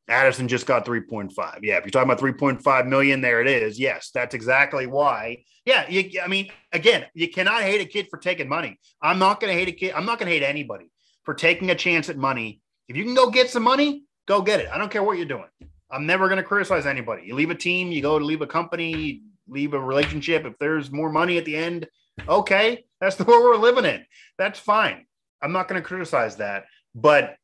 Addison 0.08 0.48
just 0.48 0.64
got 0.66 0.86
3.5. 0.86 1.58
Yeah, 1.62 1.76
if 1.76 1.84
you're 1.84 1.90
talking 1.90 2.10
about 2.10 2.20
3.5 2.20 2.86
million, 2.86 3.20
there 3.20 3.42
it 3.42 3.46
is. 3.46 3.78
Yes, 3.78 4.10
that's 4.14 4.34
exactly 4.34 4.86
why. 4.86 5.44
Yeah, 5.66 5.86
you, 5.90 6.22
I 6.22 6.28
mean, 6.28 6.50
again, 6.72 7.04
you 7.12 7.28
cannot 7.28 7.62
hate 7.62 7.82
a 7.82 7.84
kid 7.84 8.06
for 8.08 8.16
taking 8.16 8.48
money. 8.48 8.80
I'm 9.02 9.18
not 9.18 9.38
going 9.38 9.52
to 9.52 9.58
hate 9.58 9.68
a 9.68 9.72
kid. 9.72 9.92
I'm 9.92 10.06
not 10.06 10.18
going 10.18 10.28
to 10.28 10.32
hate 10.32 10.42
anybody 10.42 10.90
for 11.28 11.34
taking 11.34 11.68
a 11.70 11.74
chance 11.74 12.08
at 12.08 12.16
money. 12.16 12.58
If 12.88 12.96
you 12.96 13.04
can 13.04 13.12
go 13.12 13.28
get 13.28 13.50
some 13.50 13.62
money, 13.62 14.04
go 14.26 14.40
get 14.40 14.60
it. 14.60 14.68
I 14.72 14.78
don't 14.78 14.90
care 14.90 15.02
what 15.02 15.18
you're 15.18 15.26
doing. 15.26 15.44
I'm 15.90 16.06
never 16.06 16.26
going 16.26 16.38
to 16.38 16.42
criticize 16.42 16.86
anybody. 16.86 17.26
You 17.26 17.34
leave 17.34 17.50
a 17.50 17.54
team, 17.54 17.92
you 17.92 18.00
go 18.00 18.18
to 18.18 18.24
leave 18.24 18.40
a 18.40 18.46
company, 18.46 19.20
leave 19.46 19.74
a 19.74 19.78
relationship. 19.78 20.46
If 20.46 20.58
there's 20.58 20.90
more 20.90 21.12
money 21.12 21.36
at 21.36 21.44
the 21.44 21.54
end, 21.54 21.86
okay, 22.26 22.86
that's 22.98 23.16
the 23.16 23.24
world 23.26 23.44
we're 23.44 23.56
living 23.58 23.84
in. 23.84 24.06
That's 24.38 24.58
fine. 24.58 25.04
I'm 25.42 25.52
not 25.52 25.68
going 25.68 25.78
to 25.78 25.86
criticize 25.86 26.36
that. 26.36 26.64
But 26.94 27.36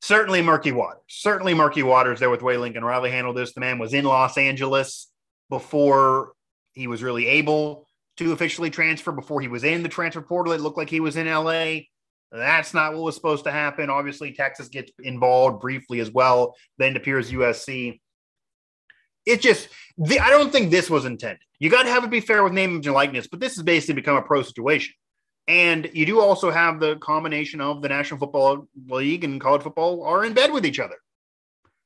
certainly 0.00 0.40
murky 0.40 0.72
waters. 0.72 1.02
Certainly 1.06 1.52
murky 1.52 1.82
waters 1.82 2.18
there 2.18 2.30
with 2.30 2.40
way 2.40 2.56
Lincoln 2.56 2.82
Riley 2.82 3.10
handled 3.10 3.36
this. 3.36 3.52
The 3.52 3.60
man 3.60 3.78
was 3.78 3.92
in 3.92 4.06
Los 4.06 4.38
Angeles 4.38 5.08
before 5.50 6.32
he 6.72 6.86
was 6.86 7.02
really 7.02 7.26
able 7.26 7.86
to 8.16 8.32
officially 8.32 8.70
transfer, 8.70 9.12
before 9.12 9.42
he 9.42 9.48
was 9.48 9.64
in 9.64 9.82
the 9.82 9.90
transfer 9.90 10.22
portal. 10.22 10.54
It 10.54 10.62
looked 10.62 10.78
like 10.78 10.88
he 10.88 11.00
was 11.00 11.18
in 11.18 11.26
LA. 11.26 11.80
That's 12.30 12.74
not 12.74 12.92
what 12.92 13.02
was 13.02 13.14
supposed 13.14 13.44
to 13.44 13.50
happen. 13.50 13.88
Obviously, 13.88 14.32
Texas 14.32 14.68
gets 14.68 14.92
involved 15.02 15.60
briefly 15.60 16.00
as 16.00 16.10
well. 16.10 16.56
Then 16.76 16.96
appears 16.96 17.30
USC. 17.30 18.00
It 19.24 19.40
just, 19.40 19.68
the, 19.96 20.20
I 20.20 20.30
don't 20.30 20.52
think 20.52 20.70
this 20.70 20.90
was 20.90 21.04
intended. 21.04 21.40
You 21.58 21.70
got 21.70 21.84
to 21.84 21.90
have 21.90 22.04
it 22.04 22.10
be 22.10 22.20
fair 22.20 22.44
with 22.44 22.52
name, 22.52 22.70
image, 22.70 22.86
and 22.86 22.94
likeness, 22.94 23.26
but 23.26 23.40
this 23.40 23.56
has 23.56 23.62
basically 23.62 23.94
become 23.94 24.16
a 24.16 24.22
pro 24.22 24.42
situation. 24.42 24.94
And 25.46 25.90
you 25.94 26.04
do 26.04 26.20
also 26.20 26.50
have 26.50 26.78
the 26.78 26.96
combination 26.96 27.60
of 27.60 27.80
the 27.80 27.88
National 27.88 28.20
Football 28.20 28.68
League 28.86 29.24
and 29.24 29.40
college 29.40 29.62
football 29.62 30.04
are 30.04 30.24
in 30.24 30.34
bed 30.34 30.52
with 30.52 30.66
each 30.66 30.78
other. 30.78 30.96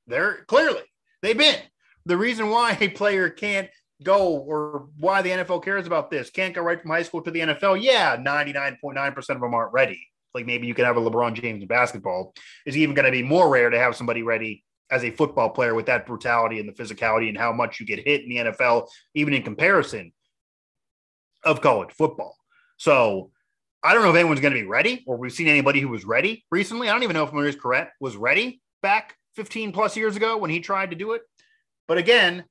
They're 0.08 0.44
clearly, 0.46 0.82
they've 1.22 1.38
been. 1.38 1.60
The 2.04 2.16
reason 2.16 2.50
why 2.50 2.76
a 2.80 2.88
player 2.88 3.30
can't 3.30 3.70
go 4.02 4.36
or 4.38 4.88
why 4.98 5.22
the 5.22 5.30
NFL 5.30 5.62
cares 5.62 5.86
about 5.86 6.10
this 6.10 6.30
can't 6.30 6.54
go 6.54 6.62
right 6.62 6.80
from 6.82 6.90
high 6.90 7.04
school 7.04 7.22
to 7.22 7.30
the 7.30 7.38
NFL. 7.38 7.80
Yeah, 7.80 8.16
99.9% 8.16 9.16
of 9.16 9.40
them 9.40 9.54
aren't 9.54 9.72
ready 9.72 10.08
like 10.34 10.46
maybe 10.46 10.66
you 10.66 10.74
could 10.74 10.84
have 10.84 10.96
a 10.96 11.00
LeBron 11.00 11.34
James 11.34 11.62
in 11.62 11.68
basketball, 11.68 12.34
is 12.66 12.76
even 12.76 12.94
going 12.94 13.06
to 13.06 13.12
be 13.12 13.22
more 13.22 13.48
rare 13.48 13.70
to 13.70 13.78
have 13.78 13.96
somebody 13.96 14.22
ready 14.22 14.64
as 14.90 15.04
a 15.04 15.10
football 15.10 15.50
player 15.50 15.74
with 15.74 15.86
that 15.86 16.06
brutality 16.06 16.60
and 16.60 16.68
the 16.68 16.72
physicality 16.72 17.28
and 17.28 17.38
how 17.38 17.52
much 17.52 17.80
you 17.80 17.86
get 17.86 18.06
hit 18.06 18.22
in 18.22 18.28
the 18.28 18.52
NFL, 18.52 18.88
even 19.14 19.32
in 19.32 19.42
comparison 19.42 20.12
of 21.44 21.60
college 21.60 21.90
football. 21.92 22.36
So 22.76 23.30
I 23.82 23.94
don't 23.94 24.02
know 24.02 24.10
if 24.10 24.16
anyone's 24.16 24.40
going 24.40 24.54
to 24.54 24.60
be 24.60 24.66
ready 24.66 25.02
or 25.06 25.16
we've 25.16 25.32
seen 25.32 25.48
anybody 25.48 25.80
who 25.80 25.88
was 25.88 26.04
ready 26.04 26.44
recently. 26.50 26.88
I 26.88 26.92
don't 26.92 27.02
even 27.02 27.14
know 27.14 27.24
if 27.24 27.32
Maurice 27.32 27.56
Clarett 27.56 27.88
was 28.00 28.16
ready 28.16 28.60
back 28.82 29.16
15 29.36 29.72
plus 29.72 29.96
years 29.96 30.14
ago 30.14 30.36
when 30.36 30.50
he 30.50 30.60
tried 30.60 30.90
to 30.90 30.96
do 30.96 31.12
it. 31.12 31.22
But 31.88 31.98
again, 31.98 32.44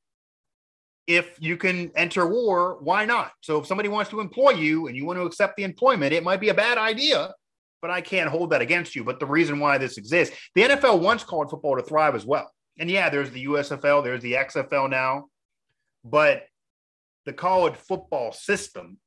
if 1.08 1.36
you 1.40 1.58
can 1.58 1.92
enter 1.96 2.28
war, 2.28 2.78
why 2.82 3.06
not? 3.06 3.32
So 3.42 3.60
if 3.60 3.68
somebody 3.68 3.90
wants 3.90 4.10
to 4.12 4.20
employ 4.20 4.52
you 4.52 4.88
and 4.88 4.96
you 4.96 5.06
want 5.06 5.20
to 5.20 5.26
accept 5.26 5.58
the 5.58 5.64
employment, 5.64 6.14
it 6.14 6.24
might 6.24 6.40
be 6.40 6.50
a 6.50 6.54
bad 6.54 6.78
idea, 6.78 7.34
but 7.82 7.92
I 7.92 8.02
can't 8.02 8.30
hold 8.30 8.52
that 8.52 8.62
against 8.62 8.96
you. 8.96 9.04
But 9.04 9.20
the 9.20 9.26
reason 9.26 9.60
why 9.60 9.78
this 9.78 9.98
exists, 9.98 10.36
the 10.56 10.64
NFL 10.64 11.02
once 11.02 11.24
called 11.24 11.50
football 11.50 11.76
to 11.76 11.84
thrive 11.84 12.16
as 12.16 12.26
well. 12.26 12.52
And 12.80 12.90
yeah, 12.90 13.10
there's 13.10 13.32
the 13.32 13.46
USFL, 13.46 14.04
there's 14.04 14.22
the 14.22 14.34
XFL 14.34 14.90
now, 14.90 15.26
but 16.04 16.44
the 17.26 17.34
college 17.34 17.76
football 17.76 18.32
system 18.32 18.98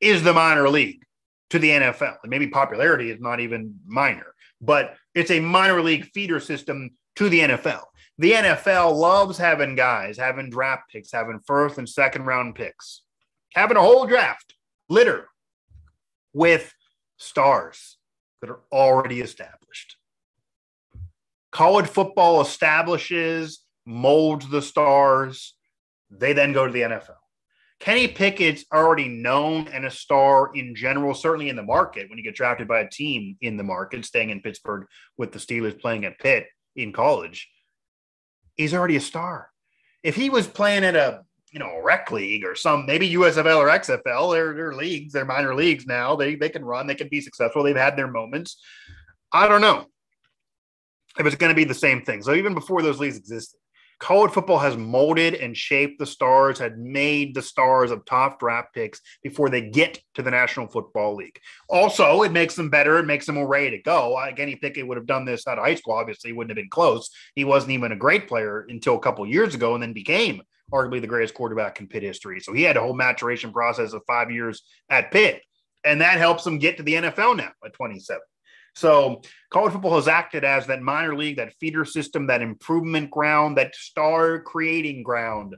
is 0.00 0.22
the 0.22 0.32
minor 0.32 0.68
league 0.68 1.02
to 1.50 1.58
the 1.58 1.70
NFL. 1.70 2.16
And 2.22 2.30
maybe 2.30 2.48
popularity 2.48 3.10
is 3.10 3.20
not 3.20 3.40
even 3.40 3.78
minor, 3.86 4.34
but 4.60 4.96
it's 5.14 5.30
a 5.30 5.40
minor 5.40 5.80
league 5.80 6.06
feeder 6.12 6.40
system 6.40 6.90
to 7.16 7.28
the 7.28 7.40
NFL. 7.40 7.82
The 8.18 8.32
NFL 8.32 8.96
loves 8.96 9.38
having 9.38 9.74
guys, 9.74 10.16
having 10.16 10.50
draft 10.50 10.84
picks, 10.90 11.10
having 11.10 11.40
first 11.46 11.78
and 11.78 11.88
second 11.88 12.26
round 12.26 12.54
picks, 12.54 13.02
having 13.54 13.76
a 13.76 13.80
whole 13.80 14.06
draft 14.06 14.54
litter 14.88 15.28
with 16.32 16.72
stars 17.16 17.96
that 18.40 18.50
are 18.50 18.60
already 18.72 19.20
established. 19.20 19.96
College 21.52 21.86
football 21.86 22.40
establishes, 22.40 23.64
molds 23.86 24.48
the 24.48 24.62
stars. 24.62 25.54
They 26.10 26.32
then 26.32 26.52
go 26.52 26.66
to 26.66 26.72
the 26.72 26.82
NFL. 26.82 27.16
Kenny 27.80 28.08
Pickett's 28.08 28.64
already 28.72 29.08
known 29.08 29.68
and 29.68 29.84
a 29.84 29.90
star 29.90 30.50
in 30.54 30.74
general, 30.74 31.12
certainly 31.14 31.48
in 31.48 31.56
the 31.56 31.62
market 31.62 32.08
when 32.08 32.18
you 32.18 32.24
get 32.24 32.34
drafted 32.34 32.66
by 32.66 32.80
a 32.80 32.88
team 32.88 33.36
in 33.40 33.56
the 33.56 33.62
market, 33.62 34.04
staying 34.04 34.30
in 34.30 34.40
Pittsburgh 34.40 34.86
with 35.18 35.32
the 35.32 35.38
Steelers 35.38 35.78
playing 35.78 36.04
at 36.04 36.18
Pitt 36.18 36.46
in 36.76 36.92
college. 36.92 37.48
He's 38.56 38.74
already 38.74 38.96
a 38.96 39.00
star. 39.00 39.50
If 40.02 40.16
he 40.16 40.30
was 40.30 40.46
playing 40.46 40.84
at 40.84 40.96
a 40.96 41.24
you 41.54 41.60
know 41.60 41.80
rec 41.82 42.10
league 42.10 42.44
or 42.44 42.56
some 42.56 42.84
maybe 42.84 43.14
USFL 43.14 43.58
or 43.58 43.68
XFL, 43.68 44.32
they're, 44.32 44.54
they're 44.54 44.74
leagues, 44.74 45.12
they're 45.12 45.24
minor 45.24 45.54
leagues 45.54 45.86
now. 45.86 46.16
They 46.16 46.34
they 46.34 46.48
can 46.48 46.64
run, 46.64 46.88
they 46.88 46.96
can 46.96 47.08
be 47.08 47.20
successful. 47.20 47.62
They've 47.62 47.76
had 47.76 47.96
their 47.96 48.10
moments. 48.10 48.60
I 49.32 49.48
don't 49.48 49.60
know 49.60 49.86
if 51.18 51.26
it's 51.26 51.36
going 51.36 51.50
to 51.50 51.56
be 51.56 51.64
the 51.64 51.74
same 51.74 52.02
thing. 52.02 52.22
So 52.22 52.34
even 52.34 52.54
before 52.54 52.82
those 52.82 52.98
leagues 52.98 53.16
existed, 53.16 53.56
college 54.00 54.32
football 54.32 54.58
has 54.58 54.76
molded 54.76 55.34
and 55.34 55.56
shaped 55.56 56.00
the 56.00 56.06
stars, 56.06 56.58
had 56.58 56.76
made 56.76 57.34
the 57.34 57.42
stars 57.42 57.92
of 57.92 58.04
top 58.04 58.40
draft 58.40 58.74
picks 58.74 59.00
before 59.22 59.48
they 59.48 59.60
get 59.70 60.00
to 60.14 60.22
the 60.22 60.30
National 60.32 60.66
Football 60.66 61.14
League. 61.14 61.38
Also, 61.68 62.22
it 62.22 62.32
makes 62.32 62.56
them 62.56 62.68
better. 62.68 62.98
It 62.98 63.06
makes 63.06 63.26
them 63.26 63.36
more 63.36 63.46
ready 63.46 63.70
to 63.70 63.82
go. 63.82 64.18
Again, 64.18 64.48
he 64.48 64.82
would 64.82 64.96
have 64.96 65.06
done 65.06 65.24
this 65.24 65.46
out 65.46 65.58
of 65.58 65.64
high 65.64 65.76
school. 65.76 65.94
Obviously, 65.94 66.30
he 66.30 66.32
wouldn't 66.32 66.50
have 66.50 66.62
been 66.62 66.68
close. 66.68 67.10
He 67.36 67.44
wasn't 67.44 67.72
even 67.72 67.92
a 67.92 67.96
great 67.96 68.26
player 68.26 68.66
until 68.68 68.96
a 68.96 69.00
couple 69.00 69.24
years 69.24 69.54
ago 69.54 69.74
and 69.74 69.82
then 69.82 69.92
became 69.92 70.42
arguably 70.72 71.00
the 71.00 71.06
greatest 71.06 71.34
quarterback 71.34 71.80
in 71.80 71.88
Pitt 71.88 72.02
history. 72.02 72.40
So 72.40 72.52
he 72.52 72.62
had 72.62 72.76
a 72.76 72.80
whole 72.80 72.94
maturation 72.94 73.52
process 73.52 73.92
of 73.92 74.02
five 74.06 74.30
years 74.30 74.62
at 74.88 75.10
Pitt. 75.10 75.42
And 75.84 76.00
that 76.00 76.18
helps 76.18 76.46
him 76.46 76.58
get 76.58 76.78
to 76.78 76.82
the 76.82 76.94
NFL 76.94 77.36
now 77.36 77.52
at 77.64 77.74
27. 77.74 78.20
So 78.74 79.22
college 79.50 79.72
football 79.72 79.96
has 79.96 80.08
acted 80.08 80.42
as 80.42 80.66
that 80.66 80.82
minor 80.82 81.14
league, 81.14 81.36
that 81.36 81.54
feeder 81.60 81.84
system, 81.84 82.26
that 82.26 82.42
improvement 82.42 83.10
ground, 83.10 83.56
that 83.56 83.74
star 83.74 84.40
creating 84.40 85.02
ground 85.02 85.54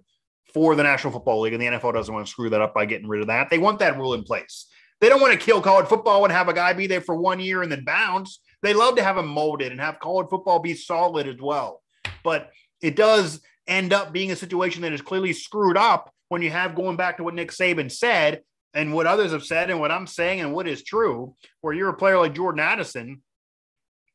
for 0.53 0.75
the 0.75 0.83
National 0.83 1.13
Football 1.13 1.41
League. 1.41 1.55
And 1.55 1.63
the 1.63 1.67
NFL 1.67 1.95
doesn't 1.95 2.13
want 2.13 2.27
to 2.27 2.31
screw 2.31 2.51
that 2.51 2.61
up 2.61 2.75
by 2.75 2.85
getting 2.85 3.09
rid 3.09 3.23
of 3.23 3.29
that. 3.29 3.49
They 3.49 3.59
want 3.59 3.79
that 3.79 3.97
rule 3.97 4.15
in 4.15 4.23
place. 4.23 4.67
They 5.01 5.09
don't 5.09 5.21
want 5.21 5.33
to 5.33 5.39
kill 5.39 5.61
college 5.61 5.87
football 5.87 6.25
and 6.25 6.33
have 6.33 6.49
a 6.49 6.55
guy 6.55 6.73
be 6.73 6.87
there 6.87 7.01
for 7.01 7.17
one 7.17 7.41
year 7.41 7.63
and 7.63 7.71
then 7.71 7.85
bounce. 7.85 8.41
They 8.63 8.75
love 8.75 8.97
to 8.97 9.03
have 9.03 9.19
him 9.19 9.29
molded 9.29 9.73
and 9.73 9.81
have 9.81 10.01
college 10.01 10.29
football 10.29 10.59
be 10.59 10.75
solid 10.75 11.29
as 11.29 11.41
well. 11.41 11.83
But 12.25 12.51
it 12.81 12.97
does 12.97 13.41
end 13.67 13.93
up 13.93 14.13
being 14.13 14.33
a 14.33 14.37
situation 14.37 14.83
that 14.83 14.93
is 14.93 15.03
clearly 15.03 15.33
screwed 15.33 15.77
up 15.77 16.13
when 16.29 16.43
you 16.43 16.51
have 16.51 16.75
going 16.75 16.97
back 16.97 17.17
to 17.17 17.25
what 17.25 17.35
Nick 17.35 17.51
Saban 17.51 17.91
said 17.91 18.43
and 18.75 18.93
what 18.93 19.07
others 19.07 19.33
have 19.33 19.45
said 19.45 19.71
and 19.71 19.81
what 19.81 19.91
I'm 19.91 20.07
saying 20.07 20.41
and 20.41 20.53
what 20.53 20.69
is 20.69 20.83
true, 20.83 21.35
where 21.61 21.73
you're 21.75 21.89
a 21.89 21.97
player 21.97 22.19
like 22.19 22.35
Jordan 22.35 22.61
Addison, 22.61 23.23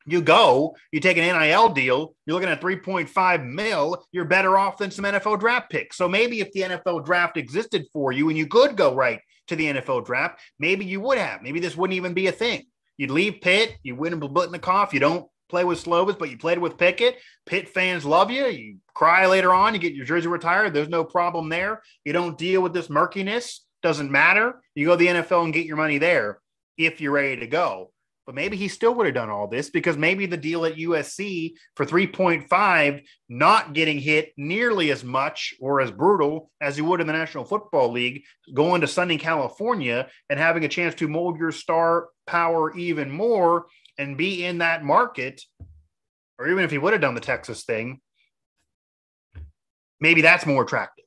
you 0.05 0.21
go, 0.21 0.75
you 0.91 0.99
take 0.99 1.17
an 1.17 1.39
NIL 1.39 1.69
deal, 1.69 2.15
you're 2.25 2.33
looking 2.33 2.49
at 2.49 2.61
3.5 2.61 3.45
mil, 3.45 4.03
you're 4.11 4.25
better 4.25 4.57
off 4.57 4.77
than 4.77 4.91
some 4.91 5.05
NFL 5.05 5.39
draft 5.39 5.69
picks. 5.69 5.97
So 5.97 6.07
maybe 6.07 6.39
if 6.39 6.51
the 6.51 6.61
NFL 6.61 7.05
draft 7.05 7.37
existed 7.37 7.85
for 7.93 8.11
you 8.11 8.29
and 8.29 8.37
you 8.37 8.47
could 8.47 8.75
go 8.75 8.95
right 8.95 9.19
to 9.47 9.55
the 9.55 9.65
NFL 9.65 10.05
draft, 10.05 10.39
maybe 10.59 10.85
you 10.85 11.01
would 11.01 11.17
have. 11.17 11.41
Maybe 11.41 11.59
this 11.59 11.77
wouldn't 11.77 11.97
even 11.97 12.13
be 12.13 12.27
a 12.27 12.31
thing. 12.31 12.65
You'd 12.97 13.11
leave 13.11 13.41
Pitt, 13.41 13.75
you 13.83 13.95
win 13.95 14.13
a 14.13 14.17
Biletnikoff, 14.17 14.93
you 14.93 14.99
don't 14.99 15.27
play 15.51 15.63
with 15.63 15.83
Slovis, 15.83 16.17
but 16.17 16.31
you 16.31 16.37
played 16.37 16.57
with 16.57 16.77
Pickett. 16.77 17.17
Pitt 17.45 17.69
fans 17.69 18.05
love 18.05 18.31
you. 18.31 18.47
You 18.47 18.77
cry 18.95 19.27
later 19.27 19.53
on, 19.53 19.75
you 19.75 19.79
get 19.79 19.93
your 19.93 20.05
jersey 20.05 20.27
retired. 20.27 20.73
There's 20.73 20.89
no 20.89 21.03
problem 21.03 21.49
there. 21.49 21.83
You 22.03 22.13
don't 22.13 22.37
deal 22.37 22.61
with 22.61 22.73
this 22.73 22.89
murkiness 22.89 23.61
doesn't 23.81 24.11
matter. 24.11 24.61
You 24.75 24.85
go 24.85 24.91
to 24.91 24.97
the 24.97 25.07
NFL 25.07 25.43
and 25.43 25.53
get 25.53 25.65
your 25.65 25.77
money 25.77 25.97
there 25.97 26.39
if 26.77 27.01
you're 27.01 27.11
ready 27.11 27.37
to 27.37 27.47
go. 27.47 27.91
But 28.27 28.35
maybe 28.35 28.55
he 28.55 28.67
still 28.67 28.93
would 28.93 29.07
have 29.07 29.15
done 29.15 29.31
all 29.31 29.47
this 29.47 29.71
because 29.71 29.97
maybe 29.97 30.27
the 30.27 30.37
deal 30.37 30.63
at 30.65 30.75
USC 30.75 31.53
for 31.75 31.85
3.5 31.85 33.01
not 33.29 33.73
getting 33.73 33.97
hit 33.97 34.31
nearly 34.37 34.91
as 34.91 35.03
much 35.03 35.55
or 35.59 35.81
as 35.81 35.89
brutal 35.89 36.51
as 36.61 36.75
he 36.75 36.83
would 36.83 37.01
in 37.01 37.07
the 37.07 37.13
National 37.13 37.43
Football 37.43 37.91
League, 37.91 38.23
going 38.53 38.81
to 38.81 38.87
sunny 38.87 39.17
California 39.17 40.07
and 40.29 40.39
having 40.39 40.63
a 40.63 40.69
chance 40.69 40.93
to 40.95 41.07
mold 41.07 41.39
your 41.39 41.51
star 41.51 42.09
power 42.27 42.73
even 42.77 43.09
more 43.09 43.65
and 44.01 44.17
be 44.17 44.43
in 44.43 44.57
that 44.57 44.83
market, 44.83 45.43
or 46.39 46.47
even 46.49 46.63
if 46.63 46.71
he 46.71 46.77
would 46.77 46.93
have 46.93 47.01
done 47.01 47.13
the 47.13 47.21
Texas 47.21 47.63
thing, 47.63 48.01
maybe 49.99 50.21
that's 50.21 50.45
more 50.45 50.63
attractive. 50.63 51.05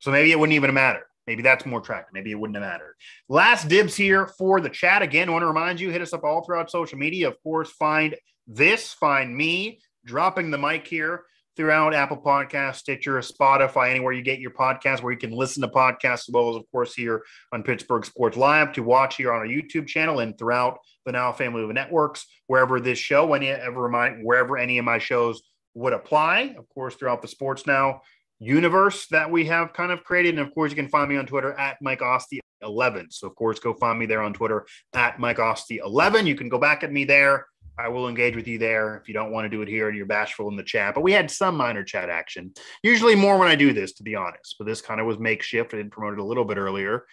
So 0.00 0.10
maybe 0.10 0.32
it 0.32 0.38
wouldn't 0.38 0.56
even 0.56 0.74
matter. 0.74 1.06
Maybe 1.26 1.42
that's 1.42 1.64
more 1.64 1.78
attractive. 1.78 2.12
Maybe 2.12 2.32
it 2.32 2.34
wouldn't 2.34 2.56
have 2.56 2.64
mattered. 2.64 2.96
Last 3.28 3.68
dibs 3.68 3.94
here 3.94 4.26
for 4.26 4.60
the 4.60 4.68
chat. 4.68 5.02
Again, 5.02 5.28
I 5.28 5.32
want 5.32 5.42
to 5.42 5.46
remind 5.46 5.80
you, 5.80 5.90
hit 5.90 6.02
us 6.02 6.12
up 6.12 6.24
all 6.24 6.44
throughout 6.44 6.70
social 6.70 6.98
media. 6.98 7.28
Of 7.28 7.40
course, 7.42 7.70
find 7.70 8.14
this, 8.46 8.92
find 8.92 9.34
me, 9.34 9.78
dropping 10.04 10.50
the 10.50 10.58
mic 10.58 10.86
here 10.86 11.22
throughout 11.56 11.94
Apple 11.94 12.16
Podcast, 12.16 12.76
Stitcher, 12.76 13.18
Spotify, 13.18 13.90
anywhere 13.90 14.12
you 14.12 14.22
get 14.22 14.40
your 14.40 14.50
podcast, 14.50 15.02
where 15.02 15.12
you 15.12 15.18
can 15.18 15.30
listen 15.30 15.62
to 15.62 15.68
podcasts, 15.68 16.28
as 16.28 16.30
well 16.32 16.50
as, 16.50 16.56
of 16.56 16.64
course, 16.72 16.94
here 16.94 17.22
on 17.52 17.62
Pittsburgh 17.62 18.04
Sports 18.04 18.36
Live 18.36 18.72
to 18.72 18.82
watch 18.82 19.16
here 19.16 19.32
on 19.32 19.40
our 19.40 19.46
YouTube 19.46 19.86
channel 19.86 20.20
and 20.20 20.36
throughout 20.36 20.78
the 21.06 21.12
Now 21.12 21.32
family 21.32 21.62
of 21.62 21.70
networks, 21.70 22.26
wherever 22.46 22.80
this 22.80 22.98
show, 22.98 23.26
whenever 23.26 23.88
my, 23.88 24.10
wherever 24.22 24.58
any 24.58 24.78
of 24.78 24.84
my 24.84 24.98
shows 24.98 25.42
would 25.74 25.92
apply. 25.92 26.54
Of 26.58 26.68
course, 26.68 26.94
throughout 26.94 27.22
the 27.22 27.28
Sports 27.28 27.66
Now 27.66 28.00
universe 28.40 29.06
that 29.08 29.30
we 29.30 29.46
have 29.46 29.72
kind 29.72 29.92
of 29.92 30.04
created. 30.04 30.38
And 30.38 30.46
of 30.46 30.54
course, 30.54 30.70
you 30.70 30.76
can 30.76 30.88
find 30.88 31.08
me 31.08 31.16
on 31.16 31.26
Twitter 31.26 31.52
at 31.52 31.76
Mike 31.80 32.02
Asti 32.02 32.40
11. 32.62 33.10
So 33.10 33.26
of 33.26 33.34
course, 33.34 33.58
go 33.58 33.74
find 33.74 33.98
me 33.98 34.06
there 34.06 34.22
on 34.22 34.32
Twitter 34.32 34.66
at 34.92 35.18
Mike 35.18 35.38
Asti 35.38 35.78
11. 35.78 36.26
You 36.26 36.34
can 36.34 36.48
go 36.48 36.58
back 36.58 36.82
at 36.82 36.92
me 36.92 37.04
there. 37.04 37.46
I 37.76 37.88
will 37.88 38.08
engage 38.08 38.36
with 38.36 38.46
you 38.46 38.58
there 38.58 38.96
if 38.96 39.08
you 39.08 39.14
don't 39.14 39.32
want 39.32 39.46
to 39.46 39.48
do 39.48 39.62
it 39.62 39.68
here 39.68 39.88
and 39.88 39.96
you're 39.96 40.06
bashful 40.06 40.48
in 40.48 40.56
the 40.56 40.62
chat. 40.62 40.94
But 40.94 41.00
we 41.02 41.12
had 41.12 41.30
some 41.30 41.56
minor 41.56 41.82
chat 41.82 42.08
action, 42.08 42.52
usually 42.82 43.16
more 43.16 43.38
when 43.38 43.48
I 43.48 43.56
do 43.56 43.72
this, 43.72 43.94
to 43.94 44.04
be 44.04 44.14
honest. 44.14 44.56
But 44.58 44.66
this 44.66 44.80
kind 44.80 45.00
of 45.00 45.06
was 45.06 45.18
makeshift. 45.18 45.74
I 45.74 45.78
did 45.78 45.90
promote 45.90 46.14
it 46.14 46.20
a 46.20 46.24
little 46.24 46.44
bit 46.44 46.56
earlier, 46.56 47.04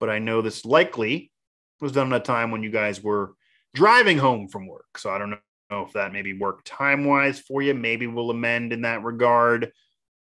but 0.00 0.10
I 0.10 0.18
know 0.18 0.42
this 0.42 0.64
likely 0.64 1.30
was 1.80 1.92
done 1.92 2.12
at 2.12 2.20
a 2.20 2.24
time 2.24 2.50
when 2.50 2.62
you 2.62 2.70
guys 2.70 3.02
were 3.02 3.34
driving 3.72 4.18
home 4.18 4.48
from 4.48 4.66
work. 4.66 4.98
So 4.98 5.10
I 5.10 5.18
don't 5.18 5.30
know 5.30 5.82
if 5.82 5.92
that 5.92 6.12
maybe 6.12 6.36
worked 6.36 6.66
time 6.66 7.04
wise 7.04 7.38
for 7.38 7.62
you. 7.62 7.72
Maybe 7.72 8.08
we'll 8.08 8.30
amend 8.30 8.72
in 8.72 8.82
that 8.82 9.04
regard. 9.04 9.70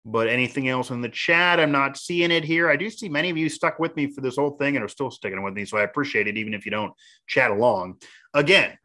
But 0.07 0.29
anything 0.29 0.67
else 0.67 0.91
in 0.91 1.01
the 1.01 1.09
chat? 1.09 1.59
I'm 1.59 1.71
not 1.71 1.97
seeing 1.97 2.29
it 2.29 2.43
here. 2.43 2.69
I 2.69 2.75
do 2.75 2.89
see 2.91 3.09
many 3.09 3.29
of 3.29 3.37
you 3.37 3.49
stuck 3.49 3.79
with 3.79 3.95
me 3.95 4.11
for 4.11 4.21
this 4.21 4.35
whole 4.35 4.51
thing 4.51 4.75
and 4.75 4.85
are 4.85 4.89
still 4.89 5.09
sticking 5.09 5.41
with 5.41 5.55
me. 5.55 5.65
So 5.65 5.77
I 5.77 5.83
appreciate 5.83 6.27
it, 6.27 6.37
even 6.37 6.53
if 6.53 6.65
you 6.65 6.71
don't 6.71 6.93
chat 7.27 7.49
along. 7.49 8.01
Again, 8.33 8.77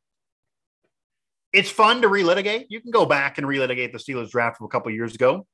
it's 1.52 1.70
fun 1.70 2.02
to 2.02 2.08
relitigate. 2.08 2.66
You 2.68 2.80
can 2.80 2.90
go 2.90 3.06
back 3.06 3.38
and 3.38 3.46
relitigate 3.46 3.92
the 3.92 3.98
Steelers 3.98 4.30
draft 4.30 4.58
from 4.58 4.66
a 4.66 4.68
couple 4.68 4.90
years 4.92 5.14
ago. 5.14 5.46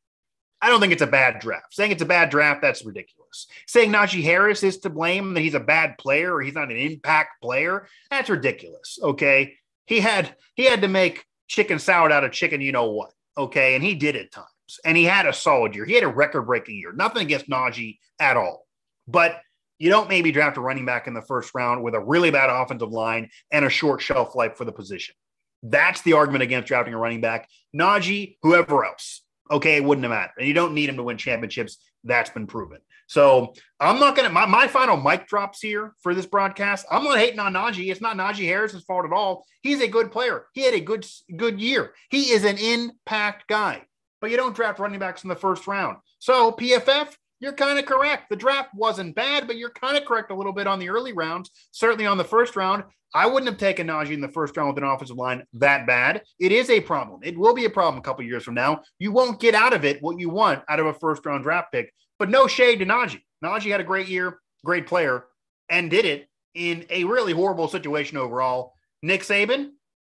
I 0.60 0.70
don't 0.70 0.80
think 0.80 0.92
it's 0.92 1.02
a 1.02 1.06
bad 1.06 1.38
draft. 1.38 1.74
Saying 1.74 1.92
it's 1.92 2.02
a 2.02 2.06
bad 2.06 2.30
draft, 2.30 2.62
that's 2.62 2.84
ridiculous. 2.84 3.46
Saying 3.66 3.92
Najee 3.92 4.22
Harris 4.22 4.62
is 4.62 4.78
to 4.78 4.90
blame, 4.90 5.34
that 5.34 5.40
he's 5.40 5.54
a 5.54 5.60
bad 5.60 5.98
player 5.98 6.34
or 6.34 6.40
he's 6.42 6.54
not 6.54 6.70
an 6.70 6.76
impact 6.76 7.42
player, 7.42 7.86
that's 8.10 8.30
ridiculous. 8.30 8.98
Okay. 9.02 9.54
He 9.86 10.00
had 10.00 10.34
he 10.54 10.64
had 10.64 10.80
to 10.82 10.88
make 10.88 11.24
chicken 11.46 11.78
salad 11.78 12.10
out 12.10 12.24
of 12.24 12.32
chicken, 12.32 12.60
you 12.60 12.72
know 12.72 12.90
what. 12.90 13.12
Okay. 13.36 13.74
And 13.74 13.84
he 13.84 13.94
did 13.94 14.16
at 14.16 14.32
times. 14.32 14.48
and 14.84 14.96
he 14.96 15.04
had 15.04 15.26
a 15.26 15.32
solid 15.32 15.74
year. 15.74 15.84
He 15.84 15.94
had 15.94 16.04
a 16.04 16.08
record 16.08 16.42
breaking 16.42 16.76
year. 16.76 16.92
Nothing 16.92 17.22
against 17.22 17.48
Najee 17.48 17.98
at 18.18 18.36
all. 18.36 18.66
But 19.06 19.40
you 19.78 19.90
don't 19.90 20.08
maybe 20.08 20.32
draft 20.32 20.56
a 20.56 20.60
running 20.60 20.86
back 20.86 21.06
in 21.06 21.14
the 21.14 21.22
first 21.22 21.54
round 21.54 21.82
with 21.82 21.94
a 21.94 22.00
really 22.00 22.30
bad 22.30 22.50
offensive 22.50 22.90
line 22.90 23.28
and 23.52 23.64
a 23.64 23.70
short 23.70 24.00
shelf 24.00 24.34
life 24.34 24.56
for 24.56 24.64
the 24.64 24.72
position. 24.72 25.14
That's 25.62 26.02
the 26.02 26.14
argument 26.14 26.42
against 26.42 26.68
drafting 26.68 26.94
a 26.94 26.98
running 26.98 27.20
back. 27.20 27.48
Najee, 27.74 28.36
whoever 28.42 28.84
else. 28.84 29.22
Okay, 29.50 29.76
it 29.76 29.84
wouldn't 29.84 30.04
have 30.04 30.10
mattered. 30.10 30.34
And 30.38 30.48
you 30.48 30.54
don't 30.54 30.74
need 30.74 30.88
him 30.88 30.96
to 30.96 31.02
win 31.02 31.16
championships. 31.16 31.78
That's 32.04 32.30
been 32.30 32.46
proven. 32.46 32.78
So 33.08 33.54
I'm 33.78 34.00
not 34.00 34.16
going 34.16 34.28
to, 34.28 34.34
my, 34.34 34.46
my 34.46 34.66
final 34.66 34.96
mic 34.96 35.28
drops 35.28 35.60
here 35.60 35.94
for 36.02 36.14
this 36.14 36.26
broadcast. 36.26 36.86
I'm 36.90 37.04
not 37.04 37.18
hating 37.18 37.38
on 37.38 37.54
Najee. 37.54 37.90
It's 37.90 38.00
not 38.00 38.16
Najee 38.16 38.46
Harris's 38.46 38.82
fault 38.82 39.04
at 39.04 39.12
all. 39.12 39.44
He's 39.62 39.80
a 39.80 39.88
good 39.88 40.10
player. 40.10 40.46
He 40.54 40.62
had 40.62 40.74
a 40.74 40.80
good, 40.80 41.06
good 41.36 41.60
year. 41.60 41.94
He 42.10 42.32
is 42.32 42.44
an 42.44 42.58
impact 42.58 43.46
guy, 43.48 43.82
but 44.20 44.30
you 44.30 44.36
don't 44.36 44.56
draft 44.56 44.80
running 44.80 44.98
backs 44.98 45.22
in 45.22 45.28
the 45.28 45.36
first 45.36 45.66
round. 45.68 45.98
So 46.18 46.50
PFF, 46.52 47.14
you're 47.40 47.52
kind 47.52 47.78
of 47.78 47.86
correct. 47.86 48.30
The 48.30 48.36
draft 48.36 48.70
wasn't 48.74 49.14
bad, 49.14 49.46
but 49.46 49.56
you're 49.56 49.70
kind 49.70 49.96
of 49.96 50.04
correct 50.04 50.30
a 50.30 50.34
little 50.34 50.52
bit 50.52 50.66
on 50.66 50.78
the 50.78 50.88
early 50.88 51.12
rounds. 51.12 51.50
Certainly 51.70 52.06
on 52.06 52.18
the 52.18 52.24
first 52.24 52.56
round, 52.56 52.84
I 53.14 53.26
wouldn't 53.26 53.50
have 53.50 53.58
taken 53.58 53.86
Najee 53.86 54.12
in 54.12 54.20
the 54.20 54.28
first 54.28 54.56
round 54.56 54.74
with 54.74 54.82
an 54.82 54.88
offensive 54.88 55.16
line 55.16 55.44
that 55.54 55.86
bad. 55.86 56.22
It 56.38 56.52
is 56.52 56.70
a 56.70 56.80
problem. 56.80 57.20
It 57.22 57.38
will 57.38 57.54
be 57.54 57.64
a 57.64 57.70
problem 57.70 57.98
a 57.98 58.02
couple 58.02 58.24
years 58.24 58.42
from 58.42 58.54
now. 58.54 58.82
You 58.98 59.12
won't 59.12 59.40
get 59.40 59.54
out 59.54 59.72
of 59.72 59.84
it 59.84 60.02
what 60.02 60.18
you 60.18 60.28
want 60.28 60.62
out 60.68 60.80
of 60.80 60.86
a 60.86 60.94
first 60.94 61.24
round 61.24 61.42
draft 61.42 61.72
pick. 61.72 61.92
But 62.18 62.30
no 62.30 62.46
shade 62.46 62.78
to 62.80 62.86
Najee. 62.86 63.22
Najee 63.44 63.70
had 63.70 63.80
a 63.80 63.84
great 63.84 64.08
year, 64.08 64.38
great 64.64 64.86
player, 64.86 65.24
and 65.68 65.90
did 65.90 66.04
it 66.04 66.28
in 66.54 66.86
a 66.90 67.04
really 67.04 67.32
horrible 67.32 67.68
situation 67.68 68.16
overall. 68.16 68.72
Nick 69.02 69.22
Saban, 69.22 69.70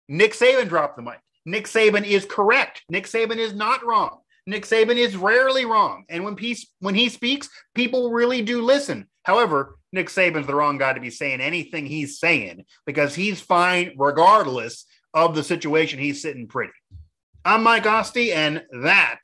Nick 0.07 0.34
Saban 0.34 0.70
dropped 0.70 0.95
the 0.95 1.01
mic. 1.01 1.20
Nick 1.45 1.65
Saban 1.65 2.05
is 2.05 2.26
correct. 2.26 2.84
Nick 2.89 3.05
Saban 3.05 3.38
is 3.38 3.53
not 3.53 3.86
wrong. 3.86 4.20
Nick 4.50 4.64
Saban 4.64 4.95
is 4.95 5.16
rarely 5.16 5.64
wrong. 5.64 6.06
And 6.10 6.26
when 6.26 6.36
he, 6.36 6.58
when 6.80 6.95
he 6.95 7.08
speaks, 7.08 7.47
people 7.76 8.10
really 8.10 8.41
do 8.41 8.64
listen. 8.64 9.08
However, 9.22 9.78
Nick 9.93 10.08
Saban's 10.08 10.47
the 10.47 10.56
wrong 10.56 10.80
guy 10.80 10.93
to 10.93 11.00
be 11.00 11.12
saying 11.12 11.39
anything 11.39 11.86
he's 11.86 12.20
saying 12.20 12.66
because 12.88 13.14
he's 13.14 13.39
fine 13.39 13.93
regardless 13.95 14.86
of 15.14 15.36
the 15.36 15.43
situation 15.43 16.00
he's 16.00 16.24
sitting 16.24 16.47
pretty. 16.47 16.74
I'm 17.45 17.62
Mike 17.62 17.86
Asti, 17.86 18.34
and 18.34 18.64
that 18.82 19.22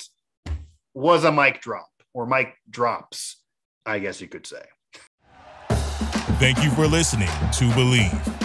was 0.94 1.24
a 1.24 1.32
mic 1.32 1.60
drop 1.60 1.90
or 2.14 2.28
mic 2.28 2.54
drops, 2.70 3.38
I 3.84 3.98
guess 3.98 4.22
you 4.22 4.28
could 4.28 4.46
say. 4.46 4.64
Thank 6.38 6.64
you 6.64 6.70
for 6.70 6.86
listening 6.86 7.28
to 7.28 7.66
Bleav. 7.74 8.45